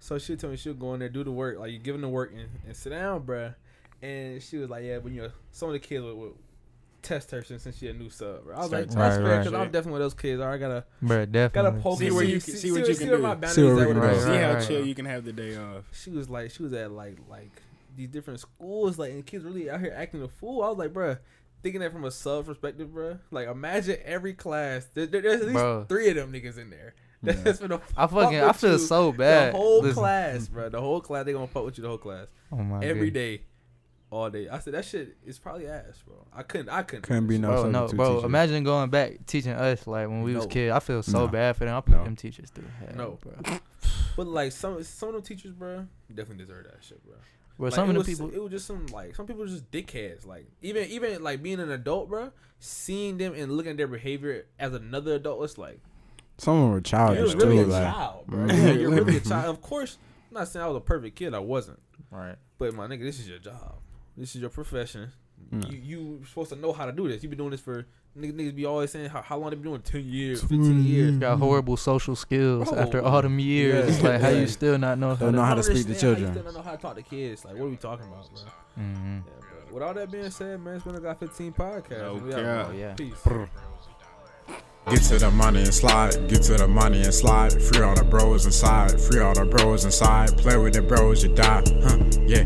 So 0.00 0.18
she 0.18 0.36
told 0.36 0.50
me 0.50 0.58
she'll 0.58 0.74
go 0.74 0.92
in 0.92 1.00
there, 1.00 1.08
do 1.08 1.24
the 1.24 1.32
work, 1.32 1.58
like 1.58 1.72
you 1.72 1.78
give 1.78 1.94
them 1.94 2.02
the 2.02 2.08
work 2.10 2.32
and, 2.34 2.48
and 2.66 2.76
sit 2.76 2.90
down, 2.90 3.22
bruh. 3.22 3.54
And 4.02 4.42
she 4.42 4.58
was 4.58 4.68
like, 4.68 4.84
"Yeah, 4.84 4.98
but 4.98 5.12
you 5.12 5.22
know, 5.22 5.30
some 5.50 5.70
of 5.70 5.72
the 5.72 5.78
kids 5.78 6.04
would, 6.04 6.14
would 6.16 6.34
test 7.04 7.30
her 7.30 7.42
since, 7.44 7.62
since 7.62 7.78
she 7.78 7.86
a 7.88 7.92
new 7.92 8.10
sub." 8.10 8.44
Bro. 8.44 8.56
I 8.56 8.58
was 8.58 8.66
Start 8.68 8.80
like, 8.82 8.88
talking 8.88 8.98
"That's 8.98 9.16
shit. 9.16 9.24
fair," 9.24 9.38
because 9.38 9.52
Right. 9.52 9.60
I'm 9.60 9.66
definitely 9.70 9.92
one 9.92 10.00
of 10.00 10.04
those 10.06 10.14
kids. 10.14 10.40
All 10.40 10.48
right, 10.48 10.58
gotta 10.58 10.84
bro, 11.02 11.16
gotta 11.18 11.26
definitely. 11.26 11.80
poke 11.82 11.98
See 11.98 12.06
it 12.06 12.10
what 12.10 12.16
where 12.16 12.24
you 12.24 12.34
you 12.34 12.40
can- 12.40 12.54
see, 12.54 12.58
see 12.58 12.72
what 12.72 12.80
what 12.80 12.88
you 12.88 12.94
see 12.94 13.00
can 13.00 13.08
where 13.10 13.16
do. 13.18 13.22
my 13.22 13.34
See 13.34 13.40
boundaries 13.40 13.56
what 13.56 13.74
we 13.76 13.80
at 13.82 13.86
can 13.86 13.86
with 13.86 13.94
do. 13.94 14.00
her. 14.00 14.06
Right, 14.14 14.20
See 14.22 14.30
right, 14.30 14.40
how 14.40 14.54
right. 14.54 14.66
chill 14.66 14.86
you 14.86 14.94
can 14.96 15.04
have 15.06 15.24
the 15.24 15.32
day 15.32 15.56
off. 15.56 15.84
she 15.92 16.10
was 16.10 16.28
like 16.30 16.50
she 16.50 16.62
was 16.62 16.72
at 16.72 16.90
like 16.90 17.18
like 17.28 17.50
these 17.96 18.08
different 18.08 18.40
schools 18.40 18.98
like 18.98 19.12
and 19.12 19.24
kids 19.24 19.44
really 19.44 19.70
out 19.70 19.80
here 19.80 19.94
acting 19.96 20.22
a 20.22 20.28
fool. 20.28 20.62
I 20.64 20.68
was 20.68 20.78
like, 20.78 20.92
bruh, 20.92 21.18
thinking 21.62 21.80
that 21.80 21.92
from 21.92 22.04
a 22.04 22.10
sub 22.10 22.46
perspective, 22.46 22.88
bruh. 22.88 23.20
Like 23.30 23.46
imagine 23.48 23.98
every 24.04 24.34
class. 24.34 24.86
There, 24.94 25.06
there- 25.06 25.22
there's 25.22 25.40
at 25.42 25.46
least 25.46 25.54
Bro. 25.58 25.84
three 25.88 26.08
of 26.08 26.16
them 26.16 26.32
niggas 26.32 26.58
in 26.58 26.70
there. 26.70 26.94
Yeah. 27.24 27.32
That's 27.42 27.58
gonna 27.58 27.76
I 27.96 28.06
fuck 28.06 28.10
fucking 28.24 28.38
I 28.40 28.46
with 28.48 28.56
feel 28.56 28.72
you 28.72 28.78
so 28.78 29.10
bad. 29.10 29.54
The 29.54 29.56
whole 29.56 29.80
Listen. 29.80 29.94
class, 29.94 30.46
bruh. 30.48 30.70
The 30.70 30.78
whole 30.80 31.00
class 31.00 31.24
they 31.24 31.32
gonna 31.32 31.46
fuck 31.46 31.64
with 31.64 31.78
you 31.78 31.82
the 31.82 31.88
whole 31.88 31.96
class 31.96 32.26
Oh 32.52 32.56
my 32.56 32.84
every 32.84 33.08
goodness. 33.10 33.38
day, 33.38 33.44
all 34.14 34.30
day. 34.30 34.48
I 34.48 34.58
said 34.60 34.74
that 34.74 34.84
shit 34.84 35.16
is 35.26 35.38
probably 35.38 35.66
ass, 35.66 36.02
bro. 36.06 36.14
I 36.32 36.42
couldn't. 36.42 36.68
I 36.68 36.82
couldn't. 36.82 37.02
do 37.02 37.08
Couldn't 37.08 37.26
be 37.26 37.38
no 37.38 37.48
Bro, 37.48 37.70
no, 37.70 37.78
substitute 37.80 37.96
bro. 37.96 38.14
teacher. 38.16 38.26
Imagine 38.26 38.64
going 38.64 38.90
back 38.90 39.26
teaching 39.26 39.52
us 39.52 39.86
like 39.86 40.08
when 40.08 40.22
we 40.22 40.34
was 40.34 40.46
kids. 40.46 40.72
I 40.72 40.78
feel 40.78 41.02
so 41.02 41.20
No. 41.20 41.28
bad 41.28 41.56
for 41.56 41.64
them. 41.64 41.74
I 41.76 41.80
put 41.80 41.94
No. 41.96 42.04
them 42.04 42.16
teachers 42.16 42.50
through 42.50 42.64
hell, 42.78 42.96
No. 42.96 43.18
bro. 43.20 43.58
But 44.16 44.28
like 44.28 44.52
some 44.52 44.80
some 44.84 45.08
of 45.10 45.14
them 45.16 45.22
teachers, 45.22 45.52
bro, 45.52 45.86
definitely 46.14 46.44
deserve 46.44 46.64
that 46.64 46.76
shit, 46.82 47.04
bruh. 47.04 47.14
Bro, 47.58 47.66
Like, 47.66 47.74
some 47.74 47.88
of 47.88 47.94
the 47.94 47.98
was, 47.98 48.06
people. 48.08 48.30
It 48.30 48.40
was 48.40 48.50
just 48.52 48.66
some 48.66 48.86
like 48.86 49.14
some 49.16 49.26
people 49.26 49.40
were 49.42 49.48
just 49.48 49.68
dickheads. 49.72 50.24
Like 50.26 50.46
even 50.62 50.88
even 50.88 51.22
like 51.22 51.42
being 51.42 51.58
an 51.58 51.70
adult, 51.72 52.08
bro, 52.08 52.30
seeing 52.60 53.18
them 53.18 53.34
and 53.34 53.50
looking 53.52 53.72
at 53.72 53.76
their 53.76 53.88
behavior 53.88 54.46
as 54.60 54.72
another 54.72 55.14
adult, 55.16 55.42
it's 55.44 55.58
like 55.58 55.80
Some 56.38 56.54
of 56.56 56.60
them 56.62 56.68
were 56.70 56.74
you're 56.76 56.80
childish 56.82 57.34
really 57.34 57.56
too. 57.56 57.64
a 57.64 57.66
Like, 57.72 57.92
child, 57.94 58.26
bro. 58.28 58.44
Like, 58.44 58.78
you're 58.78 58.90
really 58.90 59.16
a 59.16 59.20
child. 59.32 59.46
Of 59.46 59.60
course, 59.60 59.98
I'm 60.30 60.34
not 60.34 60.48
saying 60.48 60.64
I 60.64 60.68
was 60.68 60.76
a 60.76 60.80
perfect 60.80 61.16
kid. 61.16 61.34
I 61.34 61.38
wasn't. 61.40 61.80
Right. 62.12 62.36
But 62.58 62.72
my 62.74 62.86
nigga, 62.86 63.00
this 63.02 63.18
is 63.18 63.28
your 63.28 63.38
job. 63.40 63.74
This 64.16 64.34
is 64.34 64.40
your 64.40 64.50
profession. 64.50 65.10
Mm. 65.52 65.70
You 65.70 65.78
you 65.78 66.24
supposed 66.26 66.50
to 66.50 66.56
know 66.56 66.72
how 66.72 66.86
to 66.86 66.92
do 66.92 67.08
this. 67.08 67.22
You've 67.22 67.30
been 67.30 67.38
doing 67.38 67.50
this 67.50 67.60
for 67.60 67.84
niggas. 68.16 68.32
Niggas 68.34 68.54
be 68.54 68.64
always 68.64 68.90
saying 68.92 69.10
how, 69.10 69.20
how 69.22 69.36
long 69.38 69.50
they 69.50 69.56
been 69.56 69.64
doing? 69.64 69.82
Ten 69.82 70.04
years, 70.04 70.40
fifteen 70.40 70.84
years. 70.84 71.16
Got 71.18 71.38
horrible 71.38 71.76
social 71.76 72.14
skills 72.16 72.70
Bro. 72.70 72.78
after 72.78 73.02
all 73.02 73.20
them 73.20 73.38
years. 73.38 73.74
Yeah. 73.86 73.92
It's 73.94 74.02
like 74.02 74.20
how 74.20 74.28
Yeah. 74.28 74.40
you 74.40 74.46
still 74.46 74.78
not 74.78 74.98
know 74.98 75.14
how 75.16 75.26
to. 75.26 75.32
know 75.32 75.42
how 75.42 75.54
to 75.54 75.62
speak 75.62 75.82
to 75.86 75.88
understand 75.88 76.02
how 76.02 76.08
you 76.10 76.14
children. 76.26 76.32
Still 76.34 76.44
don't 76.44 76.54
know 76.54 76.70
how 76.70 76.76
to 76.76 76.82
talk 76.82 76.96
to 76.96 77.02
kids. 77.02 77.44
Like 77.44 77.54
what 77.56 77.64
are 77.66 77.68
we 77.68 77.76
talking 77.76 78.06
about, 78.06 78.30
bro? 78.32 78.42
hmm 78.76 79.16
Yeah, 79.16 79.20
bro. 79.40 79.74
With 79.74 79.82
all 79.82 79.94
that 79.94 80.10
being 80.12 80.30
said, 80.30 80.60
man, 80.60 80.76
it's 80.76 80.84
been 80.84 80.94
a 80.94 81.00
got 81.00 81.18
15 81.18 81.52
podcast. 81.52 81.98
No 81.98 82.14
We 82.14 82.32
out, 82.34 82.68
Oh, 82.68 82.72
yeah. 82.72 82.94
Peace. 82.94 83.14
Get 84.90 85.00
to 85.04 85.18
the 85.18 85.30
money 85.30 85.62
and 85.62 85.74
slide, 85.74 86.28
get 86.28 86.42
to 86.42 86.54
the 86.58 86.68
money 86.68 87.02
and 87.02 87.12
slide. 87.14 87.52
Free 87.60 87.80
all 87.82 87.94
the 87.94 88.04
bros 88.04 88.44
inside, 88.46 89.00
free 89.00 89.20
all 89.20 89.34
the 89.34 89.46
bros 89.46 89.84
inside. 89.86 90.36
Play 90.38 90.58
with 90.58 90.74
the 90.74 90.82
bros, 90.82 91.24
you 91.24 91.34
die, 91.34 91.62
huh? 91.82 91.98
Yeah. 92.26 92.44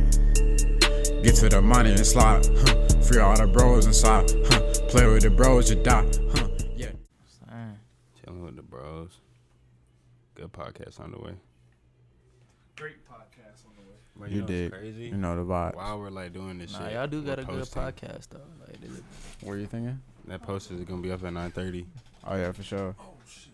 Get 1.28 1.36
to 1.40 1.48
the 1.50 1.60
money 1.60 1.90
and 1.90 2.06
slide, 2.06 2.46
huh? 2.46 3.02
Free 3.02 3.20
all 3.20 3.36
the 3.36 3.46
bros 3.46 3.84
inside, 3.84 4.30
huh? 4.48 4.60
Play 4.88 5.06
with 5.08 5.24
the 5.24 5.28
bros, 5.28 5.68
you 5.68 5.76
die, 5.76 6.06
huh? 6.34 6.48
Yeah. 6.74 6.88
with 8.26 8.56
the 8.56 8.62
bros. 8.62 9.10
Good 10.34 10.50
podcast 10.54 10.98
on 10.98 11.10
the 11.10 11.18
way. 11.18 11.32
Great 12.76 13.06
podcast 13.06 13.60
on 13.66 13.74
the 13.76 13.82
way. 13.82 13.98
But 14.18 14.30
You 14.30 14.40
know 14.40 14.46
did. 14.46 14.72
Crazy. 14.72 15.04
You 15.08 15.18
know 15.18 15.36
the 15.36 15.42
vibe. 15.44 15.74
While 15.74 15.98
we're 15.98 16.08
like 16.08 16.32
doing 16.32 16.56
this 16.56 16.72
Nah, 16.72 16.84
shit, 16.86 16.92
y'all 16.94 17.06
do 17.06 17.20
got 17.20 17.38
a 17.40 17.44
good 17.44 17.60
podcast 17.64 18.28
though. 18.30 18.40
Like, 18.66 18.82
is 18.82 18.96
it- 18.96 19.04
What 19.42 19.52
are 19.52 19.58
you 19.58 19.66
thinking? 19.66 20.00
That 20.28 20.40
post 20.42 20.70
is 20.70 20.80
gonna 20.84 21.02
be 21.02 21.12
up 21.12 21.22
at 21.24 21.32
nine 21.34 21.50
thirty. 21.50 21.84
Oh 22.26 22.36
yeah, 22.36 22.52
for 22.52 22.62
sure. 22.62 22.94
Oh 22.98 23.04
shit. 23.28 23.52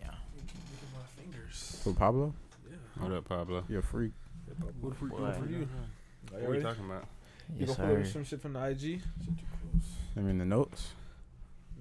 yeah. 0.00 0.06
Look 0.06 0.44
at 0.50 0.92
my 0.92 1.22
fingers. 1.22 1.80
For 1.84 1.92
Pablo, 1.92 2.34
Yeah. 2.34 2.47
What 2.98 3.12
up, 3.12 3.28
Pablo? 3.28 3.64
you're 3.68 3.80
a 3.80 3.82
freak. 3.82 4.12
What 4.80 4.96
for, 4.96 5.06
Boy. 5.06 5.20
what 5.22 5.36
for 5.36 5.46
you? 5.46 5.68
What 6.30 6.42
are 6.42 6.50
we 6.50 6.60
talking 6.60 6.84
about? 6.84 7.04
You 7.56 7.66
Yes, 7.66 7.76
gonna 7.76 7.88
pull 7.88 7.98
up 7.98 8.04
sir. 8.06 8.12
some 8.12 8.24
shit 8.24 8.40
from 8.42 8.52
the 8.54 8.64
IG? 8.66 8.80
Shit 8.80 9.00
too 9.00 9.44
close. 9.70 9.88
I 10.16 10.20
mean 10.20 10.38
the 10.38 10.44
notes. 10.44 10.92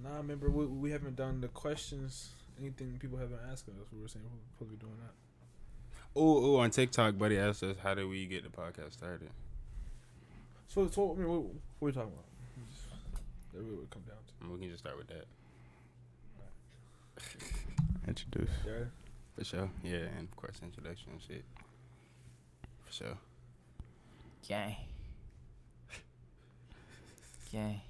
Nah, 0.03 0.17
remember 0.17 0.49
we, 0.49 0.65
we 0.65 0.91
haven't 0.91 1.15
done 1.15 1.41
the 1.41 1.47
questions. 1.49 2.29
Anything 2.59 2.97
people 2.99 3.17
haven't 3.17 3.39
asked 3.51 3.67
us. 3.69 3.75
We 3.93 4.01
were 4.01 4.07
saying 4.07 4.25
we're 4.25 4.39
supposed 4.53 4.71
to 4.71 4.77
be 4.77 4.85
doing 4.85 4.97
that. 5.01 5.13
Oh, 6.15 6.55
oh, 6.55 6.59
on 6.59 6.71
TikTok, 6.71 7.17
buddy 7.17 7.37
asked 7.37 7.63
us, 7.63 7.77
"How 7.83 7.93
did 7.93 8.07
we 8.07 8.25
get 8.25 8.43
the 8.43 8.49
podcast 8.49 8.93
started?" 8.93 9.29
So, 10.67 10.87
so 10.89 11.13
I 11.13 11.15
mean, 11.15 11.27
what, 11.29 11.41
what 11.41 11.49
are 11.49 11.85
we 11.85 11.91
talking 11.91 12.11
about? 12.13 12.25
We 12.57 12.63
that 13.59 13.63
really 13.65 13.77
would 13.77 13.89
come 13.89 14.03
down 14.03 14.17
to. 14.17 14.33
And 14.43 14.51
we 14.53 14.59
can 14.59 14.69
just 14.69 14.83
start 14.83 14.97
with 14.97 15.07
that. 15.07 15.25
Introduce. 18.07 18.49
Yeah. 18.65 18.73
For 19.37 19.43
sure. 19.43 19.69
Yeah, 19.83 19.97
and 20.17 20.27
of 20.27 20.35
course 20.35 20.55
introduction 20.63 21.11
and 21.13 21.21
shit. 21.21 21.43
For 22.85 22.93
sure. 22.93 23.17
Gang. 24.47 24.75
Gang. 27.51 27.81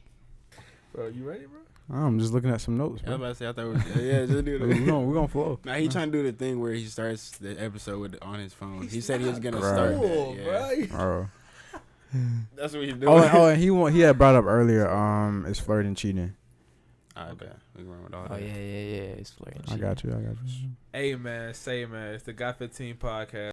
Bro, 0.93 1.07
you 1.07 1.23
ready, 1.27 1.45
bro? 1.45 1.59
I'm 1.95 2.19
just 2.19 2.33
looking 2.33 2.49
at 2.49 2.59
some 2.59 2.77
notes, 2.77 3.01
I 3.05 3.11
was 3.11 3.15
about 3.15 3.27
to 3.29 3.35
say 3.35 3.47
I 3.47 3.53
thought 3.53 3.65
it 3.65 3.67
was 3.69 3.85
yeah, 4.03 4.25
just 4.25 4.43
do 4.45 4.59
we 4.59 4.73
the 4.73 4.85
gonna 4.85 4.99
we 5.01 5.13
gonna 5.13 5.27
flow. 5.29 5.57
Nah, 5.63 5.75
he 5.75 5.87
trying 5.87 6.11
to 6.11 6.17
do 6.17 6.23
the 6.23 6.33
thing 6.37 6.59
where 6.59 6.73
he 6.73 6.85
starts 6.85 7.31
the 7.37 7.51
episode 7.63 7.99
with 7.99 8.17
on 8.21 8.39
his 8.39 8.53
phone. 8.53 8.87
He 8.89 8.99
said 8.99 9.21
he 9.21 9.27
was 9.29 9.39
gonna 9.39 9.59
Right. 9.59 9.73
start 9.73 9.95
Cool, 9.95 10.33
that. 10.35 10.77
Yeah. 10.79 10.85
bro. 10.87 11.29
Oh. 11.73 11.79
That's 12.55 12.73
what 12.73 12.83
he's 12.83 12.93
doing. 12.93 13.07
oh, 13.07 13.17
and, 13.23 13.31
oh, 13.37 13.45
and 13.47 13.61
he 13.61 13.69
want 13.71 13.93
he 13.95 14.01
had 14.01 14.17
brought 14.17 14.35
up 14.35 14.45
earlier. 14.45 14.89
Um, 14.89 15.45
is 15.45 15.59
flirting 15.59 15.95
cheating? 15.95 16.35
I 17.17 17.33
bet 17.33 17.57
we 17.75 17.83
can 17.83 17.91
run 17.91 18.03
with 18.03 18.13
all 18.13 18.27
Oh 18.29 18.33
that. 18.35 18.41
yeah, 18.41 18.55
yeah, 18.55 18.83
yeah. 18.95 19.19
It's 19.19 19.31
flirting. 19.31 19.61
I 19.71 19.77
got 19.77 20.03
you. 20.03 20.11
I 20.11 20.21
got 20.21 20.35
you. 20.45 20.69
Hey 20.93 21.15
man, 21.15 21.53
say 21.53 21.85
man, 21.85 22.13
it's 22.15 22.23
the 22.23 22.33
Got 22.33 22.57
15 22.59 22.95
podcast. 22.95 23.51